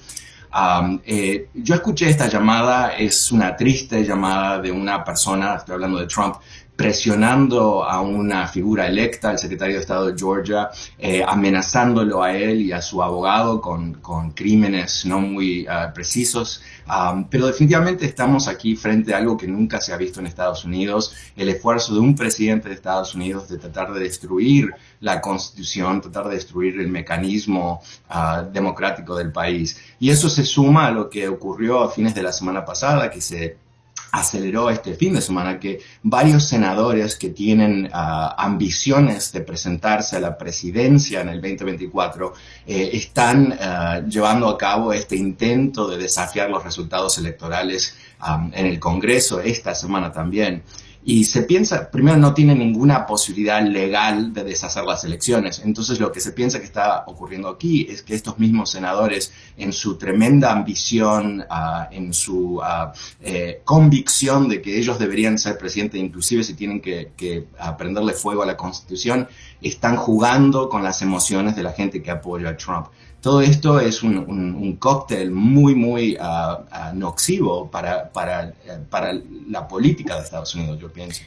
Eh, 1.05 1.49
yo 1.53 1.75
escuché 1.75 2.09
esta 2.09 2.27
llamada, 2.27 2.89
es 2.91 3.31
una 3.31 3.55
triste 3.55 4.03
llamada 4.03 4.59
de 4.59 4.71
una 4.71 5.03
persona, 5.03 5.55
estoy 5.55 5.73
hablando 5.73 5.97
de 5.99 6.05
Trump, 6.05 6.35
presionando 6.75 7.83
a 7.83 8.01
una 8.01 8.47
figura 8.47 8.87
electa, 8.87 9.31
el 9.31 9.37
secretario 9.37 9.75
de 9.75 9.81
Estado 9.81 10.07
de 10.07 10.17
Georgia, 10.17 10.69
eh, 10.97 11.23
amenazándolo 11.25 12.23
a 12.23 12.35
él 12.35 12.61
y 12.61 12.71
a 12.71 12.81
su 12.81 13.03
abogado 13.03 13.61
con, 13.61 13.93
crímenes 14.33 15.05
no 15.05 15.19
muy 15.19 15.67
ah, 15.67 15.91
precisos. 15.93 16.61
pero 17.29 17.47
definitivamente 17.47 18.05
estamos 18.05 18.47
aquí 18.47 18.75
frente 18.75 19.13
a 19.13 19.17
algo 19.17 19.37
que 19.37 19.47
nunca 19.47 19.79
se 19.79 19.93
ha 19.93 19.97
visto 19.97 20.19
en 20.19 20.27
Estados 20.27 20.65
Unidos, 20.65 21.15
el 21.35 21.49
esfuerzo 21.49 21.93
de 21.93 21.99
un 21.99 22.15
presidente 22.15 22.69
de 22.69 22.75
Estados 22.75 23.13
Unidos 23.13 23.47
de 23.49 23.57
tratar 23.57 23.93
de 23.93 23.99
destruir 23.99 24.71
la 24.99 25.21
constitución, 25.21 26.01
tratar 26.01 26.27
de 26.27 26.35
destruir 26.35 26.79
el 26.79 26.87
mecanismo 26.87 27.81
ah, 28.09 28.43
democrático 28.51 29.15
del 29.15 29.31
país. 29.31 29.77
Y 29.99 30.09
eso 30.09 30.29
se 30.29 30.43
suma 30.43 30.87
a 30.87 30.91
lo 30.91 31.09
que 31.09 31.27
ocurrió 31.27 31.83
a 31.83 31.91
fines 31.91 32.15
de 32.15 32.23
la 32.23 32.31
semana 32.31 32.65
pasada, 32.65 33.11
que 33.11 33.21
se 33.21 33.62
aceleró 34.13 34.69
este 34.69 34.93
fin 34.93 35.15
de 35.15 35.21
semana 35.21 35.59
que 35.59 35.79
varios 36.03 36.47
senadores 36.47 37.15
que 37.15 37.29
tienen 37.29 37.89
ah, 37.91 38.35
ambiciones 38.37 39.31
de 39.31 39.41
presentarse 39.41 40.15
a 40.15 40.19
la 40.19 40.37
presidencia 40.37 41.21
en 41.21 41.29
el 41.29 41.41
2024 41.41 42.33
eh, 42.67 42.91
están 42.93 43.57
ah, 43.59 44.01
llevando 44.07 44.47
a 44.49 44.55
cabo 44.55 44.93
este 44.93 45.15
intento 45.15 45.87
de 45.87 45.97
desafiar 45.97 46.51
los 46.51 46.63
resultados 46.63 47.17
electorales 47.17 47.97
ah, 48.19 48.47
en 48.53 48.67
el 48.67 48.79
Congreso 48.79 49.41
esta 49.41 49.73
semana 49.73 50.11
también. 50.11 50.61
Y 51.05 51.25
se 51.25 51.43
piensa, 51.43 51.91
primero, 51.91 52.17
no 52.17 52.33
tiene 52.33 52.55
ninguna 52.55 53.05
posibilidad 53.05 53.61
legal 53.61 54.33
de 54.33 54.45
deshacer 54.45 54.85
las 54.85 55.03
elecciones. 55.03 55.61
Entonces, 55.65 55.99
lo 55.99 56.11
que 56.13 56.21
se 56.21 56.31
piensa 56.31 56.59
que 56.59 56.65
está 56.65 57.03
ocurriendo 57.07 57.49
aquí 57.49 57.85
es 57.89 58.03
que 58.03 58.15
estos 58.15 58.39
mismos 58.39 58.71
senadores, 58.71 59.33
en 59.57 59.73
su 59.73 59.97
tremenda 59.97 60.53
ambición, 60.53 61.43
ah, 61.49 61.89
en 61.91 62.13
su 62.13 62.61
ah, 62.63 62.93
eh, 63.21 63.61
convicción 63.65 64.47
de 64.47 64.61
que 64.61 64.77
ellos 64.77 64.97
deberían 64.97 65.37
ser 65.37 65.57
presidentes, 65.57 65.99
inclusive 65.99 66.43
si 66.43 66.53
tienen 66.53 66.79
que, 66.79 67.11
que 67.17 67.47
prenderle 67.77 68.13
fuego 68.13 68.43
a 68.43 68.45
la 68.45 68.55
Constitución, 68.55 69.27
están 69.61 69.97
jugando 69.97 70.69
con 70.69 70.83
las 70.83 71.01
emociones 71.01 71.55
de 71.55 71.63
la 71.63 71.73
gente 71.73 72.01
que 72.01 72.11
apoya 72.11 72.49
a 72.49 72.57
Trump. 72.57 72.87
Todo 73.23 73.39
esto 73.39 73.79
es 73.79 74.03
un, 74.03 74.75
cóctel 74.77 75.31
muy, 75.31 75.75
muy 75.75 76.17
uh, 76.17 76.93
nocivo 76.93 77.71
para, 77.71 78.11
para, 78.11 78.53
para 78.89 79.13
la 79.49 79.65
política 79.65 80.15
de 80.15 80.23
Estados 80.23 80.53
Unidos, 80.55 80.77
yo 80.81 80.91
pienso. 80.91 81.23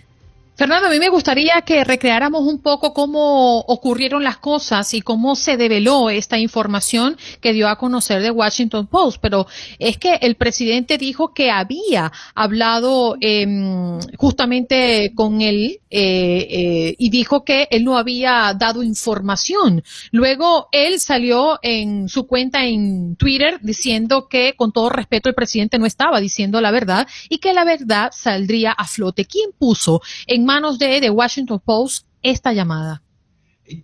Fernando, 0.56 0.86
a 0.86 0.90
mí 0.90 0.98
me 0.98 1.10
gustaría 1.10 1.60
que 1.66 1.84
recreáramos 1.84 2.40
un 2.44 2.62
poco 2.62 2.94
cómo 2.94 3.58
ocurrieron 3.60 4.24
las 4.24 4.38
cosas 4.38 4.94
y 4.94 5.02
cómo 5.02 5.36
se 5.36 5.58
develó 5.58 6.08
esta 6.08 6.38
información 6.38 7.18
que 7.42 7.52
dio 7.52 7.68
a 7.68 7.76
conocer 7.76 8.22
de 8.22 8.30
Washington 8.30 8.86
Post, 8.86 9.18
pero 9.20 9.46
es 9.78 9.98
que 9.98 10.14
el 10.14 10.36
presidente 10.36 10.96
dijo 10.96 11.34
que 11.34 11.50
había 11.50 12.10
hablado 12.34 13.18
em, 13.20 14.00
justamente 14.16 15.12
con 15.14 15.42
él 15.42 15.80
eh, 15.90 16.46
eh, 16.50 16.94
y 16.96 17.10
dijo 17.10 17.44
que 17.44 17.68
él 17.70 17.84
no 17.84 17.98
había 17.98 18.54
dado 18.58 18.82
información. 18.82 19.84
Luego 20.10 20.68
él 20.72 21.00
salió 21.00 21.58
en 21.60 22.08
su 22.08 22.26
cuenta 22.26 22.64
en 22.64 23.16
Twitter 23.16 23.58
diciendo 23.60 24.26
que 24.26 24.54
con 24.56 24.72
todo 24.72 24.88
respeto 24.88 25.28
el 25.28 25.34
presidente 25.34 25.78
no 25.78 25.84
estaba 25.84 26.18
diciendo 26.18 26.62
la 26.62 26.70
verdad 26.70 27.06
y 27.28 27.38
que 27.38 27.52
la 27.52 27.64
verdad 27.64 28.10
saldría 28.14 28.72
a 28.72 28.86
flote. 28.86 29.26
¿Quién 29.26 29.50
puso 29.58 30.00
en 30.26 30.45
manos 30.46 30.78
de 30.78 31.00
The 31.00 31.10
Washington 31.10 31.60
Post 31.60 32.06
esta 32.22 32.52
llamada? 32.52 33.02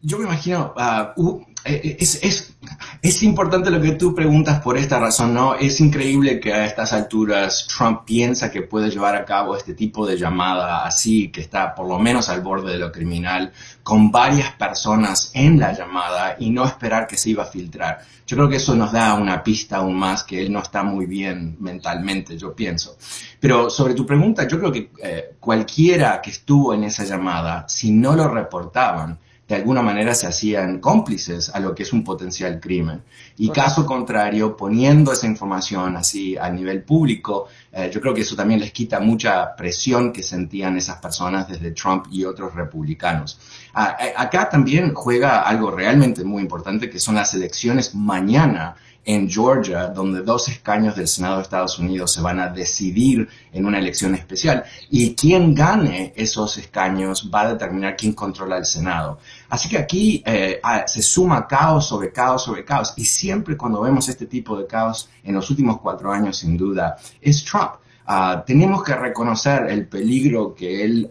Yo 0.00 0.18
me 0.18 0.24
imagino, 0.24 0.72
uh, 1.16 1.42
eh, 1.64 1.96
es, 2.00 2.51
es, 3.00 3.22
importante 3.22 3.70
lo 3.70 3.80
que 3.80 3.92
tú 3.92 4.14
preguntas 4.14 4.60
por 4.60 4.78
esta 4.78 4.98
razón, 4.98 5.34
¿no? 5.34 5.54
Es 5.54 5.80
increíble 5.80 6.40
que 6.40 6.52
a 6.52 6.64
estas 6.64 6.92
alturas 6.92 7.66
Trump 7.66 8.02
piensa 8.04 8.50
que 8.50 8.62
puede 8.62 8.90
llevar 8.90 9.16
a 9.16 9.24
cabo 9.24 9.56
este 9.56 9.74
tipo 9.74 10.06
de 10.06 10.16
llamada 10.16 10.84
así, 10.84 11.28
que 11.30 11.40
está 11.40 11.74
por 11.74 11.88
lo 11.88 11.98
menos 11.98 12.28
al 12.28 12.40
borde 12.40 12.72
de 12.72 12.78
lo 12.78 12.92
criminal, 12.92 13.52
con 13.82 14.10
varias 14.10 14.52
personas 14.52 15.30
en 15.34 15.58
la 15.58 15.72
llamada 15.72 16.36
y 16.38 16.50
no 16.50 16.64
esperar 16.64 17.06
que 17.06 17.16
se 17.16 17.30
iba 17.30 17.42
a 17.42 17.46
filtrar. 17.46 18.00
Yo 18.26 18.36
creo 18.36 18.48
que 18.48 18.56
eso 18.56 18.74
nos 18.74 18.92
da 18.92 19.14
una 19.14 19.42
pista 19.42 19.78
aún 19.78 19.98
más 19.98 20.22
que 20.22 20.40
él 20.40 20.52
no 20.52 20.60
está 20.60 20.82
muy 20.82 21.06
bien 21.06 21.56
mentalmente, 21.60 22.38
yo 22.38 22.54
pienso. 22.54 22.96
Pero 23.40 23.68
sobre 23.68 23.94
tu 23.94 24.06
pregunta, 24.06 24.46
yo 24.46 24.58
creo 24.58 24.72
que 24.72 24.90
eh, 25.02 25.34
cualquiera 25.40 26.20
que 26.22 26.30
estuvo 26.30 26.72
en 26.72 26.84
esa 26.84 27.04
llamada, 27.04 27.66
si 27.68 27.90
no 27.90 28.14
lo 28.14 28.28
reportaban, 28.28 29.18
de 29.52 29.58
alguna 29.58 29.82
manera 29.82 30.14
se 30.14 30.26
hacían 30.26 30.78
cómplices 30.78 31.50
a 31.50 31.60
lo 31.60 31.74
que 31.74 31.82
es 31.82 31.92
un 31.92 32.02
potencial 32.02 32.58
crimen. 32.58 33.02
Y 33.36 33.50
caso 33.50 33.84
contrario, 33.84 34.56
poniendo 34.56 35.12
esa 35.12 35.26
información 35.26 35.94
así 35.94 36.38
a 36.38 36.48
nivel 36.48 36.82
público, 36.84 37.48
eh, 37.70 37.90
yo 37.92 38.00
creo 38.00 38.14
que 38.14 38.22
eso 38.22 38.34
también 38.34 38.60
les 38.60 38.72
quita 38.72 38.98
mucha 38.98 39.54
presión 39.54 40.10
que 40.10 40.22
sentían 40.22 40.78
esas 40.78 40.96
personas 40.96 41.48
desde 41.48 41.72
Trump 41.72 42.06
y 42.10 42.24
otros 42.24 42.54
republicanos. 42.54 43.38
acá 43.74 44.48
también 44.48 44.94
juega 44.94 45.42
algo 45.42 45.70
realmente 45.70 46.24
muy 46.24 46.40
importante, 46.40 46.88
que 46.88 46.98
son 46.98 47.16
las 47.16 47.34
elecciones 47.34 47.94
mañana 47.94 48.74
en 49.04 49.28
Georgia, 49.28 49.88
donde 49.88 50.22
dos 50.22 50.48
escaños 50.48 50.94
del 50.96 51.08
Senado 51.08 51.36
de 51.36 51.42
Estados 51.42 51.78
Unidos 51.78 52.12
se 52.12 52.20
van 52.20 52.38
a 52.38 52.48
decidir 52.48 53.28
en 53.52 53.66
una 53.66 53.78
elección 53.78 54.14
especial. 54.14 54.64
Y 54.90 55.14
quien 55.14 55.54
gane 55.54 56.12
esos 56.16 56.56
escaños 56.58 57.30
va 57.32 57.42
a 57.42 57.52
determinar 57.54 57.96
quién 57.96 58.12
controla 58.12 58.58
el 58.58 58.64
Senado. 58.64 59.18
Así 59.48 59.68
que 59.68 59.78
aquí 59.78 60.22
eh, 60.24 60.60
se 60.86 61.02
suma 61.02 61.46
caos 61.46 61.86
sobre 61.86 62.12
caos 62.12 62.44
sobre 62.44 62.64
caos. 62.64 62.94
Y 62.96 63.04
siempre 63.04 63.56
cuando 63.56 63.80
vemos 63.80 64.08
este 64.08 64.26
tipo 64.26 64.56
de 64.56 64.66
caos, 64.66 65.08
en 65.24 65.34
los 65.34 65.50
últimos 65.50 65.80
cuatro 65.80 66.12
años 66.12 66.38
sin 66.38 66.56
duda, 66.56 66.96
es 67.20 67.44
Trump. 67.44 67.81
Ah, 68.12 68.44
tenemos 68.46 68.82
que 68.82 68.94
reconocer 68.94 69.66
el 69.70 69.86
peligro 69.86 70.54
que 70.54 70.84
él 70.84 71.10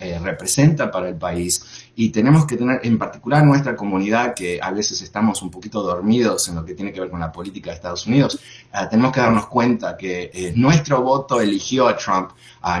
eh, 0.00 0.18
representa 0.22 0.90
para 0.90 1.08
el 1.08 1.16
país 1.16 1.90
y 1.94 2.10
tenemos 2.10 2.46
que 2.46 2.56
tener, 2.56 2.80
en 2.84 2.98
particular 2.98 3.44
nuestra 3.44 3.74
comunidad, 3.74 4.34
que 4.34 4.60
a 4.62 4.70
veces 4.70 5.02
estamos 5.02 5.42
un 5.42 5.50
poquito 5.50 5.82
dormidos 5.82 6.48
en 6.48 6.56
lo 6.56 6.64
que 6.64 6.74
tiene 6.74 6.92
que 6.92 7.00
ver 7.00 7.10
con 7.10 7.20
la 7.20 7.32
política 7.32 7.70
de 7.70 7.76
Estados 7.76 8.06
Unidos, 8.06 8.38
ah, 8.72 8.88
tenemos 8.88 9.12
que 9.12 9.20
darnos 9.20 9.46
cuenta 9.46 9.96
que 9.96 10.30
eh, 10.32 10.52
nuestro 10.56 11.02
voto 11.02 11.40
eligió 11.40 11.88
a 11.88 11.96
Trump, 11.96 12.30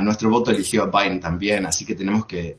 nuestro 0.02 0.28
voto 0.30 0.50
eligió 0.50 0.82
a 0.82 0.86
Biden 0.86 1.20
también, 1.20 1.64
así 1.64 1.84
que 1.84 1.94
tenemos 1.94 2.26
que 2.26 2.58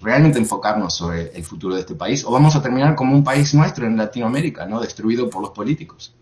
realmente 0.00 0.38
enfocarnos 0.38 0.94
sobre 0.94 1.30
el 1.34 1.44
futuro 1.44 1.74
de 1.74 1.80
este 1.80 1.94
país 1.94 2.24
o 2.24 2.30
vamos 2.30 2.54
a 2.56 2.62
terminar 2.62 2.94
como 2.94 3.14
un 3.14 3.24
país 3.24 3.54
nuestro 3.54 3.86
en 3.86 3.96
Latinoamérica, 3.96 4.66
¿no? 4.66 4.80
Destruido 4.80 5.28
por 5.28 5.42
los 5.42 5.50
políticos. 5.50 6.14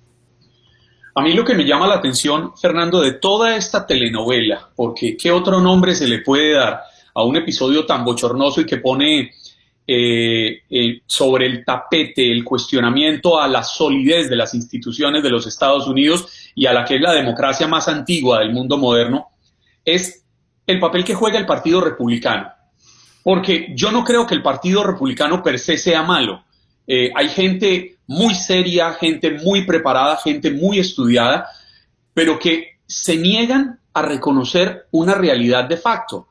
A 1.18 1.20
mí 1.20 1.32
lo 1.32 1.44
que 1.44 1.56
me 1.56 1.64
llama 1.64 1.88
la 1.88 1.96
atención, 1.96 2.56
Fernando, 2.56 3.00
de 3.00 3.14
toda 3.14 3.56
esta 3.56 3.84
telenovela, 3.84 4.70
porque 4.76 5.16
¿qué 5.16 5.32
otro 5.32 5.60
nombre 5.60 5.96
se 5.96 6.06
le 6.06 6.20
puede 6.20 6.54
dar 6.54 6.82
a 7.12 7.24
un 7.24 7.34
episodio 7.34 7.84
tan 7.84 8.04
bochornoso 8.04 8.60
y 8.60 8.66
que 8.66 8.76
pone 8.76 9.32
eh, 9.84 10.62
eh, 10.70 11.02
sobre 11.06 11.46
el 11.46 11.64
tapete 11.64 12.30
el 12.30 12.44
cuestionamiento 12.44 13.40
a 13.40 13.48
la 13.48 13.64
solidez 13.64 14.30
de 14.30 14.36
las 14.36 14.54
instituciones 14.54 15.24
de 15.24 15.30
los 15.30 15.44
Estados 15.48 15.88
Unidos 15.88 16.52
y 16.54 16.66
a 16.66 16.72
la 16.72 16.84
que 16.84 16.94
es 16.94 17.00
la 17.00 17.14
democracia 17.14 17.66
más 17.66 17.88
antigua 17.88 18.38
del 18.38 18.52
mundo 18.52 18.78
moderno, 18.78 19.26
es 19.84 20.24
el 20.68 20.78
papel 20.78 21.02
que 21.02 21.16
juega 21.16 21.36
el 21.36 21.46
Partido 21.46 21.80
Republicano. 21.80 22.48
Porque 23.24 23.72
yo 23.74 23.90
no 23.90 24.04
creo 24.04 24.24
que 24.24 24.36
el 24.36 24.42
Partido 24.42 24.84
Republicano 24.84 25.42
per 25.42 25.58
se 25.58 25.78
sea 25.78 26.04
malo. 26.04 26.44
Eh, 26.90 27.12
hay 27.14 27.28
gente 27.28 27.98
muy 28.06 28.34
seria, 28.34 28.94
gente 28.94 29.32
muy 29.32 29.66
preparada, 29.66 30.16
gente 30.16 30.50
muy 30.50 30.78
estudiada, 30.78 31.46
pero 32.14 32.38
que 32.38 32.78
se 32.86 33.16
niegan 33.16 33.78
a 33.92 34.00
reconocer 34.00 34.86
una 34.90 35.14
realidad 35.14 35.68
de 35.68 35.76
facto. 35.76 36.28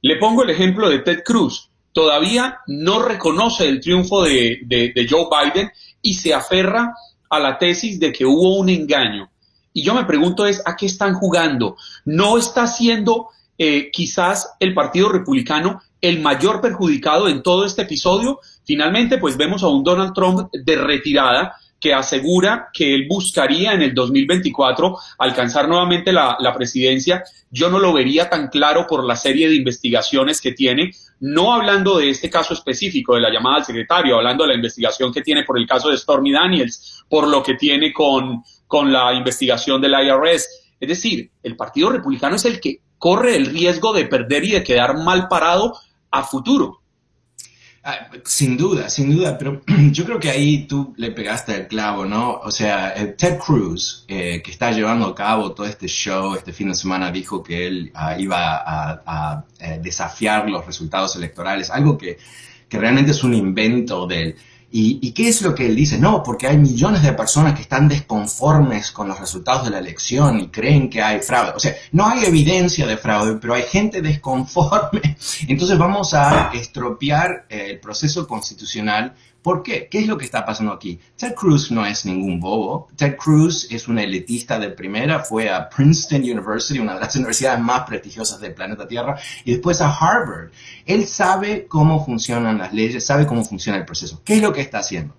Le 0.00 0.16
pongo 0.16 0.44
el 0.44 0.50
ejemplo 0.50 0.88
de 0.88 1.00
Ted 1.00 1.24
Cruz. 1.24 1.68
Todavía 1.92 2.60
no 2.68 3.02
reconoce 3.02 3.68
el 3.68 3.80
triunfo 3.80 4.22
de, 4.22 5.06
Joe 5.10 5.26
Biden 5.28 5.70
y 6.00 6.14
se 6.14 6.32
aferra 6.32 6.94
a 7.28 7.40
la 7.40 7.58
tesis 7.58 7.98
de 7.98 8.12
que 8.12 8.24
hubo 8.24 8.58
un 8.58 8.68
engaño. 8.68 9.28
Y 9.72 9.82
yo 9.82 9.92
me 9.94 10.04
pregunto 10.04 10.46
es, 10.46 10.62
¿a 10.64 10.76
qué 10.76 10.86
están 10.86 11.14
jugando? 11.14 11.76
¿No 12.04 12.38
está 12.38 12.68
siendo 12.68 13.30
eh, 13.58 13.90
quizás 13.90 14.54
el 14.60 14.72
Partido 14.72 15.08
Republicano 15.08 15.82
el 16.00 16.20
mayor 16.20 16.60
perjudicado 16.60 17.28
en 17.28 17.42
todo 17.42 17.64
este 17.64 17.82
episodio? 17.82 18.38
Finalmente, 18.66 19.18
pues 19.18 19.36
vemos 19.36 19.62
a 19.62 19.68
un 19.68 19.84
Donald 19.84 20.12
Trump 20.12 20.48
de 20.52 20.76
retirada 20.76 21.54
que 21.80 21.94
asegura 21.94 22.68
que 22.72 22.94
él 22.94 23.06
buscaría 23.08 23.72
en 23.72 23.82
el 23.82 23.94
2024 23.94 24.96
alcanzar 25.18 25.68
nuevamente 25.68 26.12
la, 26.12 26.52
presidencia. 26.56 27.22
Yo 27.50 27.70
no 27.70 27.78
lo 27.78 27.92
vería 27.92 28.28
tan 28.28 28.48
claro 28.48 28.86
por 28.88 29.04
la 29.04 29.14
serie 29.14 29.48
de 29.48 29.54
investigaciones 29.54 30.40
que 30.40 30.52
tiene, 30.52 30.90
no 31.20 31.52
hablando 31.54 31.98
de 31.98 32.10
este 32.10 32.28
caso 32.28 32.54
específico 32.54 33.14
de 33.14 33.20
la 33.20 33.30
llamada 33.30 33.58
al 33.58 33.64
secretario, 33.64 34.16
hablando 34.16 34.44
de 34.44 34.48
la 34.48 34.56
investigación 34.56 35.12
que 35.12 35.22
tiene 35.22 35.44
por 35.44 35.58
el 35.58 35.66
caso 35.66 35.90
de 35.90 35.96
Stormy 35.96 36.32
Daniels, 36.32 37.04
por 37.08 37.28
lo 37.28 37.42
que 37.42 37.54
tiene 37.54 37.92
con, 37.92 38.42
con 38.66 38.92
la 38.92 39.12
investigación 39.14 39.80
del 39.80 39.92
IRS. 39.92 40.48
Es 40.80 40.88
decir, 40.88 41.30
el 41.42 41.56
Partido 41.56 41.90
Republicano 41.90 42.36
es 42.36 42.44
el 42.46 42.58
que 42.58 42.80
corre 42.98 43.36
el 43.36 43.46
riesgo 43.46 43.92
de 43.92 44.06
perder 44.06 44.44
y 44.44 44.52
de 44.52 44.64
quedar 44.64 44.96
mal 44.96 45.28
parado 45.28 45.74
a 46.10 46.24
futuro. 46.24 46.80
Ah, 47.88 48.08
sin 48.24 48.56
duda, 48.56 48.90
sin 48.90 49.14
duda, 49.14 49.38
pero 49.38 49.62
yo 49.92 50.04
creo 50.04 50.18
que 50.18 50.28
ahí 50.28 50.66
tú 50.66 50.92
le 50.96 51.12
pegaste 51.12 51.54
el 51.54 51.68
clavo, 51.68 52.04
¿no? 52.04 52.40
O 52.42 52.50
sea, 52.50 52.92
eh, 52.96 53.14
Ted 53.16 53.38
Cruz, 53.38 54.04
eh, 54.08 54.42
que 54.42 54.50
está 54.50 54.72
llevando 54.72 55.06
a 55.06 55.14
cabo 55.14 55.52
todo 55.52 55.66
este 55.66 55.86
show 55.86 56.34
este 56.34 56.52
fin 56.52 56.70
de 56.70 56.74
semana, 56.74 57.12
dijo 57.12 57.44
que 57.44 57.64
él 57.68 57.92
ah, 57.94 58.18
iba 58.18 58.56
a, 59.06 59.44
eh, 59.60 59.78
desafiar 59.80 60.50
los 60.50 60.66
resultados 60.66 61.14
electorales, 61.14 61.70
algo 61.70 61.96
que, 61.96 62.18
que 62.68 62.76
realmente 62.76 63.12
es 63.12 63.22
un 63.22 63.34
invento 63.34 64.04
de 64.08 64.34
él. 64.72 64.98
¿Y, 65.02 65.12
qué 65.12 65.28
es 65.28 65.42
lo 65.42 65.54
que 65.54 65.66
él 65.66 65.76
dice? 65.76 65.98
No, 65.98 66.22
porque 66.22 66.46
hay 66.46 66.58
millones 66.58 67.02
de 67.02 67.12
personas 67.12 67.54
que 67.54 67.62
están 67.62 67.88
desconformes 67.88 68.90
con 68.90 69.08
los 69.08 69.18
resultados 69.18 69.64
de 69.64 69.70
la 69.70 69.78
elección 69.78 70.40
y 70.40 70.48
creen 70.48 70.90
que 70.90 71.02
hay 71.02 71.20
fraude. 71.20 71.52
O 71.56 71.60
sea, 71.60 71.74
no 71.92 72.06
hay 72.06 72.24
evidencia 72.24 72.86
de 72.86 72.96
fraude, 72.96 73.38
pero 73.40 73.54
hay 73.54 73.62
gente 73.62 74.02
desconforme. 74.02 75.16
Entonces 75.48 75.78
vamos 75.78 76.14
a 76.14 76.50
estropear 76.52 77.46
el 77.48 77.80
proceso 77.80 78.26
constitucional 78.26 79.14
¿Por 79.46 79.62
qué? 79.62 79.86
¿Qué 79.88 80.00
es 80.00 80.08
lo 80.08 80.18
que 80.18 80.24
está 80.24 80.44
pasando 80.44 80.72
aquí? 80.72 80.98
Ted 81.16 81.32
Cruz 81.36 81.70
no 81.70 81.86
es 81.86 82.04
ningún 82.04 82.40
bobo. 82.40 82.88
Ted 82.96 83.14
Cruz 83.16 83.68
es 83.70 83.86
un 83.86 83.96
elitista 83.96 84.58
de 84.58 84.70
primera, 84.70 85.20
fue 85.20 85.48
a 85.48 85.68
Princeton 85.68 86.22
University, 86.22 86.80
una 86.80 86.94
de 86.94 87.00
las 87.02 87.14
universidades 87.14 87.60
más 87.60 87.82
prestigiosas 87.82 88.40
del 88.40 88.54
planeta 88.54 88.88
Tierra, 88.88 89.16
y 89.44 89.52
después 89.52 89.80
a 89.80 89.88
Harvard. 89.88 90.50
Él 90.84 91.06
sabe 91.06 91.68
cómo 91.68 92.04
funcionan 92.04 92.58
las 92.58 92.72
leyes, 92.72 93.06
sabe 93.06 93.24
cómo 93.24 93.44
funciona 93.44 93.78
el 93.78 93.84
proceso. 93.84 94.20
¿Qué 94.24 94.34
es 94.34 94.42
lo 94.42 94.52
que 94.52 94.62
está 94.62 94.80
haciendo? 94.80 95.14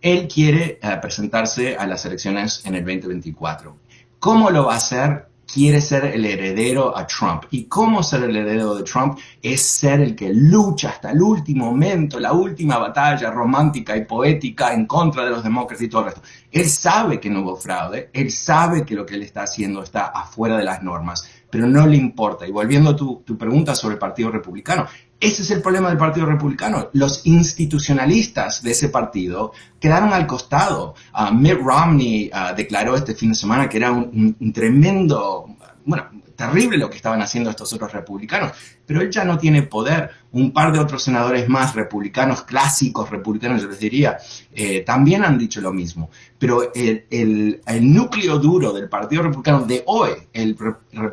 Él 0.00 0.28
quiere 0.32 0.78
eh, 0.80 0.98
presentarse 1.02 1.74
a 1.74 1.84
las 1.84 2.06
elecciones 2.06 2.64
en 2.64 2.76
el 2.76 2.84
2024. 2.84 3.76
¿Cómo 4.20 4.50
lo 4.50 4.66
va 4.66 4.74
a 4.74 4.76
hacer? 4.76 5.26
Quiere 5.52 5.82
ser 5.82 6.06
el 6.06 6.24
heredero 6.24 6.96
a 6.96 7.06
Trump. 7.06 7.44
¿Y 7.50 7.64
cómo 7.64 8.02
ser 8.02 8.22
el 8.22 8.34
heredero 8.34 8.74
de 8.74 8.84
Trump? 8.84 9.18
Es 9.42 9.62
ser 9.62 10.00
el 10.00 10.16
que 10.16 10.32
lucha 10.32 10.90
hasta 10.90 11.10
el 11.10 11.20
último 11.20 11.66
momento, 11.66 12.18
la 12.18 12.32
última 12.32 12.78
batalla 12.78 13.30
romántica 13.30 13.94
y 13.94 14.06
poética 14.06 14.72
en 14.72 14.86
contra 14.86 15.24
de 15.24 15.30
los 15.30 15.44
demócratas 15.44 15.82
y 15.82 15.88
todo 15.88 16.02
el 16.02 16.06
resto. 16.06 16.22
Él 16.50 16.68
sabe 16.68 17.20
que 17.20 17.28
no 17.28 17.42
hubo 17.42 17.56
fraude, 17.56 18.08
él 18.14 18.30
sabe 18.30 18.84
que 18.84 18.94
lo 18.94 19.04
que 19.04 19.14
él 19.14 19.22
está 19.22 19.42
haciendo 19.42 19.82
está 19.82 20.06
afuera 20.06 20.56
de 20.56 20.64
las 20.64 20.82
normas, 20.82 21.28
pero 21.50 21.66
no 21.66 21.86
le 21.86 21.96
importa. 21.96 22.46
Y 22.46 22.50
volviendo 22.50 22.90
a 22.90 22.96
tu, 22.96 23.22
tu 23.26 23.36
pregunta 23.36 23.74
sobre 23.74 23.94
el 23.94 23.98
Partido 23.98 24.30
Republicano, 24.30 24.86
ese 25.22 25.42
es 25.42 25.50
el 25.52 25.62
problema 25.62 25.88
del 25.88 25.98
Partido 25.98 26.26
Republicano. 26.26 26.90
Los 26.94 27.24
institucionalistas 27.26 28.60
de 28.60 28.72
ese 28.72 28.88
partido 28.88 29.52
quedaron 29.78 30.12
al 30.12 30.26
costado. 30.26 30.96
Uh, 31.14 31.32
Mitt 31.32 31.60
Romney 31.62 32.28
uh, 32.34 32.56
declaró 32.56 32.96
este 32.96 33.14
fin 33.14 33.28
de 33.28 33.36
semana 33.36 33.68
que 33.68 33.76
era 33.76 33.92
un, 33.92 34.52
tremendo, 34.52 35.46
bueno, 35.84 36.08
terrible 36.34 36.76
lo 36.76 36.90
que 36.90 36.96
estaban 36.96 37.22
haciendo 37.22 37.50
estos 37.50 37.72
otros 37.72 37.92
republicanos, 37.92 38.50
pero 38.84 39.00
él 39.00 39.12
ya 39.12 39.24
no 39.24 39.38
tiene 39.38 39.62
poder. 39.62 40.10
Un 40.32 40.50
par 40.50 40.72
de 40.72 40.80
otros 40.80 41.04
senadores 41.04 41.48
más 41.48 41.76
republicanos, 41.76 42.42
clásicos 42.42 43.08
republicanos, 43.08 43.62
yo 43.62 43.68
les 43.68 43.78
diría, 43.78 44.18
eh, 44.52 44.80
también 44.80 45.22
han 45.24 45.38
dicho 45.38 45.60
lo 45.60 45.72
mismo. 45.72 46.10
Pero 46.36 46.72
el, 46.74 47.60
el, 47.64 47.94
núcleo 47.94 48.40
duro 48.40 48.72
del 48.72 48.88
Partido 48.88 49.22
Republicano 49.22 49.64
de 49.66 49.84
hoy, 49.86 50.10
el 50.32 50.56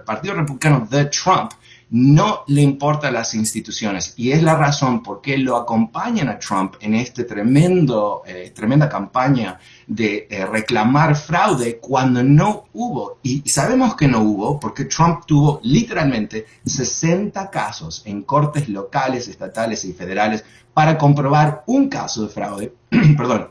Partido 0.03 0.33
Republicano 0.33 0.87
de 0.89 1.05
Trump, 1.05 1.51
no 1.91 2.43
le 2.47 2.61
importan 2.61 3.13
las 3.13 3.33
instituciones 3.33 4.13
y 4.15 4.31
es 4.31 4.43
la 4.43 4.55
razón 4.55 5.01
por 5.01 5.21
qué 5.21 5.37
lo 5.37 5.55
acompañan 5.55 6.29
a 6.29 6.37
Trump 6.37 6.75
en 6.81 6.93
esta 6.93 7.25
tremendo, 7.25 8.21
eh, 8.27 8.51
tremenda 8.55 8.87
campaña 8.87 9.59
de 9.87 10.27
eh, 10.29 10.45
reclamar 10.45 11.15
fraude 11.15 11.79
cuando 11.79 12.21
no 12.23 12.65
hubo. 12.73 13.17
Y 13.23 13.47
sabemos 13.49 13.95
que 13.95 14.07
no 14.07 14.21
hubo 14.21 14.59
porque 14.59 14.85
Trump 14.85 15.25
tuvo 15.25 15.59
literalmente 15.63 16.45
60 16.65 17.49
casos 17.49 18.03
en 18.05 18.21
cortes 18.21 18.69
locales, 18.69 19.27
estatales 19.27 19.83
y 19.85 19.93
federales 19.93 20.43
para 20.73 20.97
comprobar 20.97 21.63
un 21.65 21.89
caso 21.89 22.23
de 22.23 22.29
fraude. 22.29 22.73
Perdón, 23.17 23.49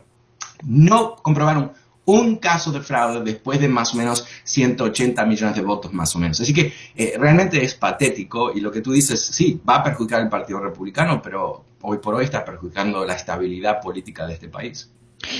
no 0.62 1.16
comprobaron 1.16 1.72
un 2.08 2.36
caso 2.36 2.72
de 2.72 2.80
fraude 2.80 3.20
después 3.22 3.60
de 3.60 3.68
más 3.68 3.92
o 3.92 3.98
menos 3.98 4.26
180 4.44 5.26
millones 5.26 5.54
de 5.54 5.62
votos 5.62 5.92
más 5.92 6.16
o 6.16 6.18
menos. 6.18 6.40
Así 6.40 6.54
que 6.54 6.72
eh, 6.96 7.14
realmente 7.18 7.62
es 7.62 7.74
patético 7.74 8.50
y 8.54 8.60
lo 8.60 8.72
que 8.72 8.80
tú 8.80 8.92
dices, 8.92 9.20
sí, 9.20 9.60
va 9.68 9.76
a 9.76 9.84
perjudicar 9.84 10.22
el 10.22 10.30
Partido 10.30 10.58
Republicano, 10.58 11.20
pero 11.22 11.64
hoy 11.82 11.98
por 11.98 12.14
hoy 12.14 12.24
está 12.24 12.46
perjudicando 12.46 13.04
la 13.04 13.12
estabilidad 13.12 13.82
política 13.82 14.26
de 14.26 14.34
este 14.34 14.48
país. 14.48 14.90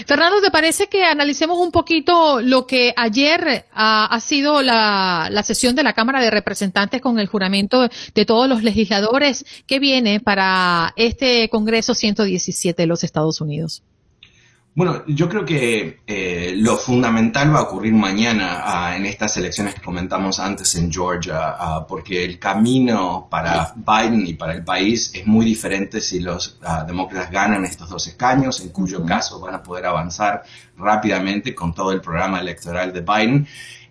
Fernando, 0.06 0.42
¿te 0.42 0.50
parece 0.50 0.88
que 0.88 1.04
analicemos 1.04 1.56
un 1.58 1.70
poquito 1.70 2.42
lo 2.42 2.66
que 2.66 2.92
ayer 2.96 3.64
ah, 3.72 4.08
ha 4.10 4.20
sido 4.20 4.60
la, 4.60 5.28
la, 5.30 5.42
sesión 5.42 5.74
de 5.74 5.84
la 5.84 5.94
Cámara 5.94 6.20
de 6.20 6.30
Representantes 6.30 7.00
con 7.00 7.18
el 7.18 7.28
juramento 7.28 7.88
de 8.14 8.26
todos 8.26 8.46
los 8.46 8.62
legisladores 8.62 9.46
que 9.66 9.78
viene 9.78 10.20
para 10.20 10.92
este 10.96 11.48
Congreso 11.48 11.94
117 11.94 12.82
de 12.82 12.86
los 12.86 13.04
Estados 13.04 13.40
Unidos? 13.40 13.82
Bueno, 14.78 15.02
yo 15.08 15.28
creo 15.28 15.44
que 15.44 16.02
eh, 16.06 16.52
lo 16.54 16.76
fundamental 16.76 17.52
va 17.52 17.58
a 17.58 17.62
ocurrir 17.62 17.92
mañana 17.94 18.62
ah, 18.62 18.96
en 18.96 19.06
estas 19.06 19.36
elecciones 19.36 19.74
que 19.74 19.80
comentamos 19.80 20.38
antes 20.38 20.72
en 20.76 20.88
Georgia, 20.88 21.56
ah, 21.58 21.84
porque 21.84 22.24
el 22.24 22.38
camino 22.38 23.26
para 23.28 23.74
Biden 23.74 24.24
y 24.24 24.34
para 24.34 24.52
el 24.52 24.62
país 24.62 25.10
es 25.12 25.26
muy 25.26 25.44
diferente 25.44 26.00
si 26.00 26.20
los 26.20 26.60
ah, 26.62 26.84
demócratas 26.86 27.28
ganan 27.28 27.64
estos 27.64 27.90
dos 27.90 28.06
escaños, 28.06 28.60
en 28.60 28.68
cuyo 28.68 29.04
caso 29.04 29.40
van 29.40 29.56
a 29.56 29.62
poder 29.64 29.86
avanzar 29.86 30.44
rápidamente 30.76 31.56
con 31.56 31.74
todo 31.74 31.90
el 31.90 32.00
programa 32.00 32.38
electoral 32.38 32.92
de 32.92 33.00
Biden. 33.00 33.48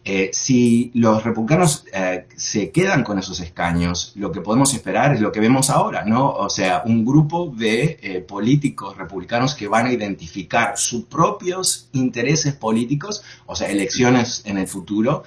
Eh, 0.10 0.30
si 0.32 0.90
los 0.94 1.22
republicanos 1.22 1.84
eh, 1.92 2.28
se 2.34 2.72
quedan 2.72 3.04
con 3.04 3.20
esos 3.20 3.42
escaños, 3.42 4.14
lo 4.16 4.32
que 4.32 4.40
podemos 4.40 4.74
esperar 4.74 5.14
es 5.14 5.20
lo 5.20 5.34
que 5.34 5.42
vemos 5.42 5.70
ahora, 5.70 6.06
¿no? 6.06 6.32
O 6.32 6.50
sea, 6.50 6.84
un 6.86 7.04
grupo 7.04 7.54
de 7.54 8.00
eh, 8.02 8.22
políticos 8.22 8.96
republicanos 8.96 9.54
que 9.54 9.68
van 9.68 9.88
a 9.88 9.92
identificar 9.92 10.78
sus 10.78 11.04
propios 11.04 11.90
intereses 11.92 12.54
políticos, 12.54 13.22
o 13.48 13.54
sea, 13.54 13.70
elecciones 13.70 14.44
en 14.46 14.58
el 14.58 14.70
futuro, 14.70 15.26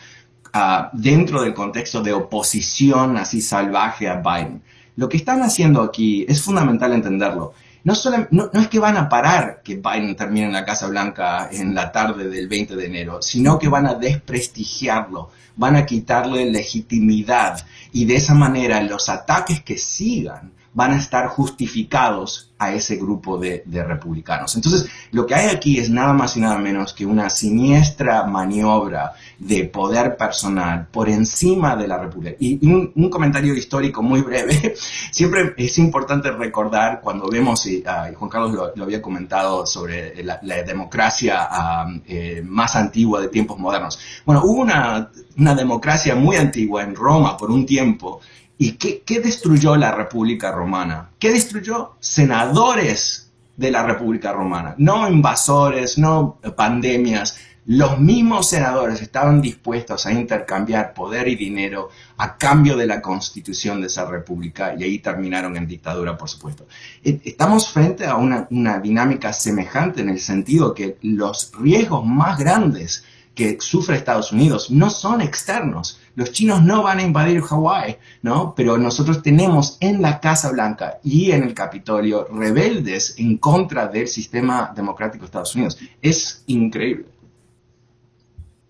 ah, 0.54 0.88
dentro 0.94 1.42
del 1.42 1.52
contexto 1.52 2.00
de 2.00 2.14
oposición 2.14 3.18
así 3.18 3.42
salvaje 3.42 4.08
a 4.08 4.22
Biden. 4.22 4.62
Lo 4.96 5.10
que 5.10 5.18
están 5.18 5.42
haciendo 5.42 5.82
aquí 5.82 6.24
es 6.26 6.40
fundamental 6.40 6.94
entenderlo. 6.94 7.52
No, 7.82 7.94
no, 8.30 8.50
es 8.52 8.68
que 8.68 8.78
van 8.78 8.96
a 8.96 9.08
parar 9.08 9.62
que 9.64 9.76
Biden 9.76 10.14
termine 10.14 10.46
en 10.46 10.52
la 10.52 10.64
Casa 10.64 10.86
Blanca 10.86 11.48
en 11.50 11.74
la 11.74 11.90
tarde 11.90 12.28
del 12.28 12.46
20 12.46 12.76
de 12.76 12.86
enero, 12.86 13.22
sino 13.22 13.58
que 13.58 13.68
van 13.68 13.86
a 13.86 13.94
desprestigiarlo, 13.94 15.30
van 15.56 15.76
a 15.76 15.86
quitarle 15.86 16.50
legitimidad 16.50 17.64
y 17.92 18.04
de 18.04 18.16
esa 18.16 18.34
manera 18.34 18.82
los 18.82 19.08
ataques 19.08 19.62
que 19.62 19.78
sigan 19.78 20.52
van 20.72 20.92
a 20.92 20.96
estar 20.96 21.26
justificados 21.26 22.50
a 22.58 22.72
ese 22.72 22.96
grupo 22.96 23.38
de, 23.38 23.64
republicanos. 23.66 24.54
Entonces, 24.54 24.86
lo 25.12 25.26
que 25.26 25.34
hay 25.34 25.48
aquí 25.48 25.78
es 25.78 25.88
nada 25.88 26.12
más 26.12 26.36
y 26.36 26.40
nada 26.40 26.58
menos 26.58 26.92
que 26.92 27.06
una 27.06 27.30
siniestra 27.30 28.24
maniobra 28.24 29.14
de 29.38 29.64
poder 29.64 30.16
personal 30.16 30.86
por 30.92 31.08
encima 31.08 31.74
de 31.74 31.88
la 31.88 31.98
República. 31.98 32.36
Y, 32.38 32.64
un, 32.70 33.10
comentario 33.10 33.54
histórico 33.54 34.02
muy 34.02 34.20
breve. 34.20 34.74
Siempre 35.10 35.54
es 35.56 35.78
importante 35.78 36.30
recordar 36.30 37.00
cuando 37.00 37.28
vemos, 37.28 37.64
y, 37.66 37.82
ah, 37.86 38.10
Juan 38.14 38.30
Carlos 38.30 38.72
lo, 38.76 38.84
había 38.84 39.00
comentado 39.00 39.66
sobre 39.66 40.22
la, 40.22 40.38
democracia 40.62 41.48
ah, 41.50 41.86
eh, 42.06 42.42
más 42.44 42.76
antigua 42.76 43.22
de 43.22 43.28
tiempos 43.28 43.58
modernos. 43.58 43.98
Bueno, 44.26 44.42
hubo 44.44 44.60
una 44.60 45.54
democracia 45.54 46.14
muy 46.14 46.36
antigua 46.36 46.82
en 46.82 46.94
Roma 46.94 47.36
por 47.38 47.50
un 47.50 47.64
tiempo 47.64 48.20
¿Y 48.62 48.72
qué, 48.72 49.20
destruyó 49.20 49.74
la 49.74 49.90
República 49.90 50.52
Romana? 50.52 51.12
¿Qué 51.18 51.30
destruyó? 51.30 51.94
Senadores 51.98 53.32
de 53.56 53.70
la 53.70 53.82
República 53.82 54.34
Romana, 54.34 54.74
no 54.76 55.08
invasores, 55.08 55.96
no 55.96 56.38
pandemias. 56.54 57.38
Los 57.64 57.98
mismos 57.98 58.50
senadores 58.50 59.00
estaban 59.00 59.40
dispuestos 59.40 60.04
a 60.04 60.12
intercambiar 60.12 60.92
poder 60.92 61.26
y 61.28 61.36
dinero 61.36 61.88
a 62.18 62.36
cambio 62.36 62.76
de 62.76 62.86
la 62.86 63.00
constitución 63.00 63.80
de 63.80 63.86
esa 63.86 64.04
república 64.04 64.74
y 64.78 64.82
ahí 64.82 64.98
terminaron 64.98 65.56
en 65.56 65.66
dictadura, 65.66 66.18
por 66.18 66.28
supuesto. 66.28 66.66
E, 67.02 67.18
estamos 67.24 67.66
frente 67.66 68.04
a 68.04 68.16
una, 68.16 68.46
una 68.50 68.78
dinámica 68.78 69.32
semejante 69.32 70.02
en 70.02 70.10
el 70.10 70.20
sentido 70.20 70.74
que 70.74 70.98
los 71.00 71.50
riesgos 71.58 72.04
más 72.04 72.38
grandes 72.38 73.04
que 73.34 73.58
sufre 73.60 73.96
Estados 73.96 74.32
Unidos 74.32 74.70
no 74.70 74.90
son 74.90 75.20
externos. 75.20 76.00
Los 76.14 76.32
chinos 76.32 76.62
no 76.62 76.82
van 76.82 76.98
a 76.98 77.02
invadir 77.02 77.40
Hawái, 77.40 77.96
¿no? 78.22 78.54
Pero 78.56 78.76
nosotros 78.76 79.22
tenemos 79.22 79.78
en 79.80 80.02
la 80.02 80.20
Casa 80.20 80.50
Blanca 80.50 80.98
y 81.04 81.30
en 81.30 81.44
el 81.44 81.54
Capitolio 81.54 82.26
rebeldes 82.30 83.14
en 83.18 83.38
contra 83.38 83.86
del 83.86 84.08
sistema 84.08 84.72
democrático 84.74 85.22
de 85.22 85.26
Estados 85.26 85.54
Unidos. 85.54 85.78
Es 86.02 86.42
increíble. 86.46 87.06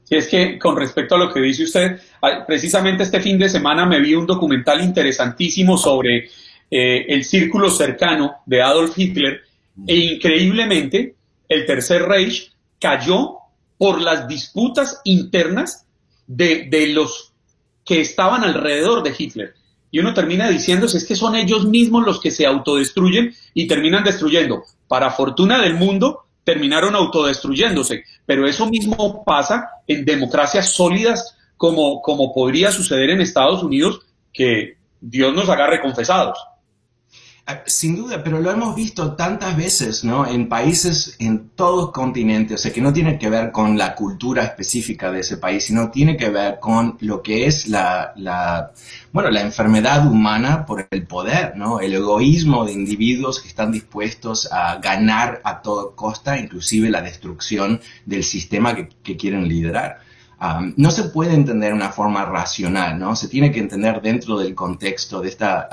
Es 0.09 0.27
que 0.27 0.59
con 0.59 0.77
respecto 0.77 1.15
a 1.15 1.19
lo 1.19 1.33
que 1.33 1.41
dice 1.41 1.63
usted, 1.63 2.01
precisamente 2.47 3.05
este 3.05 3.21
fin 3.21 3.39
de 3.39 3.49
semana 3.49 3.87
me 3.87 4.01
vi 4.01 4.15
un 4.15 4.27
documental 4.27 4.83
interesantísimo 4.83 5.79
sobre 5.79 6.29
eh, 6.71 7.07
el 7.09 7.25
círculo 7.25 7.71
cercano 7.71 8.37
de 8.45 8.61
Adolf 8.61 8.99
Hitler 8.99 9.41
e 9.87 9.97
increíblemente 9.97 11.15
el 11.49 11.67
Tercer 11.67 12.03
Reich 12.03 12.53
cayó 12.81 13.40
por 13.81 14.03
las 14.03 14.29
disputas 14.29 15.01
internas 15.05 15.87
de, 16.27 16.69
los 16.93 17.33
que 17.83 18.03
estaban 18.03 18.45
alrededor 18.45 19.03
de 19.03 19.15
Hitler. 19.17 19.55
Y 19.91 20.01
uno 20.01 20.13
termina 20.13 20.51
diciéndose 20.51 20.99
es 20.99 21.07
que 21.07 21.17
son 21.17 21.35
ellos 21.35 21.65
mismos 21.65 22.05
los 22.05 22.21
que 22.21 22.31
se 22.31 22.45
autodestruyen 22.45 23.35
y 23.55 23.67
terminan 23.67 24.05
destruyendo. 24.05 24.65
Para 24.87 25.11
fortuna 25.11 25.63
del 25.63 25.77
mundo, 25.77 26.27
terminaron 26.45 26.95
autodestruyéndose. 26.95 28.05
Pero 28.27 28.47
eso 28.47 28.69
mismo 28.69 29.25
pasa 29.25 29.71
en 29.87 30.05
democracias 30.05 30.75
sólidas 30.75 31.39
como, 31.57 32.03
como 32.03 32.35
podría 32.35 32.73
suceder 32.73 33.09
en 33.09 33.23
Estados 33.23 33.63
Unidos, 33.63 34.03
que 34.31 34.77
Dios 35.01 35.35
nos 35.35 35.49
haga 35.49 35.81
confesados. 35.81 36.37
Sin 37.67 37.97
duda, 37.97 38.23
pero 38.23 38.41
lo 38.41 38.51
hemos 38.51 38.75
visto 38.75 39.15
tantas 39.15 39.57
veces, 39.57 40.05
¿no? 40.05 40.27
En 40.27 40.49
países 40.49 41.17
en 41.19 41.51
todo 41.51 41.93
continente, 41.93 42.55
o 42.55 42.59
sea, 42.59 42.73
que 42.73 42.81
no 42.81 42.93
tiene 42.93 43.19
que 43.19 43.31
ver 43.31 43.53
con 43.53 43.77
la 43.79 43.95
cultura 43.95 44.45
específica 44.45 45.11
de 45.11 45.21
ese 45.21 45.37
país, 45.37 45.65
sino 45.65 45.91
tiene 45.91 46.17
que 46.17 46.31
ver 46.31 46.59
con 46.61 46.97
lo 47.01 47.23
que 47.23 47.47
es 47.47 47.69
la, 47.69 48.13
la 48.17 48.73
bueno, 49.13 49.31
la 49.31 49.41
enfermedad 49.41 50.07
humana 50.07 50.65
por 50.67 50.87
el 50.91 51.07
poder, 51.07 51.57
¿no? 51.57 51.81
El 51.81 51.95
egoísmo 51.95 52.65
de 52.65 52.73
individuos 52.73 53.41
que 53.41 53.49
están 53.49 53.73
dispuestos 53.73 54.51
a 54.53 54.77
ganar 54.77 55.41
a 55.45 55.63
toda 55.63 55.95
costa, 55.95 56.39
inclusive 56.39 56.91
la 56.91 57.03
destrucción 57.03 57.81
del 58.07 58.25
sistema 58.25 58.75
que, 58.75 59.17
quieren 59.17 59.49
liderar 59.49 59.99
no 60.77 60.91
se 60.91 61.05
puede 61.05 61.35
entender 61.35 61.71
de 61.71 61.75
una 61.75 61.91
forma 61.91 62.25
racional, 62.25 62.99
¿no? 62.99 63.15
Se 63.15 63.29
tiene 63.29 63.53
que 63.53 63.61
entender 63.61 64.01
dentro 64.01 64.39
del 64.39 64.55
contexto 64.55 65.21
de 65.21 65.29
esta, 65.29 65.69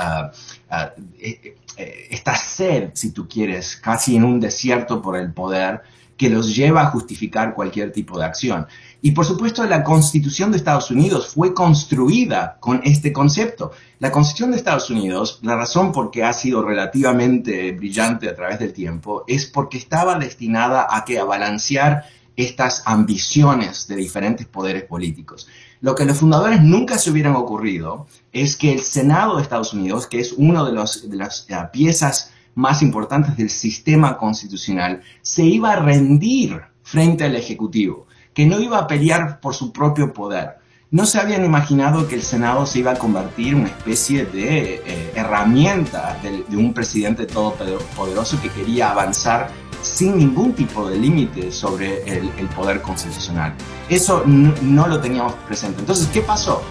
ah, 0.70 0.94
eh, 1.78 2.08
esta 2.10 2.36
sed, 2.36 2.92
si 2.94 3.12
tú 3.12 3.28
quieres, 3.28 3.78
casi 3.78 4.16
en 4.16 4.24
un 4.24 4.40
desierto 4.40 5.02
por 5.02 5.18
el 5.18 5.34
poder, 5.34 5.82
que 6.18 6.30
los 6.30 6.56
lleva 6.56 6.82
a 6.82 6.88
justificar 6.88 7.54
cualquier 7.54 7.92
tipo 7.92 8.18
de 8.18 8.26
acción. 8.26 8.68
Y 9.02 9.12
por 9.12 9.26
supuesto 9.26 9.64
la 9.66 9.84
Constitución 9.84 10.52
de 10.52 10.58
Estados 10.58 10.90
Unidos 10.90 11.28
fue 11.28 11.54
construida 11.54 12.58
con 12.60 12.82
este 12.84 13.14
concepto. 13.14 13.72
La 14.00 14.12
Constitución 14.12 14.52
de 14.52 14.58
Estados 14.58 14.90
Unidos, 14.90 15.40
la 15.44 15.56
razón 15.56 15.92
por 15.92 16.10
qué 16.10 16.24
ha 16.24 16.34
sido 16.34 16.64
relativamente 16.64 17.72
brillante 17.72 18.28
a 18.28 18.36
través 18.36 18.58
del 18.60 18.74
tiempo, 18.74 19.24
es 19.28 19.46
porque 19.46 19.78
estaba 19.78 20.18
destinada 20.18 20.88
a 20.90 21.06
que 21.06 21.20
a 21.20 21.24
balancear 21.24 22.06
estas 22.38 22.84
ambiciones 22.86 23.88
de 23.88 23.96
diferentes 23.96 24.46
poderes 24.46 24.84
políticos. 24.84 25.48
Lo 25.82 25.96
que 25.96 26.06
los 26.06 26.18
fundadores 26.18 26.62
nunca 26.62 26.98
se 26.98 27.10
hubieran 27.12 27.36
ocurrido 27.36 28.08
es 28.32 28.56
que 28.56 28.72
el 28.74 28.82
Senado 28.82 29.36
de 29.36 29.44
Estados 29.44 29.74
Unidos, 29.74 30.08
que 30.08 30.20
es 30.20 30.34
una 30.34 30.64
de, 30.64 30.72
las 30.72 31.48
eh, 31.50 31.56
piezas 31.74 32.32
más 32.56 32.82
importantes 32.82 33.36
del 33.38 33.50
sistema 33.50 34.18
constitucional, 34.18 35.02
se 35.22 35.44
iba 35.44 35.74
a 35.74 35.80
rendir 35.80 36.62
frente 36.84 37.26
al 37.26 37.36
Ejecutivo, 37.36 38.08
que 38.34 38.46
no 38.46 38.60
iba 38.60 38.78
a 38.78 38.88
pelear 38.88 39.40
por 39.40 39.54
su 39.54 39.74
propio 39.74 40.14
poder. 40.14 40.58
No 40.90 41.06
se 41.06 41.20
habían 41.20 41.44
imaginado 41.44 42.08
que 42.08 42.16
el 42.16 42.22
Senado 42.22 42.66
se 42.66 42.80
iba 42.80 42.92
a 42.92 42.98
convertir 42.98 43.50
en 43.50 43.62
una 43.62 43.70
especie 43.70 44.26
de 44.26 44.76
eh, 44.76 45.12
herramienta 45.16 46.18
de, 46.24 46.44
de 46.48 46.58
un 46.58 46.74
presidente 46.74 47.26
todopoderoso 47.26 48.40
que 48.42 48.50
quería 48.50 48.92
avanzar 48.92 49.52
sin 49.82 50.18
ningún 50.18 50.54
tipo 50.54 50.90
de 50.90 50.98
límite 50.98 51.52
sobre 51.52 52.04
el, 52.04 52.30
poder 52.56 52.82
constitucional. 52.82 53.54
Eso 53.90 54.24
no, 54.26 54.88
lo 54.88 55.00
teníamos 55.00 55.34
presente. 55.48 55.80
Entonces, 55.80 56.08
¿qué 56.08 56.22
pasó? 56.22 56.62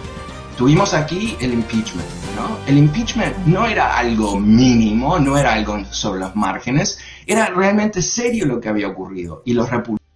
Tuvimos 0.57 0.93
aquí 0.93 1.37
el 1.39 1.53
impeachment, 1.53 2.07
¿no? 2.35 2.57
El 2.65 2.79
impeachment 2.79 3.37
no 3.45 3.67
era 3.67 3.97
algo 3.97 4.39
mínimo, 4.39 5.19
no 5.19 5.37
era 5.37 5.53
algo 5.53 5.85
sobre 5.91 6.19
los 6.21 6.35
márgenes, 6.35 6.97
era 7.27 7.47
realmente 7.47 8.01
serio 8.01 8.45
lo 8.45 8.59
que 8.59 8.69
había 8.69 8.87
ocurrido. 8.87 9.43
Y 9.45 9.53
los 9.53 9.69
republicanos 9.69 10.06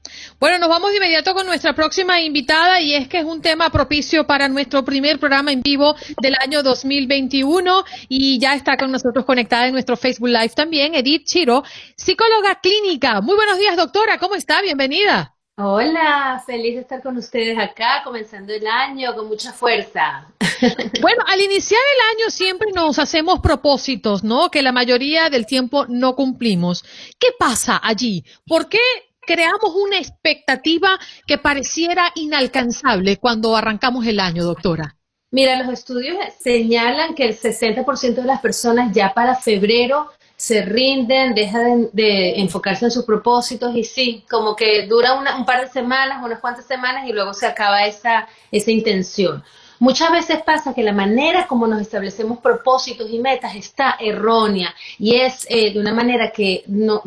bueno, 0.42 0.58
nos 0.58 0.70
vamos 0.70 0.90
de 0.90 0.98
inmediato 0.98 1.36
con 1.36 1.46
nuestra 1.46 1.76
próxima 1.76 2.20
invitada 2.20 2.82
y 2.82 2.96
es 2.96 3.08
que 3.08 3.20
es 3.20 3.26
un 3.26 3.44
tema 3.44 3.70
propicio 3.70 4.26
para 4.26 4.50
nuestro 4.50 4.84
primer 4.84 5.20
programa 5.20 5.52
en 5.52 5.62
vivo 5.62 5.96
del 6.20 6.34
año 6.42 6.64
2021 6.64 7.84
y 8.10 8.40
ya 8.40 8.56
está 8.56 8.76
con 8.76 8.92
nosotros 8.92 9.24
conectada 9.24 9.68
en 9.68 9.74
nuestro 9.74 9.96
Facebook 9.96 10.30
Live 10.30 10.50
también 10.56 10.96
Edith 10.96 11.26
Chiro, 11.26 11.64
psicóloga 11.96 12.60
clínica. 12.60 13.22
Muy 13.22 13.36
buenos 13.36 13.60
días, 13.60 13.78
doctora, 13.78 14.18
¿cómo 14.18 14.34
está? 14.34 14.64
Bienvenida. 14.64 15.36
Hola, 15.58 16.42
feliz 16.44 16.74
de 16.74 16.82
estar 16.82 17.04
con 17.04 17.18
ustedes 17.18 17.60
acá, 17.60 18.02
comenzando 18.04 18.52
el 18.52 18.66
año 18.66 19.14
con 19.14 19.28
mucha 19.28 19.54
fuerza. 19.54 20.28
Bueno, 21.02 21.24
al 21.26 21.42
iniciar 21.42 21.82
el 21.96 22.18
año 22.18 22.30
siempre 22.30 22.70
nos 22.72 23.00
hacemos 23.00 23.40
propósitos, 23.40 24.24
¿no? 24.24 24.52
Que 24.52 24.62
la 24.62 24.72
mayoría 24.72 25.32
del 25.32 25.48
tiempo 25.48 25.88
no 25.88 26.16
cumplimos. 26.16 26.84
¿Qué 27.18 27.30
pasa 27.38 27.80
allí? 27.84 28.24
¿Por 28.46 28.70
qué 28.70 28.80
creamos 29.26 29.74
una 29.76 29.98
expectativa 29.98 31.00
que 31.26 31.38
pareciera 31.38 32.12
inalcanzable 32.16 33.18
cuando 33.18 33.56
arrancamos 33.56 34.06
el 34.06 34.20
año, 34.20 34.44
doctora? 34.44 34.98
Mira, 35.32 35.62
los 35.64 35.72
estudios 35.72 36.18
señalan 36.40 37.16
que 37.16 37.24
el 37.24 37.38
60% 37.38 38.16
de 38.16 38.26
las 38.26 38.42
personas 38.42 38.94
ya 38.94 39.14
para 39.14 39.36
febrero 39.36 40.10
se 40.36 40.64
rinden, 40.64 41.36
dejan 41.36 41.90
de, 41.94 42.42
enfocarse 42.42 42.86
en 42.86 42.92
sus 42.92 43.06
propósitos 43.06 43.76
y 43.76 43.84
sí, 43.84 44.26
como 44.30 44.56
que 44.56 44.88
dura 44.88 45.14
un 45.14 45.46
par 45.46 45.62
de 45.62 45.68
semanas, 45.70 46.22
unas 46.24 46.40
cuantas 46.40 46.66
semanas 46.66 47.08
y 47.08 47.14
luego 47.14 47.34
se 47.34 47.46
acaba 47.46 47.86
esa, 47.86 48.28
esa 48.52 48.72
intención. 48.72 49.44
Muchas 49.82 50.12
veces 50.12 50.44
pasa 50.44 50.76
que 50.76 50.84
la 50.84 50.94
manera 50.94 51.48
como 51.48 51.66
nos 51.66 51.82
establecemos 51.82 52.38
propósitos 52.38 53.10
y 53.10 53.18
metas 53.18 53.56
está 53.56 53.96
errónea 54.00 54.76
y 55.00 55.16
es 55.16 55.48
eh, 55.50 55.74
de 55.74 55.80
una 55.80 55.92
manera 55.92 56.32
que, 56.32 56.64
no, 56.68 57.02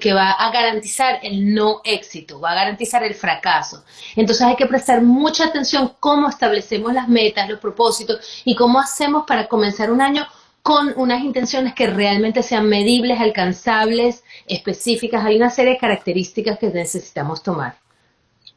que 0.00 0.12
va 0.12 0.30
a 0.30 0.52
garantizar 0.52 1.18
el 1.24 1.52
no 1.52 1.80
éxito, 1.82 2.38
va 2.38 2.52
a 2.52 2.54
garantizar 2.54 3.02
el 3.02 3.16
fracaso. 3.16 3.82
Entonces 4.14 4.46
hay 4.46 4.54
que 4.54 4.66
prestar 4.66 5.02
mucha 5.02 5.46
atención 5.46 5.94
cómo 5.98 6.28
establecemos 6.28 6.94
las 6.94 7.08
metas, 7.08 7.48
los 7.48 7.58
propósitos 7.58 8.42
y 8.44 8.54
cómo 8.54 8.78
hacemos 8.78 9.24
para 9.26 9.48
comenzar 9.48 9.90
un 9.90 10.00
año 10.00 10.24
con 10.62 10.94
unas 10.94 11.24
intenciones 11.24 11.74
que 11.74 11.88
realmente 11.88 12.44
sean 12.44 12.68
medibles, 12.68 13.18
alcanzables, 13.18 14.22
específicas. 14.46 15.24
Hay 15.24 15.38
una 15.38 15.50
serie 15.50 15.72
de 15.72 15.78
características 15.78 16.56
que 16.56 16.68
necesitamos 16.68 17.42
tomar. 17.42 17.81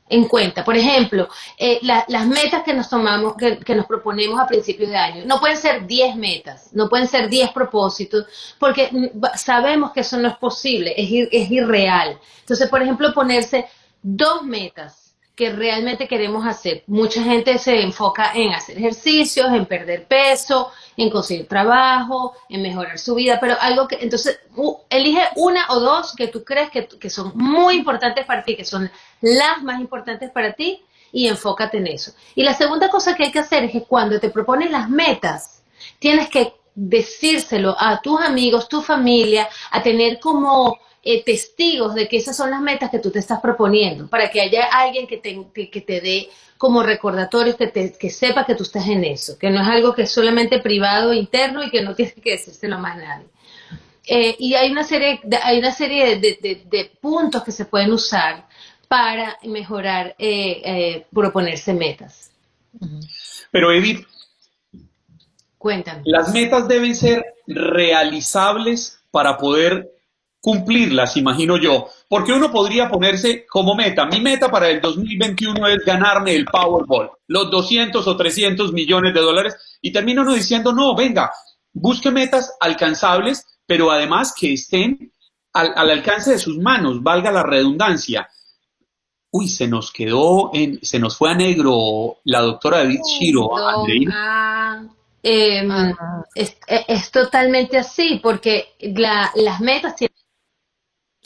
En 0.07 0.27
cuenta. 0.27 0.63
Por 0.63 0.77
ejemplo, 0.77 1.27
eh, 1.57 1.79
las 1.81 2.27
metas 2.27 2.63
que 2.63 2.73
nos 2.73 2.89
tomamos, 2.89 3.35
que, 3.35 3.75
nos 3.75 3.85
proponemos 3.85 4.39
a 4.39 4.47
principios 4.47 4.89
de 4.89 4.97
año, 4.97 5.23
no 5.25 5.39
pueden 5.39 5.57
ser 5.57 5.85
10 5.87 6.15
metas, 6.15 6.69
no 6.73 6.89
pueden 6.89 7.07
ser 7.07 7.29
10 7.29 7.51
propósitos, 7.51 8.25
porque 8.59 9.11
sabemos 9.35 9.91
que 9.91 10.01
eso 10.01 10.17
no 10.17 10.27
es 10.27 10.37
posible, 10.37 10.93
es, 10.95 11.27
es 11.31 11.51
irreal. 11.51 12.19
Entonces, 12.41 12.69
por 12.69 12.81
ejemplo, 12.81 13.13
ponerse 13.13 13.67
dos 14.01 14.43
metas 14.43 15.04
que 15.35 15.51
realmente 15.51 16.07
queremos 16.07 16.45
hacer. 16.45 16.83
Mucha 16.87 17.21
gente 17.23 17.57
se 17.57 17.81
enfoca 17.81 18.31
en 18.33 18.53
hacer 18.53 18.77
ejercicios, 18.77 19.47
en 19.51 19.65
perder 19.65 20.05
peso, 20.05 20.71
en 20.95 21.09
conseguir 21.09 21.47
trabajo, 21.47 22.33
en 22.49 22.61
mejorar 22.61 22.97
su 22.97 23.15
vida, 23.15 23.37
pero 23.39 23.55
algo 23.59 23.87
que, 23.87 23.97
entonces, 24.01 24.39
elige 24.89 25.21
una 25.35 25.67
o 25.69 25.79
dos 25.79 26.15
que 26.15 26.27
tú 26.27 26.43
crees 26.43 26.69
que, 26.69 26.87
que 26.87 27.09
son 27.09 27.33
muy 27.35 27.75
importantes 27.75 28.25
para 28.25 28.43
ti, 28.43 28.55
que 28.55 28.65
son 28.65 28.89
las 29.21 29.61
más 29.61 29.81
importantes 29.81 30.31
para 30.31 30.53
ti, 30.53 30.81
y 31.11 31.27
enfócate 31.27 31.77
en 31.77 31.87
eso. 31.87 32.11
Y 32.35 32.43
la 32.43 32.53
segunda 32.53 32.89
cosa 32.89 33.15
que 33.15 33.23
hay 33.23 33.31
que 33.31 33.39
hacer 33.39 33.63
es 33.63 33.71
que 33.71 33.83
cuando 33.83 34.19
te 34.19 34.29
propones 34.29 34.69
las 34.69 34.89
metas, 34.89 35.61
tienes 35.97 36.29
que 36.29 36.53
decírselo 36.75 37.75
a 37.79 38.01
tus 38.01 38.19
amigos, 38.19 38.67
tu 38.67 38.81
familia, 38.81 39.47
a 39.71 39.81
tener 39.81 40.19
como 40.19 40.77
eh, 41.07 41.23
testigos 41.23 41.93
de 41.93 42.07
que 42.07 42.17
esas 42.17 42.35
son 42.35 42.49
las 42.49 42.61
metas 42.61 42.89
que 42.89 42.97
tú 42.97 43.11
te 43.11 43.19
estás 43.19 43.39
proponiendo, 43.39 44.07
para 44.07 44.31
que 44.31 44.41
haya 44.41 44.65
alguien 44.71 45.05
que 45.05 45.17
te, 45.17 45.39
que, 45.53 45.81
te 45.81 46.01
dé 46.01 46.29
como 46.57 46.81
recordatorio, 46.81 47.55
que, 47.55 47.67
te, 47.67 47.93
que 47.93 48.09
sepa 48.09 48.43
que 48.43 48.55
tú 48.55 48.63
estás 48.63 48.87
en 48.87 49.03
eso, 49.03 49.37
que 49.37 49.51
no 49.51 49.61
es 49.61 49.67
algo 49.67 49.93
que 49.93 50.01
es 50.01 50.11
solamente 50.11 50.59
privado, 50.61 51.13
interno 51.13 51.63
y 51.63 51.69
que 51.69 51.83
no 51.83 51.93
tienes 51.95 52.15
que 52.15 52.31
decírselo 52.31 52.79
más 52.79 52.97
a 52.97 53.01
nadie. 53.01 53.27
Eh, 54.07 54.35
y 54.39 54.55
hay 54.55 54.71
una 54.71 54.83
serie, 54.83 55.19
hay 55.43 55.59
una 55.59 55.71
serie 55.71 56.17
de, 56.17 56.91
puntos 56.99 57.43
que 57.43 57.51
se 57.51 57.65
pueden 57.65 57.93
usar 57.93 58.47
para 58.87 59.37
mejorar, 59.43 60.15
eh, 60.17 61.05
proponerse 61.13 61.71
metas. 61.75 62.31
Pero 63.51 63.71
Edith, 63.71 64.07
cuéntame. 65.59 66.01
Las 66.05 66.33
metas 66.33 66.67
deben 66.67 66.95
ser 66.95 67.23
realizables 67.45 68.99
para 69.11 69.37
poder 69.37 69.94
cumplirlas, 70.45 71.17
imagino 71.17 71.57
yo. 71.57 71.87
Porque 72.07 72.31
uno 72.31 72.51
podría 72.51 72.87
ponerse 72.87 73.47
como 73.47 73.73
meta, 73.73 74.05
mi 74.05 74.21
meta 74.21 74.47
para 74.47 74.69
el 74.69 74.79
2021 74.79 75.67
es 75.69 75.83
ganarme 75.83 76.35
el 76.35 76.45
Powerball, 76.45 77.09
los 77.25 77.49
200 77.49 78.07
o 78.07 78.15
300 78.15 78.71
millones 78.71 79.15
de 79.15 79.21
dólares, 79.21 79.55
y 79.81 79.91
termino 79.91 80.21
uno 80.21 80.35
diciendo, 80.35 80.71
no, 80.71 80.95
venga, 80.95 81.31
busque 81.73 82.11
metas 82.11 82.55
alcanzables, 82.59 83.43
pero 83.65 83.89
además 83.89 84.35
que 84.39 84.53
estén 84.53 85.11
al, 85.51 85.89
alcance 85.89 86.33
de 86.33 86.37
sus 86.37 86.59
manos, 86.59 87.01
valga 87.01 87.31
la 87.31 87.41
redundancia. 87.41 88.29
Uy, 89.31 89.47
se 89.47 89.67
nos 89.67 89.91
quedó, 89.91 90.51
en, 90.53 90.77
se 90.83 90.99
nos 90.99 91.17
fue 91.17 91.31
a 91.31 91.33
negro 91.33 92.17
la 92.23 92.41
doctora 92.41 92.77
David 92.77 92.99
Shiro, 93.19 93.49
em, 95.23 95.71
ah. 95.71 96.23
es, 96.35 97.09
totalmente 97.09 97.79
así, 97.79 98.19
porque 98.21 98.75
las 98.93 99.59
metas 99.59 99.95
tienen 99.95 100.14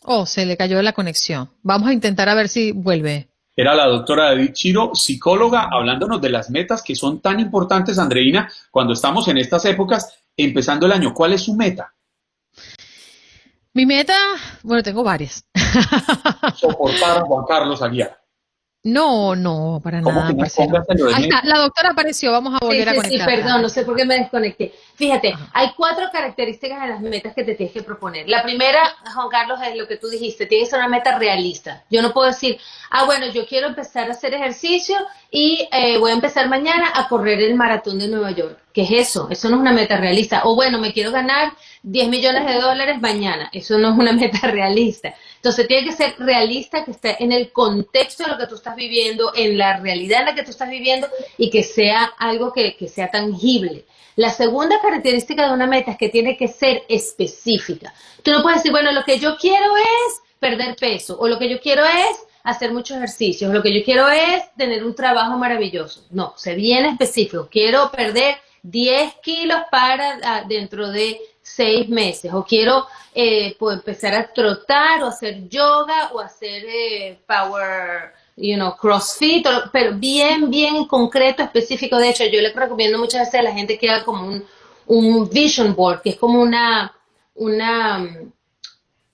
Oh, 0.04 0.26
se 0.26 0.46
le 0.46 0.58
cayó 0.58 0.82
la 0.82 0.94
conexión. 0.94 1.50
Vamos 1.62 1.90
a 1.90 1.94
intentar 1.94 2.30
a 2.30 2.36
ver 2.36 2.50
si 2.50 2.72
vuelve. 2.72 3.30
Era 3.56 3.76
la 3.76 3.88
doctora 3.88 4.26
David 4.26 4.54
Chiro, 4.54 4.92
psicóloga, 4.94 5.68
hablándonos 5.72 6.22
de 6.22 6.30
las 6.30 6.50
metas 6.50 6.82
que 6.82 6.96
son 6.96 7.20
tan 7.20 7.40
importantes, 7.40 8.00
Andreina, 8.00 8.50
cuando 8.72 8.94
estamos 8.94 9.28
en 9.28 9.38
estas 9.38 9.66
épocas, 9.66 10.18
empezando 10.38 10.86
el 10.86 10.94
año. 10.94 11.14
¿Cuál 11.14 11.34
es 11.34 11.44
su 11.44 11.56
meta? 11.56 11.94
Mi 13.74 13.86
meta, 13.86 14.16
bueno, 14.64 14.82
tengo 14.82 15.04
varias. 15.04 15.44
Soportar 16.56 17.18
a 17.18 17.22
Juan 17.22 17.46
Carlos 17.48 17.82
Aguiar. 17.82 18.19
No, 18.82 19.36
no, 19.36 19.82
para 19.84 20.00
nada. 20.00 20.30
Ahí 20.30 21.24
está, 21.24 21.42
la 21.44 21.58
doctora 21.58 21.90
apareció, 21.90 22.32
vamos 22.32 22.54
a 22.54 22.66
volver 22.66 22.88
a 22.88 22.96
conectar. 22.96 23.30
Sí, 23.30 23.36
perdón, 23.36 23.62
no 23.62 23.68
sé 23.68 23.84
por 23.84 23.98
qué 23.98 24.06
me 24.06 24.16
desconecté. 24.16 24.74
Fíjate, 24.96 25.34
hay 25.52 25.72
cuatro 25.76 26.06
características 26.14 26.82
de 26.84 26.88
las 26.88 27.02
metas 27.02 27.34
que 27.36 27.44
te 27.44 27.56
tienes 27.56 27.74
que 27.74 27.84
proponer. 27.84 28.30
La 28.30 28.42
primera, 28.42 28.80
Juan 29.14 29.28
Carlos, 29.28 29.60
es 29.68 29.76
lo 29.76 29.86
que 29.86 29.98
tú 29.98 30.08
dijiste, 30.08 30.46
tiene 30.46 30.64
que 30.64 30.70
ser 30.70 30.80
una 30.80 30.88
meta 30.88 31.20
realista. 31.20 31.84
Yo 31.90 32.02
no 32.02 32.14
puedo 32.14 32.28
decir, 32.28 32.58
ah, 32.90 33.04
bueno, 33.04 33.28
yo 33.28 33.46
quiero 33.46 33.68
empezar 33.68 34.08
a 34.08 34.12
hacer 34.14 34.34
ejercicio 34.34 34.96
y 35.30 35.68
eh, 35.74 35.98
voy 35.98 36.12
a 36.12 36.16
empezar 36.16 36.48
mañana 36.48 36.90
a 36.96 37.10
correr 37.10 37.42
el 37.42 37.56
maratón 37.56 38.00
de 38.00 38.08
Nueva 38.08 38.32
York. 38.32 38.60
¿Qué 38.72 38.84
es 38.84 38.92
eso? 38.92 39.28
Eso 39.30 39.50
no 39.50 39.58
es 39.58 39.62
una 39.62 39.74
meta 39.74 39.98
realista. 39.98 40.44
O 40.46 40.56
bueno, 40.56 40.80
me 40.80 40.94
quiero 40.94 41.12
ganar 41.12 41.52
10 41.84 42.08
millones 42.08 42.46
de 42.46 42.62
dólares 42.62 43.02
mañana. 43.02 43.50
Eso 43.52 43.78
no 43.78 43.92
es 43.92 44.00
una 44.00 44.14
meta 44.14 44.48
realista. 44.48 45.14
Entonces 45.40 45.68
tiene 45.70 45.88
que 45.88 45.96
ser 45.96 46.16
realista, 46.20 46.84
que 46.84 46.92
esté 46.92 47.24
en 47.24 47.32
el 47.32 47.54
contexto 47.54 48.24
de 48.24 48.32
lo 48.32 48.38
que 48.38 48.46
tú 48.48 48.56
estás 48.56 48.76
viviendo, 48.76 49.32
en 49.34 49.58
la 49.58 49.78
realidad 49.78 50.20
en 50.20 50.26
la 50.26 50.36
que 50.36 50.44
tú 50.44 50.52
estás 50.52 50.70
viviendo 50.70 51.08
y 51.38 51.50
que 51.50 51.64
sea 51.64 52.12
algo 52.18 52.52
que, 52.52 52.76
sea 52.94 53.10
tangible. 53.10 53.86
La 54.18 54.32
segunda 54.32 54.82
característica 54.82 55.48
de 55.48 55.54
una 55.54 55.66
meta 55.66 55.92
es 55.92 55.98
que 55.98 56.10
tiene 56.10 56.36
que 56.36 56.50
ser 56.50 56.84
específica. 56.90 57.94
Tú 58.22 58.32
no 58.32 58.42
puedes 58.42 58.60
decir, 58.60 58.72
bueno, 58.72 58.92
lo 58.92 59.06
que 59.06 59.18
yo 59.18 59.38
quiero 59.38 59.78
es 59.78 60.22
perder 60.42 60.76
peso 60.76 61.18
o 61.18 61.30
lo 61.30 61.40
que 61.40 61.50
yo 61.50 61.62
quiero 61.62 61.86
es 61.86 62.26
hacer 62.44 62.74
muchos 62.74 62.98
ejercicios, 62.98 63.54
lo 63.54 63.62
que 63.62 63.74
yo 63.74 63.84
quiero 63.86 64.10
es 64.10 64.44
tener 64.58 64.84
un 64.84 64.94
trabajo 64.94 65.38
maravilloso. 65.38 66.06
No, 66.10 66.34
se 66.36 66.54
viene 66.56 66.90
específico. 66.90 67.48
Quiero 67.50 67.90
perder 67.92 68.36
10 68.64 69.16
kilos 69.24 69.62
para 69.72 70.20
ah, 70.22 70.44
dentro 70.48 70.92
de 70.92 71.18
seis 71.56 71.90
meses 71.90 72.34
o 72.34 72.44
quiero 72.44 72.86
eh, 73.14 73.56
pues, 73.58 73.78
empezar 73.78 74.14
a 74.14 74.32
trotar 74.32 75.04
o 75.04 75.08
hacer 75.08 75.48
yoga 75.50 76.12
o 76.14 76.20
hacer 76.20 76.64
eh, 76.68 77.20
power, 77.28 78.14
you 78.36 78.56
know, 78.56 78.76
crossfit, 78.78 79.48
pero 79.72 79.96
bien, 79.96 80.50
bien 80.50 80.86
concreto, 80.86 81.44
específico. 81.44 81.98
De 81.98 82.10
hecho, 82.10 82.26
yo 82.26 82.42
le 82.42 82.54
recomiendo 82.54 82.98
muchas 82.98 83.22
veces 83.22 83.40
a 83.40 83.44
la 83.44 83.54
gente 83.54 83.78
que 83.78 83.90
haga 83.90 84.06
como 84.06 84.28
un, 84.28 84.46
un 84.88 85.30
vision 85.30 85.76
board, 85.76 86.02
que 86.02 86.12
es 86.12 86.16
como 86.18 86.42
una, 86.42 86.96
una, 87.36 88.08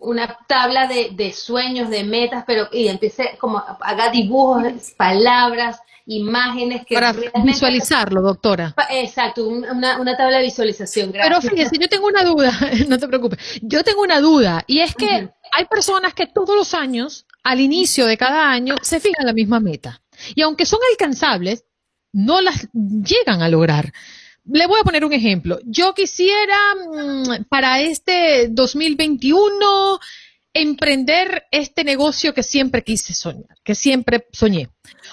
una 0.06 0.38
tabla 0.48 0.88
de, 0.88 1.10
de 1.12 1.34
sueños, 1.34 1.90
de 1.90 2.04
metas, 2.04 2.44
pero 2.48 2.68
y 2.72 2.88
empiece 2.88 3.38
como 3.40 3.64
haga 3.82 4.10
dibujos, 4.10 4.64
palabras, 4.98 5.80
imágenes 6.06 6.86
que... 6.86 6.96
Para 6.96 7.14
visualizarlo, 7.44 8.22
doctora. 8.22 8.74
Exacto, 8.90 9.48
una, 9.48 10.00
una 10.00 10.16
tabla 10.16 10.38
de 10.38 10.44
visualización. 10.44 11.12
Pero 11.12 11.42
fíjese, 11.42 11.78
yo 11.80 11.88
tengo 11.88 12.08
una 12.08 12.24
duda, 12.24 12.58
no 12.88 12.98
te 12.98 13.08
preocupes, 13.08 13.40
yo 13.62 13.84
tengo 13.84 14.02
una 14.02 14.20
duda 14.20 14.64
y 14.68 14.80
es 14.80 14.96
que 14.96 15.30
hay 15.52 15.66
personas 15.66 16.14
que 16.14 16.28
todos 16.28 16.56
los 16.56 16.74
años, 16.74 17.26
al 17.44 17.60
inicio 17.60 18.06
de 18.06 18.18
cada 18.18 18.50
año, 18.50 18.76
se 18.82 19.00
fijan 19.00 19.26
la 19.26 19.34
misma 19.34 19.60
meta. 19.60 20.02
Y 20.34 20.42
aunque 20.42 20.66
son 20.66 20.80
alcanzables, 20.92 21.66
no 22.12 22.42
las 22.42 22.68
llegan 22.74 23.42
a 23.42 23.50
lograr. 23.50 23.92
Le 24.46 24.68
voy 24.68 24.80
a 24.80 24.84
poner 24.84 25.04
un 25.04 25.14
ejemplo. 25.14 25.60
Yo 25.66 25.94
quisiera 25.94 26.58
mm, 26.76 27.46
para 27.50 27.82
este 27.82 28.48
2021 28.50 30.00
emprender 30.54 31.46
este 31.52 31.84
negocio 31.84 32.34
que 32.34 32.44
siempre 32.44 32.84
quise 32.84 33.14
soñar, 33.14 33.58
que 33.64 33.76
siempre 33.76 34.28
soñé. 34.32 34.70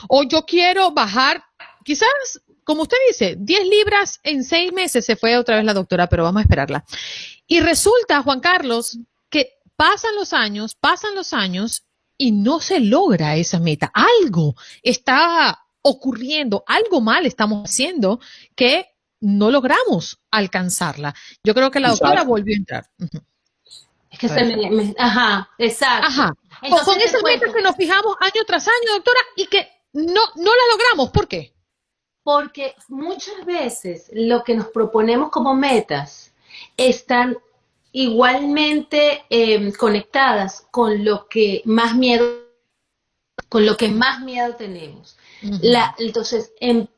O 0.09 0.23
yo 0.23 0.45
quiero 0.45 0.93
bajar, 0.93 1.43
quizás, 1.85 2.09
como 2.63 2.83
usted 2.83 2.97
dice, 3.09 3.37
10 3.39 3.67
libras 3.69 4.21
en 4.23 4.45
6 4.45 4.73
meses, 4.73 5.05
se 5.05 5.17
fue 5.17 5.37
otra 5.37 5.57
vez 5.57 5.65
la 5.65 5.75
doctora, 5.75 6.09
pero 6.09 6.23
vamos 6.23 6.41
a 6.41 6.43
esperarla. 6.43 6.85
Y 7.47 7.61
resulta, 7.61 8.23
Juan 8.23 8.41
Carlos, 8.41 8.99
que 9.29 9.55
pasan 9.77 10.15
los 10.15 10.33
años, 10.33 10.77
pasan 10.77 11.15
los 11.15 11.33
años 11.33 11.85
y 12.17 12.31
no 12.31 12.61
se 12.61 12.79
logra 12.79 13.35
esa 13.35 13.59
meta. 13.59 13.91
Algo 13.93 14.55
está 14.83 15.59
ocurriendo, 15.83 16.63
algo 16.69 17.01
mal 17.01 17.27
estamos 17.27 17.69
haciendo 17.69 18.21
que 18.55 18.92
no 19.23 19.51
logramos 19.51 20.21
alcanzarla. 20.31 21.15
Yo 21.43 21.55
creo 21.55 21.71
que 21.71 21.81
la 21.81 21.91
doctora 21.91 22.25
volvió 22.25 22.55
a 22.55 22.59
entrar. 22.59 22.91
Es 24.11 24.19
que 24.19 24.29
se 24.29 24.45
me, 24.45 24.95
Ajá, 24.99 25.49
exacto. 25.57 26.09
Ajá. 26.09 26.35
con 26.85 27.01
esas 27.01 27.23
metas 27.23 27.55
que 27.55 27.63
nos 27.63 27.77
fijamos 27.77 28.15
año 28.21 28.43
tras 28.47 28.69
año, 28.69 28.95
doctora, 28.97 29.21
y 29.37 29.47
que 29.47 29.67
no, 29.95 30.21
no 30.37 30.51
la 30.51 30.73
logramos. 30.73 31.11
¿Por 31.11 31.29
qué? 31.29 31.55
Porque 32.23 32.75
muchas 32.89 33.45
veces 33.47 34.11
lo 34.13 34.45
que 34.45 34.55
nos 34.55 34.67
proponemos 34.69 35.31
como 35.31 35.55
metas 35.55 36.33
están 36.77 37.39
igualmente 37.93 39.25
em, 39.31 39.73
conectadas 39.73 40.67
con 40.71 41.05
lo 41.05 41.29
que 41.29 41.63
más 41.65 41.95
miedo, 41.95 42.43
con 43.49 43.65
lo 43.65 43.77
que 43.77 43.89
más 43.89 44.21
miedo 44.21 44.57
tenemos. 44.57 45.17
la, 45.43 45.95
entonces, 45.99 46.53
en, 46.61 46.89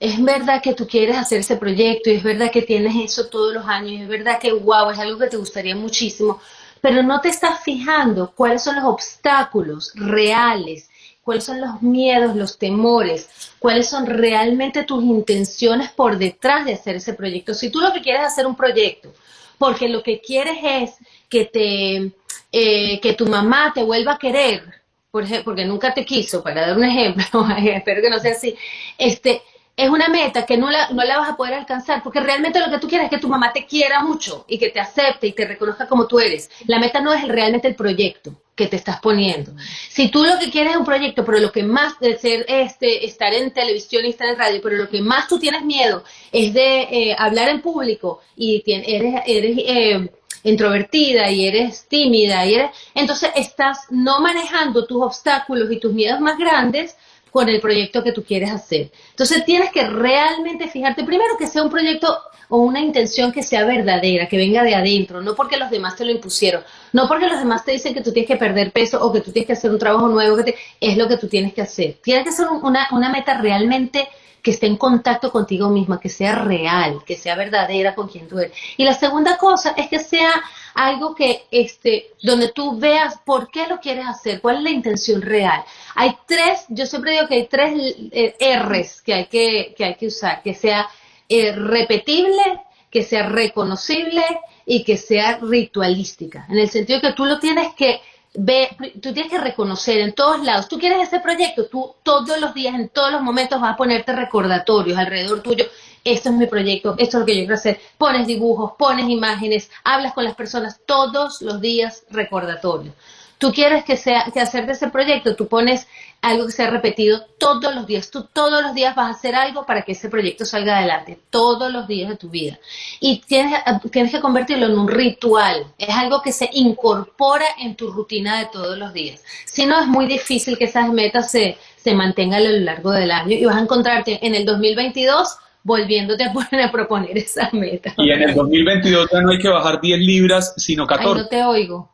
es 0.00 0.22
verdad 0.22 0.62
que 0.62 0.74
tú 0.74 0.86
quieres 0.86 1.16
hacer 1.16 1.40
ese 1.40 1.56
proyecto 1.56 2.10
y 2.10 2.14
es 2.14 2.22
verdad 2.22 2.50
que 2.50 2.62
tienes 2.62 2.94
eso 2.96 3.28
todos 3.28 3.52
los 3.52 3.66
años 3.66 3.92
y 3.92 4.02
es 4.02 4.08
verdad 4.08 4.38
que, 4.38 4.52
wow, 4.52 4.90
es 4.90 4.98
algo 4.98 5.18
que 5.18 5.26
te 5.26 5.36
gustaría 5.36 5.74
muchísimo, 5.74 6.40
pero 6.80 7.02
no 7.02 7.20
te 7.20 7.28
estás 7.28 7.62
fijando 7.62 8.32
cuáles 8.34 8.62
son 8.62 8.76
los 8.76 8.84
obstáculos 8.84 9.92
reales, 9.94 10.88
cuáles 11.22 11.44
son 11.44 11.60
los 11.60 11.82
miedos, 11.82 12.36
los 12.36 12.58
temores, 12.58 13.28
cuáles 13.58 13.88
son 13.88 14.06
realmente 14.06 14.84
tus 14.84 15.02
intenciones 15.02 15.90
por 15.90 16.16
detrás 16.16 16.64
de 16.64 16.74
hacer 16.74 16.96
ese 16.96 17.14
proyecto. 17.14 17.52
Si 17.54 17.70
tú 17.70 17.80
lo 17.80 17.92
que 17.92 18.00
quieres 18.00 18.22
es 18.22 18.28
hacer 18.28 18.46
un 18.46 18.56
proyecto, 18.56 19.12
porque 19.58 19.88
lo 19.88 20.02
que 20.02 20.20
quieres 20.20 20.58
es 20.62 20.94
que 21.28 21.44
te 21.44 22.12
eh, 22.50 22.98
que 23.00 23.12
tu 23.12 23.26
mamá 23.26 23.72
te 23.74 23.82
vuelva 23.82 24.14
a 24.14 24.18
querer, 24.18 24.62
por 25.10 25.24
ejemplo, 25.24 25.44
porque 25.44 25.66
nunca 25.66 25.92
te 25.92 26.04
quiso, 26.04 26.42
para 26.42 26.66
dar 26.66 26.76
un 26.76 26.84
ejemplo, 26.84 27.46
espero 27.58 28.00
que 28.00 28.10
no 28.10 28.18
sea 28.18 28.32
así, 28.32 28.56
este, 28.96 29.42
es 29.78 29.88
una 29.88 30.08
meta 30.08 30.44
que 30.44 30.56
no 30.56 30.68
la, 30.72 30.90
no 30.90 31.04
la 31.04 31.18
vas 31.18 31.30
a 31.30 31.36
poder 31.36 31.54
alcanzar, 31.54 32.02
porque 32.02 32.18
realmente 32.18 32.58
lo 32.58 32.68
que 32.68 32.80
tú 32.80 32.88
quieres 32.88 33.04
es 33.04 33.10
que 33.10 33.20
tu 33.20 33.28
mamá 33.28 33.52
te 33.52 33.64
quiera 33.64 34.02
mucho 34.02 34.44
y 34.48 34.58
que 34.58 34.70
te 34.70 34.80
acepte 34.80 35.28
y 35.28 35.32
te 35.32 35.46
reconozca 35.46 35.86
como 35.86 36.08
tú 36.08 36.18
eres. 36.18 36.50
La 36.66 36.80
meta 36.80 37.00
no 37.00 37.14
es 37.14 37.26
realmente 37.28 37.68
el 37.68 37.76
proyecto 37.76 38.32
que 38.56 38.66
te 38.66 38.74
estás 38.74 38.98
poniendo. 38.98 39.52
Si 39.88 40.08
tú 40.08 40.24
lo 40.24 40.36
que 40.40 40.50
quieres 40.50 40.72
es 40.72 40.78
un 40.78 40.84
proyecto, 40.84 41.24
pero 41.24 41.38
lo 41.38 41.52
que 41.52 41.62
más 41.62 41.96
de 42.00 42.18
ser 42.18 42.44
este, 42.48 43.06
estar 43.06 43.32
en 43.32 43.52
televisión 43.52 44.04
y 44.04 44.08
estar 44.08 44.26
en 44.26 44.36
radio, 44.36 44.60
pero 44.60 44.74
lo 44.74 44.88
que 44.88 45.00
más 45.00 45.28
tú 45.28 45.38
tienes 45.38 45.62
miedo 45.64 46.02
es 46.32 46.52
de 46.52 46.80
eh, 46.80 47.16
hablar 47.16 47.48
en 47.48 47.62
público 47.62 48.20
y 48.36 48.64
eres, 48.66 49.22
eres 49.28 49.58
eh, 49.58 50.10
introvertida 50.42 51.30
y 51.30 51.46
eres 51.46 51.86
tímida 51.86 52.44
y 52.46 52.54
eres, 52.56 52.70
entonces 52.96 53.30
estás 53.36 53.78
no 53.90 54.20
manejando 54.20 54.86
tus 54.86 55.04
obstáculos 55.04 55.70
y 55.70 55.78
tus 55.78 55.92
miedos 55.92 56.20
más 56.20 56.36
grandes 56.36 56.96
con 57.30 57.48
el 57.48 57.60
proyecto 57.60 58.02
que 58.02 58.12
tú 58.12 58.24
quieres 58.24 58.50
hacer. 58.50 58.90
Entonces 59.10 59.44
tienes 59.44 59.70
que 59.70 59.86
realmente 59.86 60.68
fijarte, 60.68 61.04
primero 61.04 61.36
que 61.38 61.46
sea 61.46 61.62
un 61.62 61.70
proyecto 61.70 62.18
o 62.48 62.58
una 62.58 62.80
intención 62.80 63.30
que 63.32 63.42
sea 63.42 63.64
verdadera, 63.64 64.26
que 64.26 64.36
venga 64.36 64.62
de 64.62 64.74
adentro, 64.74 65.20
no 65.20 65.34
porque 65.34 65.56
los 65.56 65.70
demás 65.70 65.96
te 65.96 66.04
lo 66.04 66.10
impusieron, 66.10 66.62
no 66.92 67.06
porque 67.06 67.28
los 67.28 67.38
demás 67.38 67.64
te 67.64 67.72
dicen 67.72 67.94
que 67.94 68.00
tú 68.00 68.12
tienes 68.12 68.28
que 68.28 68.36
perder 68.36 68.72
peso 68.72 69.04
o 69.04 69.12
que 69.12 69.20
tú 69.20 69.32
tienes 69.32 69.46
que 69.46 69.52
hacer 69.52 69.70
un 69.70 69.78
trabajo 69.78 70.08
nuevo, 70.08 70.36
que 70.42 70.54
es 70.80 70.96
lo 70.96 71.08
que 71.08 71.18
tú 71.18 71.28
tienes 71.28 71.52
que 71.52 71.62
hacer. 71.62 71.98
Tiene 72.02 72.24
que 72.24 72.32
ser 72.32 72.48
una, 72.48 72.88
una 72.92 73.10
meta 73.10 73.38
realmente 73.38 74.08
que 74.42 74.52
esté 74.52 74.66
en 74.66 74.76
contacto 74.76 75.30
contigo 75.30 75.68
misma, 75.68 76.00
que 76.00 76.08
sea 76.08 76.36
real, 76.36 77.02
que 77.04 77.16
sea 77.16 77.34
verdadera 77.34 77.94
con 77.94 78.08
quien 78.08 78.28
tú 78.28 78.38
eres. 78.38 78.56
Y 78.76 78.84
la 78.84 78.94
segunda 78.94 79.36
cosa 79.36 79.74
es 79.76 79.88
que 79.88 79.98
sea 79.98 80.30
algo 80.78 81.12
que, 81.12 81.46
este, 81.50 82.12
donde 82.22 82.52
tú 82.52 82.78
veas 82.78 83.18
por 83.26 83.50
qué 83.50 83.66
lo 83.66 83.80
quieres 83.80 84.06
hacer, 84.06 84.40
cuál 84.40 84.58
es 84.58 84.62
la 84.62 84.70
intención 84.70 85.20
real. 85.20 85.64
Hay 85.96 86.16
tres, 86.24 86.66
yo 86.68 86.86
siempre 86.86 87.12
digo 87.12 87.26
que 87.26 87.34
hay 87.34 87.46
tres 87.48 87.74
eh, 88.12 88.58
R's 88.60 89.02
que 89.02 89.12
hay 89.12 89.26
que, 89.26 89.74
que 89.76 89.84
hay 89.84 89.94
que 89.96 90.06
usar, 90.06 90.40
que 90.40 90.54
sea 90.54 90.88
eh, 91.28 91.50
repetible, 91.52 92.60
que 92.92 93.02
sea 93.02 93.28
reconocible 93.28 94.22
y 94.64 94.84
que 94.84 94.96
sea 94.96 95.38
ritualística, 95.42 96.46
en 96.48 96.58
el 96.58 96.70
sentido 96.70 97.00
que 97.00 97.12
tú 97.12 97.24
lo 97.24 97.40
tienes 97.40 97.74
que 97.74 98.00
ve, 98.34 98.68
tú 99.02 99.12
tienes 99.12 99.32
que 99.32 99.38
reconocer 99.38 99.98
en 99.98 100.14
todos 100.14 100.44
lados, 100.44 100.68
tú 100.68 100.78
quieres 100.78 101.02
ese 101.02 101.18
proyecto, 101.18 101.66
tú 101.66 101.96
todos 102.04 102.40
los 102.40 102.54
días, 102.54 102.76
en 102.76 102.88
todos 102.88 103.10
los 103.10 103.22
momentos 103.22 103.60
vas 103.60 103.74
a 103.74 103.76
ponerte 103.76 104.12
recordatorios 104.12 104.96
alrededor 104.96 105.42
tuyo, 105.42 105.66
esto 106.04 106.30
es 106.30 106.34
mi 106.34 106.46
proyecto, 106.46 106.94
esto 106.98 107.16
es 107.16 107.20
lo 107.20 107.26
que 107.26 107.34
yo 107.34 107.40
quiero 107.40 107.54
hacer, 107.54 107.80
pones 107.96 108.26
dibujos, 108.26 108.72
pones 108.78 109.08
imágenes, 109.08 109.70
hablas 109.84 110.12
con 110.12 110.24
las 110.24 110.34
personas 110.34 110.80
todos 110.86 111.42
los 111.42 111.60
días 111.60 112.04
recordatorios. 112.10 112.94
Tú 113.38 113.52
quieres 113.52 113.84
que 113.84 113.96
sea 113.96 114.26
que 114.32 114.40
hacer 114.40 114.66
de 114.66 114.72
ese 114.72 114.88
proyecto, 114.88 115.36
tú 115.36 115.46
pones 115.46 115.86
algo 116.20 116.46
que 116.46 116.52
sea 116.52 116.70
repetido 116.70 117.24
todos 117.38 117.74
los 117.74 117.86
días. 117.86 118.10
Tú 118.10 118.24
todos 118.32 118.62
los 118.62 118.74
días 118.74 118.94
vas 118.94 119.06
a 119.06 119.16
hacer 119.16 119.34
algo 119.34 119.64
para 119.64 119.82
que 119.82 119.92
ese 119.92 120.08
proyecto 120.08 120.44
salga 120.44 120.78
adelante, 120.78 121.18
todos 121.30 121.72
los 121.72 121.86
días 121.86 122.08
de 122.08 122.16
tu 122.16 122.28
vida. 122.28 122.58
Y 123.00 123.20
tienes, 123.20 123.60
tienes 123.92 124.12
que 124.12 124.20
convertirlo 124.20 124.66
en 124.66 124.78
un 124.78 124.88
ritual. 124.88 125.66
Es 125.78 125.90
algo 125.90 126.20
que 126.22 126.32
se 126.32 126.50
incorpora 126.52 127.46
en 127.58 127.76
tu 127.76 127.92
rutina 127.92 128.40
de 128.40 128.46
todos 128.46 128.76
los 128.76 128.92
días. 128.92 129.22
Si 129.44 129.66
no, 129.66 129.80
es 129.80 129.86
muy 129.86 130.06
difícil 130.06 130.58
que 130.58 130.64
esas 130.64 130.88
metas 130.92 131.30
se, 131.30 131.56
se 131.76 131.94
mantengan 131.94 132.40
a 132.40 132.50
lo 132.50 132.58
largo 132.58 132.90
del 132.90 133.10
año 133.10 133.36
y 133.36 133.44
vas 133.44 133.56
a 133.56 133.60
encontrarte 133.60 134.26
en 134.26 134.34
el 134.34 134.44
2022 134.44 135.38
volviéndote 135.62 136.24
a, 136.24 136.32
poner 136.32 136.62
a 136.62 136.72
proponer 136.72 137.16
esa 137.18 137.50
meta. 137.52 137.94
Y 137.96 138.10
en 138.10 138.22
el 138.22 138.34
2022 138.34 139.10
ya 139.12 139.20
no 139.20 139.30
hay 139.30 139.38
que 139.38 139.48
bajar 139.48 139.80
10 139.80 139.98
libras, 139.98 140.54
sino 140.56 140.86
14. 140.86 141.10
Ahí 141.10 141.22
no 141.22 141.28
te 141.28 141.44
oigo. 141.44 141.92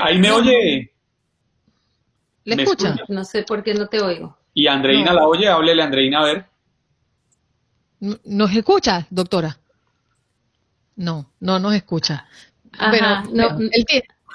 ahí 0.00 0.18
me 0.18 0.30
oye. 0.30 0.92
¿Le 2.44 2.62
escucha? 2.62 2.96
No 3.08 3.24
sé 3.24 3.42
por 3.42 3.62
qué 3.62 3.74
no 3.74 3.88
te 3.88 4.00
oigo. 4.00 4.36
Y 4.54 4.66
Andreina 4.66 5.12
la 5.12 5.26
oye, 5.26 5.48
háblele 5.48 5.82
Andreina 5.82 6.20
a 6.20 6.24
ver. 6.24 6.46
¿Nos 8.00 8.54
escucha, 8.54 9.06
doctora? 9.10 9.58
No, 10.96 11.30
no 11.40 11.58
nos 11.58 11.74
escucha. 11.74 12.26
Ajá, 12.76 13.24
no, 13.32 13.58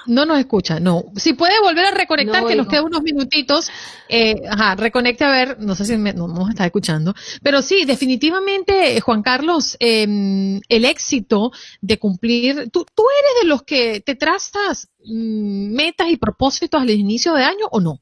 no 0.06 0.26
nos 0.26 0.38
escucha, 0.38 0.80
no. 0.80 1.04
Si 1.16 1.34
puede 1.34 1.60
volver 1.60 1.86
a 1.86 1.90
reconectar, 1.92 2.46
que 2.46 2.56
nos 2.56 2.68
queda 2.68 2.82
unos 2.82 3.02
minutitos. 3.02 3.70
Eh, 4.08 4.34
ajá, 4.48 4.74
reconecte 4.74 5.24
a 5.24 5.30
ver, 5.30 5.60
no 5.60 5.74
sé 5.74 5.84
si 5.84 5.96
me, 5.96 6.12
no 6.12 6.28
nos 6.28 6.50
está 6.50 6.66
escuchando. 6.66 7.14
Pero 7.42 7.62
sí, 7.62 7.84
definitivamente, 7.84 9.00
Juan 9.00 9.22
Carlos, 9.22 9.76
em, 9.80 10.60
el 10.68 10.84
éxito 10.84 11.52
de 11.80 11.98
cumplir. 11.98 12.70
¿tú, 12.70 12.84
¿Tú 12.94 13.04
eres 13.20 13.42
de 13.42 13.48
los 13.48 13.62
que 13.62 14.00
te 14.00 14.14
trazas 14.14 14.88
mm, 15.04 15.74
metas 15.74 16.08
y 16.08 16.16
propósitos 16.16 16.80
al 16.80 16.90
inicio 16.90 17.34
de 17.34 17.44
año 17.44 17.66
o 17.70 17.80
no? 17.80 18.00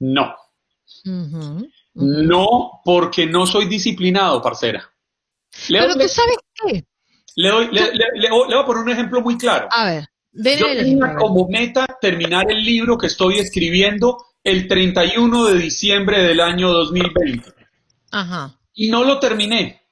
No. 0.00 0.34
No, 1.94 2.80
porque 2.84 3.26
no 3.26 3.46
soy 3.46 3.66
disciplinado, 3.66 4.42
parcera. 4.42 4.90
Pero 5.68 5.94
tú 5.94 6.08
sabes 6.08 6.36
qué. 6.54 6.84
Le, 7.36 7.48
doy, 7.48 7.68
le, 7.72 7.92
le, 7.92 8.30
voy 8.30 8.54
a 8.54 8.64
poner 8.64 8.82
un 8.82 8.90
ejemplo 8.90 9.20
muy 9.20 9.36
claro. 9.36 9.68
A 9.70 9.86
ver. 9.86 10.08
Yo 10.34 10.66
tenía 10.66 11.14
como 11.14 11.48
meta 11.48 11.86
terminar 12.00 12.50
el 12.50 12.64
libro 12.64 12.98
que 12.98 13.06
estoy 13.06 13.38
escribiendo 13.38 14.18
el 14.42 14.66
31 14.66 15.44
de 15.44 15.58
diciembre 15.58 16.22
del 16.22 16.40
año 16.40 16.72
2020. 16.72 17.52
Ajá. 18.10 18.58
Y 18.74 18.88
no 18.88 19.04
lo 19.04 19.20
terminé. 19.20 19.82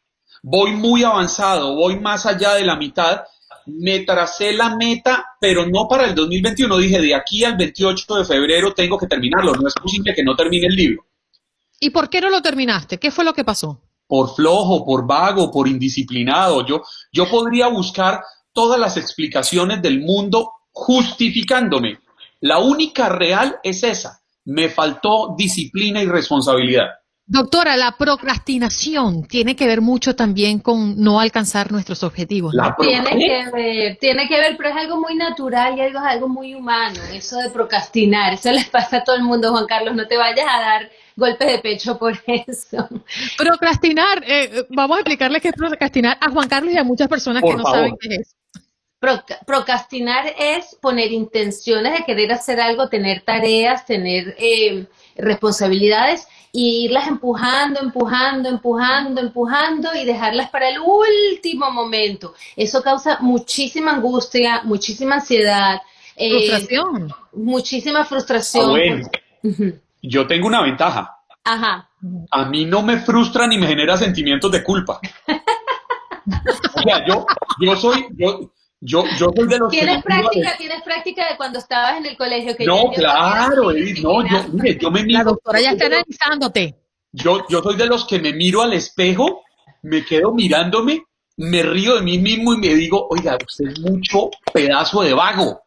Voy 0.43 0.73
muy 0.73 1.05
avanzado, 1.05 1.77
voy 1.77 2.01
más 2.01 2.27
allá 2.27 2.55
de 2.55 2.65
la 2.65 2.75
mitad. 2.75 3.23
Me 3.67 4.01
tracé 4.01 4.53
la 4.53 4.75
meta, 4.77 5.25
pero 5.41 5.65
no 5.67 5.87
para 5.89 6.07
el 6.07 6.15
2021. 6.17 6.77
Dije, 6.79 7.01
de 7.01 7.15
aquí 7.15 7.45
al 7.45 7.57
28 7.57 8.15
de 8.17 8.25
febrero 8.25 8.75
tengo 8.75 8.99
que 8.99 9.07
terminarlo. 9.07 9.55
No 9.55 9.69
es 9.69 9.75
posible 9.75 10.13
que 10.13 10.25
no 10.25 10.35
termine 10.35 10.67
el 10.67 10.75
libro. 10.75 11.07
¿Y 11.79 11.91
por 11.91 12.11
qué 12.11 12.21
no 12.21 12.29
lo 12.29 12.43
terminaste? 12.43 12.99
¿Qué 12.99 13.13
fue 13.13 13.25
lo 13.25 13.33
que 13.33 13.45
pasó? 13.45 13.81
Por 14.09 14.35
flojo, 14.35 14.85
por 14.85 15.07
vago, 15.07 15.53
por 15.53 15.69
indisciplinado. 15.69 16.67
Yo, 16.67 16.83
yo 17.13 17.31
podría 17.31 17.69
buscar 17.69 18.21
todas 18.53 18.79
las 18.79 18.97
explicaciones 18.97 19.83
del 19.83 20.01
mundo 20.01 20.53
justificándome. 20.71 21.99
La 22.41 22.59
única 22.59 23.09
real 23.09 23.57
es 23.63 23.83
esa. 23.83 24.21
Me 24.45 24.69
faltó 24.69 25.35
disciplina 25.37 26.03
y 26.03 26.07
responsabilidad. 26.07 26.87
Doctora, 27.25 27.77
la 27.77 27.97
procrastinación 27.97 29.27
tiene 29.29 29.55
que 29.55 29.67
ver 29.67 29.81
mucho 29.81 30.17
también 30.17 30.59
con 30.59 31.01
no 31.01 31.21
alcanzar 31.21 31.71
nuestros 31.71 32.03
objetivos. 32.03 32.53
Tiene 32.81 33.11
que 33.11 33.51
ver, 33.53 33.97
tiene 33.99 34.29
que 34.29 34.39
ver, 34.39 34.57
pero 34.57 34.71
es 34.71 34.77
algo 34.77 35.01
muy 35.01 35.15
natural 35.15 35.79
y 35.79 35.83
algo, 35.83 36.01
es 36.01 36.05
algo 36.05 36.29
muy 36.29 36.55
humano, 36.55 37.01
eso 37.13 37.39
de 37.39 37.51
procrastinar. 37.51 38.35
Eso 38.35 38.51
les 38.51 38.69
pasa 38.69 38.99
a 38.99 39.05
todo 39.05 39.17
el 39.17 39.23
mundo, 39.23 39.53
Juan 39.53 39.67
Carlos, 39.67 39.95
no 39.95 40.07
te 40.09 40.17
vayas 40.17 40.47
a 40.47 40.61
dar 40.61 40.91
golpes 41.17 41.47
de 41.47 41.59
pecho 41.61 41.97
por 41.97 42.13
eso. 42.27 42.89
Procrastinar, 43.39 44.25
eh, 44.27 44.67
vamos 44.71 44.97
a 44.97 45.01
explicarles 45.01 45.41
qué 45.41 45.49
es 45.49 45.55
procrastinar 45.55 46.19
a 46.21 46.29
Juan 46.29 46.49
Carlos 46.49 46.75
y 46.75 46.79
a 46.79 46.85
muchas 46.85 47.09
personas 47.09 47.43
que 47.43 47.55
no 47.55 47.65
saben 47.65 47.95
qué 48.01 48.17
es. 48.17 48.37
Procrastinar 49.47 50.33
es 50.39 50.77
poner 50.81 51.11
intenciones 51.11 51.93
de 51.93 52.05
querer 52.05 52.31
hacer 52.31 52.61
algo, 52.61 52.89
tener 52.89 53.23
tareas, 53.23 53.85
tener 53.85 54.37
eh, 54.39 54.87
responsabilidades 55.17 56.29
y 56.53 56.85
irlas 56.85 57.09
empujando, 57.09 57.81
empujando, 57.81 58.49
empujando, 58.49 59.21
empujando 59.21 59.89
y 59.95 60.05
dejarlas 60.05 60.51
para 60.51 60.69
el 60.69 60.79
último 60.79 61.73
momento. 61.73 62.35
Eso 62.55 62.81
causa 62.81 63.19
muchísima 63.21 63.93
angustia, 63.93 64.63
muchísima 64.63 65.17
ansiedad. 65.17 65.81
Eh, 66.15 66.47
frustración. 66.47 67.13
Muchísima 67.33 68.05
frustración. 68.05 69.03
Ah, 69.43 69.73
Yo 70.01 70.29
tengo 70.29 70.47
una 70.47 70.63
ventaja. 70.63 71.19
Ajá. 71.43 71.91
A 72.31 72.45
mí 72.45 72.67
no 72.67 72.83
me 72.83 72.99
frustra 72.99 73.49
ni 73.49 73.59
me 73.59 73.67
genera 73.67 73.97
sentimientos 73.97 74.53
de 74.53 74.63
culpa. 74.63 75.01
o 75.27 76.83
sea, 76.83 77.05
yo, 77.07 77.27
yo 77.61 77.77
soy, 77.77 78.07
yo, 78.17 78.53
yo, 78.85 79.05
yo 79.17 79.31
soy 79.37 79.47
de 79.47 79.59
los 79.59 79.71
¿Tienes 79.71 80.03
práctica, 80.03 80.57
¿Tienes 80.59 80.83
práctica 80.83 81.29
de 81.31 81.37
cuando 81.37 81.61
estabas 81.61 81.99
en 81.99 82.07
el 82.07 82.17
colegio? 82.17 82.57
Que 82.57 82.67
no, 82.67 82.91
claro, 82.91 83.71
Edith, 83.71 83.99
no, 84.03 84.27
yo, 84.27 84.43
mire, 84.53 84.77
yo 84.77 84.91
me 84.91 85.05
miro. 85.05 85.19
La 85.21 85.25
doctora 85.25 85.61
ya 85.61 85.71
está 85.71 85.87
analizándote. 85.87 86.75
Yo, 87.13 87.47
yo 87.49 87.63
soy 87.63 87.77
de 87.77 87.87
los 87.87 88.05
que 88.09 88.19
me 88.19 88.33
miro 88.33 88.61
al 88.61 88.73
espejo, 88.73 89.45
me 89.83 90.05
quedo 90.05 90.33
mirándome, 90.33 91.05
me 91.37 91.63
río 91.63 91.95
de 91.95 92.03
mí 92.03 92.19
mismo 92.19 92.55
y 92.55 92.57
me 92.57 92.75
digo, 92.75 93.07
oiga, 93.09 93.39
usted 93.47 93.69
es 93.69 93.79
mucho 93.79 94.31
pedazo 94.53 95.03
de 95.03 95.15
vago. 95.15 95.63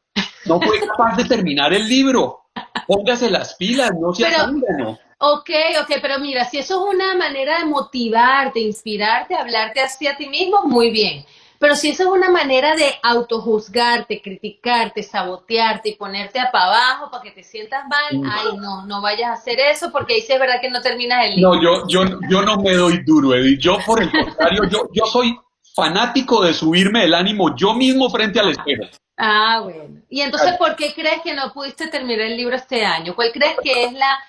No 0.45 0.59
fue 0.59 0.77
capaz 0.85 1.15
de 1.15 1.23
terminar 1.23 1.73
el 1.73 1.87
libro. 1.87 2.41
Póngase 2.85 3.29
las 3.29 3.55
pilas, 3.55 3.91
no 3.97 4.13
se 4.13 4.29
no. 4.29 4.99
Ok, 5.19 5.49
ok, 5.81 5.99
pero 6.01 6.19
mira, 6.19 6.43
si 6.43 6.57
eso 6.57 6.85
es 6.85 6.95
una 6.95 7.15
manera 7.15 7.59
de 7.59 7.65
motivarte, 7.65 8.59
inspirarte, 8.59 9.35
hablarte 9.35 9.79
hacia 9.79 10.17
ti 10.17 10.27
mismo, 10.27 10.63
muy 10.65 10.91
bien. 10.91 11.25
Pero 11.65 11.75
si 11.75 11.89
esa 11.89 12.03
es 12.03 12.09
una 12.09 12.29
manera 12.29 12.75
de 12.75 12.85
autojuzgarte, 13.01 14.21
criticarte, 14.21 15.01
sabotearte 15.01 15.89
y 15.89 15.95
ponerte 15.95 16.39
a 16.39 16.51
para 16.51 16.65
abajo 16.65 17.09
para 17.09 17.23
que 17.23 17.31
te 17.31 17.41
sientas 17.41 17.85
mal, 17.89 18.21
ay, 18.31 18.55
no, 18.55 18.85
no 18.85 19.01
vayas 19.01 19.29
a 19.31 19.33
hacer 19.33 19.59
eso 19.59 19.91
porque 19.91 20.13
ahí 20.13 20.21
sí 20.21 20.31
es 20.31 20.39
verdad 20.39 20.61
que 20.61 20.69
no 20.69 20.79
terminas 20.83 21.25
el 21.25 21.37
libro. 21.37 21.55
No, 21.55 21.59
yo, 21.59 21.87
yo, 21.87 22.19
yo 22.29 22.43
no 22.43 22.57
me 22.57 22.75
doy 22.75 22.99
duro, 23.03 23.33
Edith. 23.33 23.59
Yo, 23.59 23.79
por 23.83 23.99
el 23.99 24.11
contrario, 24.11 24.65
yo, 24.69 24.89
yo 24.93 25.07
soy 25.07 25.35
fanático 25.75 26.43
de 26.43 26.53
subirme 26.53 27.03
el 27.03 27.15
ánimo 27.15 27.55
yo 27.55 27.73
mismo 27.73 28.11
frente 28.11 28.39
al 28.39 28.51
espejo. 28.51 28.83
Ah, 29.17 29.61
bueno. 29.63 30.01
¿Y 30.07 30.21
entonces 30.21 30.53
por 30.59 30.75
qué 30.75 30.93
crees 30.93 31.23
que 31.23 31.33
no 31.33 31.51
pudiste 31.51 31.87
terminar 31.87 32.27
el 32.27 32.37
libro 32.37 32.55
este 32.55 32.85
año? 32.85 33.15
¿Cuál 33.15 33.31
crees 33.33 33.57
que 33.63 33.85
es 33.85 33.93
la, 33.93 34.19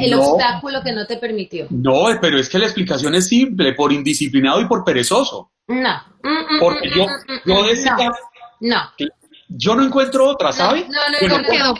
el 0.00 0.14
obstáculo 0.14 0.80
que 0.82 0.92
no 0.92 1.06
te 1.06 1.18
permitió? 1.18 1.66
No, 1.68 2.06
pero 2.22 2.38
es 2.38 2.48
que 2.48 2.58
la 2.58 2.64
explicación 2.64 3.14
es 3.14 3.26
simple, 3.26 3.74
por 3.74 3.92
indisciplinado 3.92 4.62
y 4.62 4.64
por 4.64 4.82
perezoso. 4.82 5.50
No. 5.68 6.02
Mm, 6.22 6.54
mm, 6.54 6.60
Porque 6.60 6.90
yo, 6.90 7.06
mm, 7.06 7.40
yo 7.44 7.62
decía... 7.64 7.96
No. 8.60 8.90
Yo 9.48 9.76
no 9.76 9.84
encuentro 9.84 10.28
otra, 10.28 10.52
¿sabes? 10.52 10.86
No, 10.88 11.00
no, 11.08 11.38
no, 11.38 11.74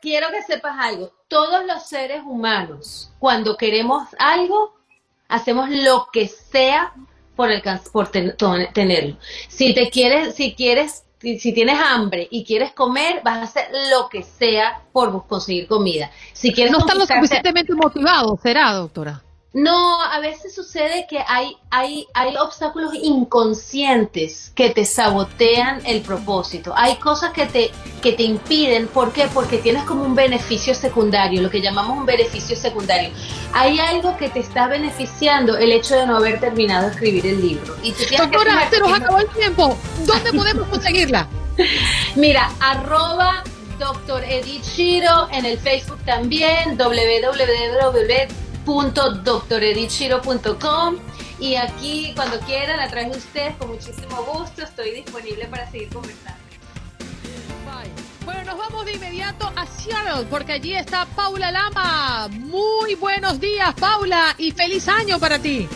Quiero 0.00 0.28
que 0.30 0.42
sepas 0.42 0.76
algo. 0.78 1.12
Todos 1.28 1.64
los 1.66 1.86
seres 1.86 2.22
humanos, 2.24 3.12
cuando 3.18 3.56
queremos 3.56 4.08
algo, 4.18 4.74
hacemos 5.28 5.70
lo 5.70 6.08
que 6.12 6.28
sea 6.28 6.94
por, 7.36 7.50
el, 7.50 7.62
por 7.92 8.08
tenerlo. 8.08 9.16
Si 9.48 9.74
te 9.74 9.90
quieres, 9.90 10.34
si 10.34 10.54
quieres 10.54 11.06
si, 11.20 11.52
tienes 11.52 11.78
hambre 11.80 12.28
y 12.30 12.44
quieres 12.44 12.72
comer, 12.72 13.20
vas 13.24 13.38
a 13.38 13.42
hacer 13.42 13.68
lo 13.90 14.08
que 14.08 14.22
sea 14.22 14.82
por 14.92 15.26
conseguir 15.26 15.66
comida. 15.66 16.10
Si 16.32 16.52
quieres 16.52 16.72
no 16.72 16.78
estamos 16.78 17.08
suficientemente 17.08 17.74
motivados, 17.74 18.40
¿será, 18.40 18.72
doctora? 18.72 19.22
No, 19.56 20.02
a 20.02 20.20
veces 20.20 20.54
sucede 20.54 21.06
que 21.08 21.18
hay, 21.26 21.56
hay, 21.70 22.06
hay 22.12 22.36
obstáculos 22.36 22.92
inconscientes 22.92 24.52
que 24.54 24.68
te 24.68 24.84
sabotean 24.84 25.80
el 25.86 26.02
propósito. 26.02 26.74
Hay 26.76 26.96
cosas 26.96 27.32
que 27.32 27.46
te, 27.46 27.70
que 28.02 28.12
te 28.12 28.22
impiden. 28.22 28.86
¿Por 28.86 29.14
qué? 29.14 29.28
Porque 29.32 29.56
tienes 29.56 29.84
como 29.84 30.04
un 30.04 30.14
beneficio 30.14 30.74
secundario, 30.74 31.40
lo 31.40 31.48
que 31.48 31.62
llamamos 31.62 31.96
un 31.96 32.04
beneficio 32.04 32.54
secundario. 32.54 33.08
Hay 33.54 33.78
algo 33.78 34.14
que 34.18 34.28
te 34.28 34.40
está 34.40 34.68
beneficiando 34.68 35.56
el 35.56 35.72
hecho 35.72 35.94
de 35.94 36.06
no 36.06 36.18
haber 36.18 36.38
terminado 36.38 36.88
de 36.88 36.92
escribir 36.92 37.26
el 37.26 37.40
libro. 37.40 37.76
Y 37.82 37.92
Doctora, 38.14 38.68
se 38.68 38.78
nos 38.78 38.92
acabó 38.92 39.20
el 39.20 39.30
tiempo. 39.30 39.74
¿Dónde 40.04 40.34
podemos 40.34 40.68
conseguirla? 40.68 41.28
Mira, 42.14 42.50
arroba 42.60 43.42
Doctor 43.78 44.22
Edith 44.24 44.64
Shiro 44.64 45.28
en 45.32 45.46
el 45.46 45.56
Facebook 45.56 46.04
también, 46.04 46.76
www 46.76 48.45
www.doctoredichiro.com 48.66 50.96
y 51.38 51.54
aquí 51.54 52.12
cuando 52.16 52.40
quieran 52.40 52.80
a 52.80 52.88
través 52.88 53.12
de 53.12 53.18
ustedes 53.18 53.54
con 53.56 53.68
muchísimo 53.68 54.24
gusto 54.24 54.62
estoy 54.62 54.90
disponible 54.90 55.46
para 55.46 55.70
seguir 55.70 55.88
conversando. 55.90 56.40
Bueno, 58.24 58.42
nos 58.44 58.58
vamos 58.58 58.84
de 58.84 58.94
inmediato 58.94 59.52
a 59.54 59.64
Seattle 59.66 60.26
porque 60.28 60.54
allí 60.54 60.74
está 60.74 61.06
Paula 61.14 61.52
Lama. 61.52 62.26
Muy 62.40 62.96
buenos 62.96 63.38
días, 63.38 63.72
Paula, 63.74 64.34
y 64.36 64.50
feliz 64.50 64.88
año 64.88 65.20
para 65.20 65.38
ti. 65.38 65.68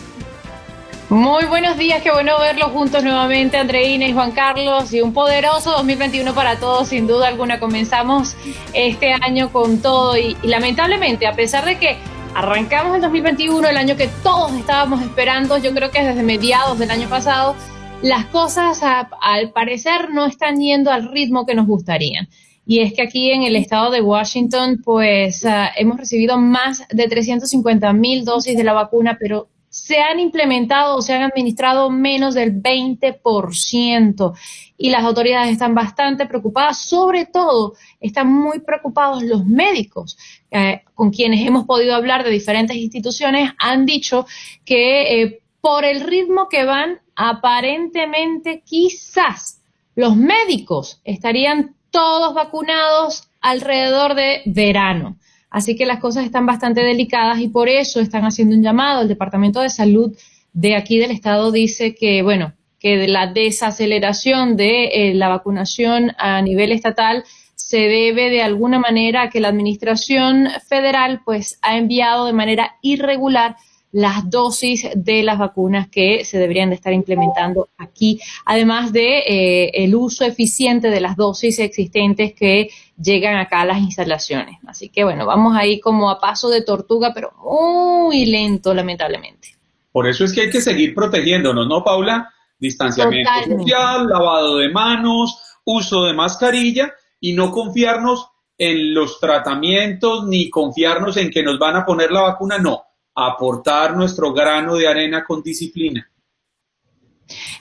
Muy 1.07 1.45
buenos 1.45 1.77
días, 1.77 2.01
qué 2.01 2.11
bueno 2.11 2.37
verlos 2.39 2.71
juntos 2.71 3.01
nuevamente, 3.03 3.55
Andreina 3.57 4.05
y 4.05 4.11
Juan 4.13 4.31
Carlos, 4.31 4.91
y 4.93 4.99
un 5.01 5.13
poderoso 5.13 5.71
2021 5.71 6.33
para 6.33 6.57
todos, 6.57 6.89
sin 6.89 7.07
duda 7.07 7.29
alguna. 7.29 7.57
Comenzamos 7.59 8.35
este 8.73 9.13
año 9.13 9.49
con 9.51 9.81
todo 9.81 10.17
y 10.17 10.35
lamentablemente, 10.43 11.27
a 11.27 11.33
pesar 11.33 11.65
de 11.65 11.79
que 11.79 11.97
Arrancamos 12.33 12.95
el 12.95 13.01
2021, 13.01 13.67
el 13.67 13.75
año 13.75 13.97
que 13.97 14.07
todos 14.23 14.53
estábamos 14.53 15.01
esperando, 15.01 15.57
yo 15.57 15.73
creo 15.73 15.91
que 15.91 16.01
desde 16.01 16.23
mediados 16.23 16.79
del 16.79 16.89
año 16.89 17.09
pasado, 17.09 17.55
las 18.01 18.25
cosas 18.27 18.79
al 18.83 19.51
parecer 19.51 20.11
no 20.11 20.25
están 20.25 20.59
yendo 20.59 20.91
al 20.91 21.11
ritmo 21.11 21.45
que 21.45 21.55
nos 21.55 21.67
gustaría. 21.67 22.29
Y 22.65 22.79
es 22.79 22.93
que 22.93 23.01
aquí 23.01 23.31
en 23.31 23.43
el 23.43 23.57
estado 23.57 23.91
de 23.91 24.01
Washington, 24.01 24.81
pues 24.81 25.45
ah, 25.45 25.71
hemos 25.75 25.97
recibido 25.97 26.37
más 26.37 26.87
de 26.89 27.07
350 27.07 27.91
mil 27.91 28.23
dosis 28.23 28.55
de 28.55 28.63
la 28.63 28.71
vacuna, 28.73 29.17
pero 29.19 29.49
se 29.71 30.01
han 30.01 30.19
implementado 30.19 30.97
o 30.97 31.01
se 31.01 31.13
han 31.13 31.23
administrado 31.23 31.89
menos 31.89 32.35
del 32.35 32.61
20% 32.61 34.33
y 34.77 34.89
las 34.89 35.03
autoridades 35.05 35.53
están 35.53 35.73
bastante 35.73 36.25
preocupadas, 36.25 36.77
sobre 36.81 37.25
todo 37.25 37.75
están 38.01 38.31
muy 38.31 38.59
preocupados 38.59 39.23
los 39.23 39.45
médicos 39.45 40.17
eh, 40.51 40.81
con 40.93 41.09
quienes 41.09 41.47
hemos 41.47 41.65
podido 41.65 41.95
hablar 41.95 42.25
de 42.25 42.31
diferentes 42.31 42.75
instituciones, 42.75 43.53
han 43.59 43.85
dicho 43.85 44.25
que 44.65 45.21
eh, 45.21 45.41
por 45.61 45.85
el 45.85 46.01
ritmo 46.01 46.49
que 46.49 46.65
van, 46.65 46.99
aparentemente 47.15 48.63
quizás 48.65 49.61
los 49.95 50.17
médicos 50.17 50.99
estarían 51.05 51.75
todos 51.91 52.33
vacunados 52.33 53.29
alrededor 53.39 54.15
de 54.15 54.41
verano. 54.47 55.17
Así 55.51 55.75
que 55.75 55.85
las 55.85 55.99
cosas 55.99 56.25
están 56.25 56.45
bastante 56.45 56.81
delicadas 56.81 57.39
y 57.39 57.49
por 57.49 57.69
eso 57.69 57.99
están 57.99 58.23
haciendo 58.23 58.55
un 58.55 58.63
llamado. 58.63 59.01
El 59.01 59.09
Departamento 59.09 59.59
de 59.59 59.69
Salud 59.69 60.17
de 60.53 60.75
aquí 60.75 60.97
del 60.97 61.11
Estado 61.11 61.51
dice 61.51 61.93
que, 61.93 62.23
bueno, 62.23 62.53
que 62.79 63.07
la 63.07 63.27
desaceleración 63.27 64.55
de 64.55 64.85
eh, 64.85 65.13
la 65.13 65.27
vacunación 65.27 66.13
a 66.17 66.41
nivel 66.41 66.71
estatal 66.71 67.25
se 67.53 67.77
debe 67.77 68.29
de 68.29 68.41
alguna 68.41 68.79
manera 68.79 69.23
a 69.23 69.29
que 69.29 69.39
la 69.39 69.49
Administración 69.49 70.47
Federal 70.67 71.21
pues 71.23 71.59
ha 71.61 71.77
enviado 71.77 72.25
de 72.25 72.33
manera 72.33 72.77
irregular 72.81 73.57
las 73.91 74.29
dosis 74.29 74.87
de 74.95 75.23
las 75.23 75.37
vacunas 75.37 75.89
que 75.89 76.23
se 76.23 76.37
deberían 76.37 76.69
de 76.69 76.75
estar 76.75 76.93
implementando 76.93 77.69
aquí, 77.77 78.19
además 78.45 78.93
de 78.93 79.19
eh, 79.19 79.83
el 79.83 79.95
uso 79.95 80.23
eficiente 80.23 80.89
de 80.89 81.01
las 81.01 81.17
dosis 81.17 81.59
existentes 81.59 82.33
que 82.33 82.69
llegan 83.01 83.35
acá 83.37 83.61
a 83.61 83.65
las 83.65 83.79
instalaciones. 83.79 84.59
Así 84.65 84.89
que 84.89 85.03
bueno, 85.03 85.25
vamos 85.25 85.55
ahí 85.57 85.79
como 85.79 86.09
a 86.09 86.19
paso 86.19 86.49
de 86.49 86.63
tortuga, 86.63 87.11
pero 87.13 87.33
muy 87.43 88.25
lento, 88.25 88.73
lamentablemente. 88.73 89.55
Por 89.91 90.07
eso 90.07 90.23
es 90.23 90.33
que 90.33 90.41
hay 90.41 90.49
que 90.49 90.61
seguir 90.61 90.95
protegiéndonos, 90.95 91.67
¿no, 91.67 91.83
Paula? 91.83 92.33
Distanciamiento 92.57 93.31
social, 93.57 94.07
lavado 94.07 94.57
de 94.57 94.69
manos, 94.69 95.41
uso 95.65 96.05
de 96.05 96.13
mascarilla 96.13 96.93
y 97.19 97.33
no 97.33 97.51
confiarnos 97.51 98.27
en 98.57 98.93
los 98.93 99.19
tratamientos 99.19 100.27
ni 100.27 100.49
confiarnos 100.49 101.17
en 101.17 101.29
que 101.31 101.43
nos 101.43 101.59
van 101.59 101.75
a 101.75 101.85
poner 101.85 102.11
la 102.11 102.21
vacuna, 102.21 102.57
no 102.57 102.90
aportar 103.15 103.95
nuestro 103.95 104.33
grano 104.33 104.75
de 104.75 104.87
arena 104.87 105.23
con 105.23 105.41
disciplina. 105.41 106.07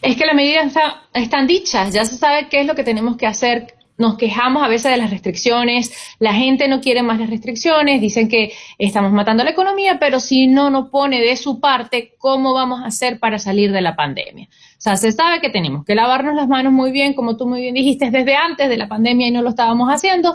Es 0.03 0.17
que 0.17 0.27
las 0.27 0.35
medidas 0.35 0.75
están 1.15 1.47
dichas, 1.47 1.93
ya 1.93 2.05
se 2.05 2.17
sabe 2.17 2.49
qué 2.49 2.61
es 2.61 2.67
lo 2.67 2.75
que 2.75 2.85
tenemos 2.85 3.17
que 3.17 3.27
hacer. 3.27 3.75
Nos 3.99 4.17
quejamos 4.17 4.63
a 4.63 4.69
veces 4.69 4.91
de 4.91 4.97
las 4.97 5.11
restricciones, 5.11 5.93
la 6.19 6.33
gente 6.33 6.69
no 6.69 6.81
quiere 6.81 7.03
más 7.03 7.19
las 7.21 7.29
restricciones, 7.29 8.01
dicen 8.01 8.29
que 8.31 8.51
estamos 8.79 9.13
matando 9.13 9.45
la 9.45 9.51
economía, 9.51 9.99
pero 10.01 10.21
si 10.21 10.47
no 10.47 10.71
nos 10.71 10.89
pone 10.89 11.21
de 11.21 11.37
su 11.37 11.61
parte, 11.61 12.15
¿cómo 12.17 12.55
vamos 12.55 12.81
a 12.81 12.87
hacer 12.87 13.21
para 13.21 13.39
salir 13.39 13.73
de 13.73 13.83
la 13.83 13.97
pandemia? 13.97 14.49
O 14.49 14.81
sea, 14.81 14.97
se 14.97 15.13
sabe 15.13 15.43
que 15.43 15.51
tenemos 15.51 15.85
que 15.85 15.95
lavarnos 15.95 16.35
las 16.35 16.49
manos 16.49 16.73
muy 16.73 16.93
bien, 16.93 17.13
como 17.13 17.37
tú 17.37 17.47
muy 17.47 17.61
bien 17.61 17.75
dijiste, 17.75 18.11
desde 18.11 18.37
antes 18.37 18.71
de 18.71 18.79
la 18.79 18.89
pandemia 18.89 19.29
y 19.29 19.33
no 19.33 19.43
lo 19.43 19.51
estábamos 19.51 19.91
haciendo. 19.91 20.35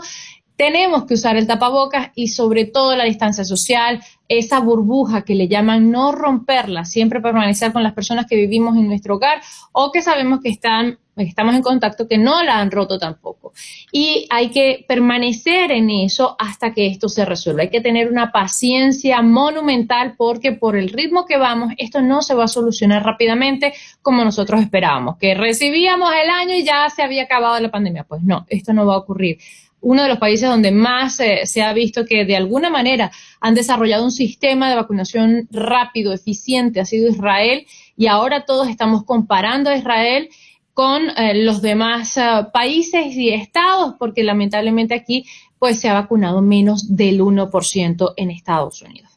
Tenemos 0.54 1.04
que 1.04 1.14
usar 1.14 1.36
el 1.36 1.48
tapabocas 1.48 2.12
y 2.14 2.28
sobre 2.28 2.66
todo 2.66 2.94
la 2.94 3.04
distancia 3.04 3.44
social, 3.44 4.00
esa 4.28 4.60
burbuja 4.60 5.22
que 5.22 5.34
le 5.34 5.48
llaman 5.48 5.90
no 5.90 6.12
romperla, 6.12 6.84
siempre 6.84 7.20
permanecer 7.20 7.72
con 7.72 7.82
las 7.82 7.92
personas 7.92 8.26
que 8.26 8.36
vivimos 8.36 8.76
en 8.76 8.86
nuestro 8.86 9.16
hogar 9.16 9.40
o 9.72 9.92
que 9.92 10.02
sabemos 10.02 10.40
que 10.40 10.50
están 10.50 10.98
estamos 11.24 11.54
en 11.54 11.62
contacto 11.62 12.06
que 12.06 12.18
no 12.18 12.42
la 12.42 12.60
han 12.60 12.70
roto 12.70 12.98
tampoco. 12.98 13.52
Y 13.90 14.26
hay 14.30 14.50
que 14.50 14.84
permanecer 14.86 15.72
en 15.72 15.90
eso 15.90 16.36
hasta 16.38 16.72
que 16.72 16.86
esto 16.86 17.08
se 17.08 17.24
resuelva. 17.24 17.62
Hay 17.62 17.70
que 17.70 17.80
tener 17.80 18.10
una 18.10 18.32
paciencia 18.32 19.22
monumental 19.22 20.14
porque 20.16 20.52
por 20.52 20.76
el 20.76 20.90
ritmo 20.90 21.24
que 21.24 21.38
vamos, 21.38 21.72
esto 21.78 22.02
no 22.02 22.22
se 22.22 22.34
va 22.34 22.44
a 22.44 22.48
solucionar 22.48 23.02
rápidamente 23.04 23.72
como 24.02 24.24
nosotros 24.24 24.60
esperábamos, 24.60 25.16
que 25.16 25.34
recibíamos 25.34 26.10
el 26.22 26.30
año 26.30 26.54
y 26.54 26.64
ya 26.64 26.88
se 26.90 27.02
había 27.02 27.22
acabado 27.22 27.58
la 27.60 27.70
pandemia. 27.70 28.04
Pues 28.04 28.22
no, 28.22 28.44
esto 28.48 28.72
no 28.72 28.86
va 28.86 28.94
a 28.94 28.98
ocurrir 28.98 29.38
uno 29.86 30.02
de 30.02 30.08
los 30.08 30.18
países 30.18 30.48
donde 30.48 30.72
más 30.72 31.14
se 31.14 31.62
ha 31.62 31.72
visto 31.72 32.04
que 32.04 32.24
de 32.24 32.36
alguna 32.36 32.70
manera 32.70 33.12
han 33.40 33.54
desarrollado 33.54 34.04
un 34.04 34.10
sistema 34.10 34.68
de 34.68 34.74
vacunación 34.74 35.46
rápido, 35.52 36.12
eficiente, 36.12 36.80
ha 36.80 36.84
sido 36.84 37.08
Israel, 37.08 37.64
y 37.96 38.08
ahora 38.08 38.44
todos 38.44 38.68
estamos 38.68 39.04
comparando 39.04 39.70
a 39.70 39.76
Israel 39.76 40.28
con 40.74 41.08
eh, 41.10 41.44
los 41.44 41.62
demás 41.62 42.16
eh, 42.16 42.22
países 42.52 43.14
y 43.14 43.30
estados, 43.30 43.94
porque 43.96 44.24
lamentablemente 44.24 44.92
aquí 44.92 45.24
pues 45.60 45.78
se 45.78 45.88
ha 45.88 45.94
vacunado 45.94 46.42
menos 46.42 46.96
del 46.96 47.20
1% 47.20 48.14
en 48.16 48.30
Estados 48.32 48.82
Unidos. 48.82 49.12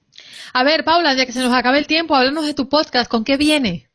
A 0.53 0.63
ver, 0.63 0.83
Paula, 0.83 1.15
ya 1.15 1.25
que 1.25 1.31
se 1.31 1.41
nos 1.41 1.51
acabe 1.51 1.79
el 1.79 1.87
tiempo, 1.87 2.15
háblanos 2.15 2.45
de 2.45 2.53
tu 2.53 2.69
podcast, 2.69 3.09
¿con 3.09 3.23
qué 3.23 3.37
viene? 3.37 3.89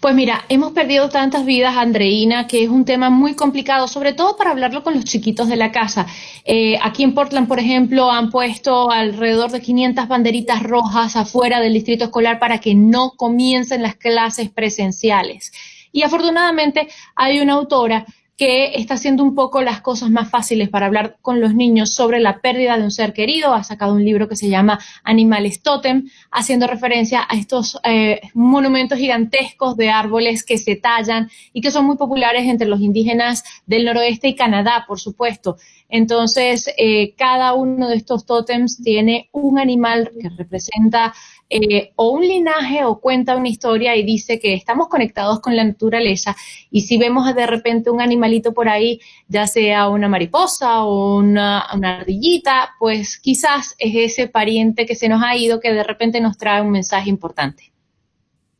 Pues 0.00 0.14
mira, 0.14 0.46
hemos 0.48 0.72
perdido 0.72 1.10
tantas 1.10 1.44
vidas, 1.44 1.76
Andreina, 1.76 2.46
que 2.46 2.62
es 2.62 2.70
un 2.70 2.86
tema 2.86 3.10
muy 3.10 3.34
complicado, 3.34 3.86
sobre 3.86 4.14
todo 4.14 4.34
para 4.34 4.52
hablarlo 4.52 4.82
con 4.82 4.94
los 4.94 5.04
chiquitos 5.04 5.46
de 5.46 5.56
la 5.56 5.72
casa. 5.72 6.06
Eh, 6.46 6.78
aquí 6.80 7.02
en 7.02 7.12
Portland, 7.12 7.46
por 7.46 7.58
ejemplo, 7.58 8.10
han 8.10 8.30
puesto 8.30 8.90
alrededor 8.90 9.50
de 9.50 9.60
500 9.60 10.08
banderitas 10.08 10.62
rojas 10.62 11.16
afuera 11.16 11.60
del 11.60 11.74
distrito 11.74 12.04
escolar 12.04 12.38
para 12.38 12.60
que 12.60 12.74
no 12.74 13.10
comiencen 13.10 13.82
las 13.82 13.94
clases 13.94 14.48
presenciales. 14.48 15.52
Y 15.92 16.02
afortunadamente 16.02 16.88
hay 17.14 17.40
una 17.40 17.54
autora 17.54 18.06
que 18.40 18.72
está 18.76 18.94
haciendo 18.94 19.22
un 19.22 19.34
poco 19.34 19.60
las 19.60 19.82
cosas 19.82 20.08
más 20.08 20.30
fáciles 20.30 20.70
para 20.70 20.86
hablar 20.86 21.18
con 21.20 21.42
los 21.42 21.54
niños 21.54 21.92
sobre 21.92 22.20
la 22.20 22.40
pérdida 22.40 22.78
de 22.78 22.84
un 22.84 22.90
ser 22.90 23.12
querido. 23.12 23.52
Ha 23.52 23.64
sacado 23.64 23.92
un 23.92 24.02
libro 24.02 24.30
que 24.30 24.36
se 24.36 24.48
llama 24.48 24.80
Animales 25.04 25.60
Totem, 25.60 26.08
haciendo 26.30 26.66
referencia 26.66 27.26
a 27.28 27.36
estos 27.36 27.78
eh, 27.84 28.22
monumentos 28.32 28.96
gigantescos 28.96 29.76
de 29.76 29.90
árboles 29.90 30.42
que 30.42 30.56
se 30.56 30.76
tallan 30.76 31.28
y 31.52 31.60
que 31.60 31.70
son 31.70 31.84
muy 31.84 31.98
populares 31.98 32.44
entre 32.46 32.66
los 32.66 32.80
indígenas 32.80 33.44
del 33.66 33.84
noroeste 33.84 34.28
y 34.28 34.36
Canadá, 34.36 34.86
por 34.88 34.98
supuesto. 34.98 35.58
Entonces, 35.90 36.72
eh, 36.78 37.14
cada 37.18 37.52
uno 37.52 37.88
de 37.88 37.96
estos 37.96 38.24
tótems 38.24 38.82
tiene 38.82 39.28
un 39.32 39.58
animal 39.58 40.12
que 40.18 40.30
representa 40.30 41.12
eh, 41.52 41.92
o 41.96 42.10
un 42.10 42.22
linaje 42.22 42.84
o 42.84 43.00
cuenta 43.00 43.34
una 43.34 43.48
historia 43.48 43.96
y 43.96 44.04
dice 44.04 44.38
que 44.38 44.54
estamos 44.54 44.88
conectados 44.88 45.40
con 45.40 45.56
la 45.56 45.64
naturaleza 45.64 46.36
y 46.70 46.82
si 46.82 46.96
vemos 46.96 47.34
de 47.34 47.46
repente 47.46 47.90
un 47.90 48.00
animalito 48.00 48.54
por 48.54 48.68
ahí, 48.68 49.00
ya 49.26 49.48
sea 49.48 49.88
una 49.88 50.08
mariposa 50.08 50.84
o 50.84 51.16
una, 51.16 51.66
una 51.74 51.98
ardillita, 51.98 52.74
pues 52.78 53.18
quizás 53.18 53.74
es 53.78 54.12
ese 54.12 54.28
pariente 54.28 54.86
que 54.86 54.94
se 54.94 55.08
nos 55.08 55.22
ha 55.24 55.36
ido 55.36 55.58
que 55.58 55.72
de 55.72 55.82
repente 55.82 56.20
nos 56.20 56.38
trae 56.38 56.62
un 56.62 56.70
mensaje 56.70 57.10
importante. 57.10 57.72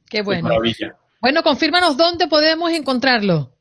Qué 0.09 0.23
bueno. 0.23 0.51
Bueno, 1.21 1.43
confírmanos 1.43 1.97
dónde 1.97 2.27
podemos 2.27 2.73
encontrarlo. 2.73 3.53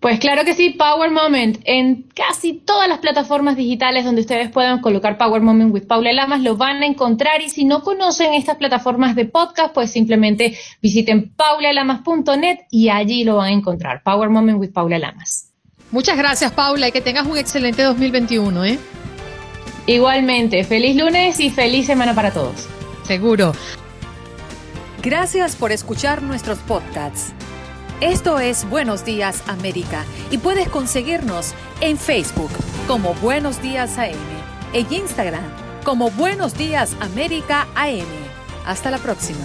Pues 0.00 0.20
claro 0.20 0.44
que 0.44 0.54
sí, 0.54 0.70
Power 0.70 1.10
Moment. 1.10 1.58
En 1.64 2.02
casi 2.14 2.52
todas 2.52 2.88
las 2.88 2.98
plataformas 2.98 3.56
digitales 3.56 4.04
donde 4.04 4.20
ustedes 4.20 4.48
puedan 4.48 4.80
colocar 4.80 5.18
Power 5.18 5.42
Moment 5.42 5.74
with 5.74 5.88
Paula 5.88 6.12
Lamas 6.12 6.40
lo 6.40 6.56
van 6.56 6.82
a 6.82 6.86
encontrar 6.86 7.42
y 7.42 7.50
si 7.50 7.64
no 7.64 7.82
conocen 7.82 8.32
estas 8.34 8.56
plataformas 8.56 9.16
de 9.16 9.24
podcast, 9.24 9.74
pues 9.74 9.90
simplemente 9.90 10.56
visiten 10.80 11.30
paulalamas.net 11.30 12.58
y 12.70 12.90
allí 12.90 13.24
lo 13.24 13.36
van 13.36 13.48
a 13.48 13.52
encontrar. 13.52 14.02
Power 14.04 14.30
Moment 14.30 14.60
with 14.60 14.70
Paula 14.70 15.00
Lamas. 15.00 15.50
Muchas 15.90 16.16
gracias, 16.16 16.52
Paula, 16.52 16.88
y 16.88 16.92
que 16.92 17.00
tengas 17.00 17.26
un 17.26 17.36
excelente 17.36 17.82
2021, 17.82 18.64
¿eh? 18.66 18.78
Igualmente, 19.86 20.62
feliz 20.62 20.96
lunes 20.96 21.40
y 21.40 21.50
feliz 21.50 21.86
semana 21.86 22.14
para 22.14 22.30
todos. 22.30 22.68
Seguro. 23.02 23.52
Gracias 25.02 25.56
por 25.56 25.72
escuchar 25.72 26.22
nuestros 26.22 26.58
podcasts. 26.58 27.32
Esto 28.00 28.38
es 28.38 28.68
Buenos 28.70 29.04
Días 29.04 29.42
América 29.48 30.04
y 30.30 30.38
puedes 30.38 30.68
conseguirnos 30.68 31.52
en 31.80 31.98
Facebook 31.98 32.52
como 32.86 33.12
Buenos 33.14 33.60
Días 33.60 33.98
AM, 33.98 34.14
en 34.72 34.92
Instagram 34.92 35.42
como 35.82 36.12
Buenos 36.12 36.54
Días 36.56 36.94
América 37.00 37.66
AM. 37.74 38.06
Hasta 38.64 38.92
la 38.92 38.98
próxima. 38.98 39.44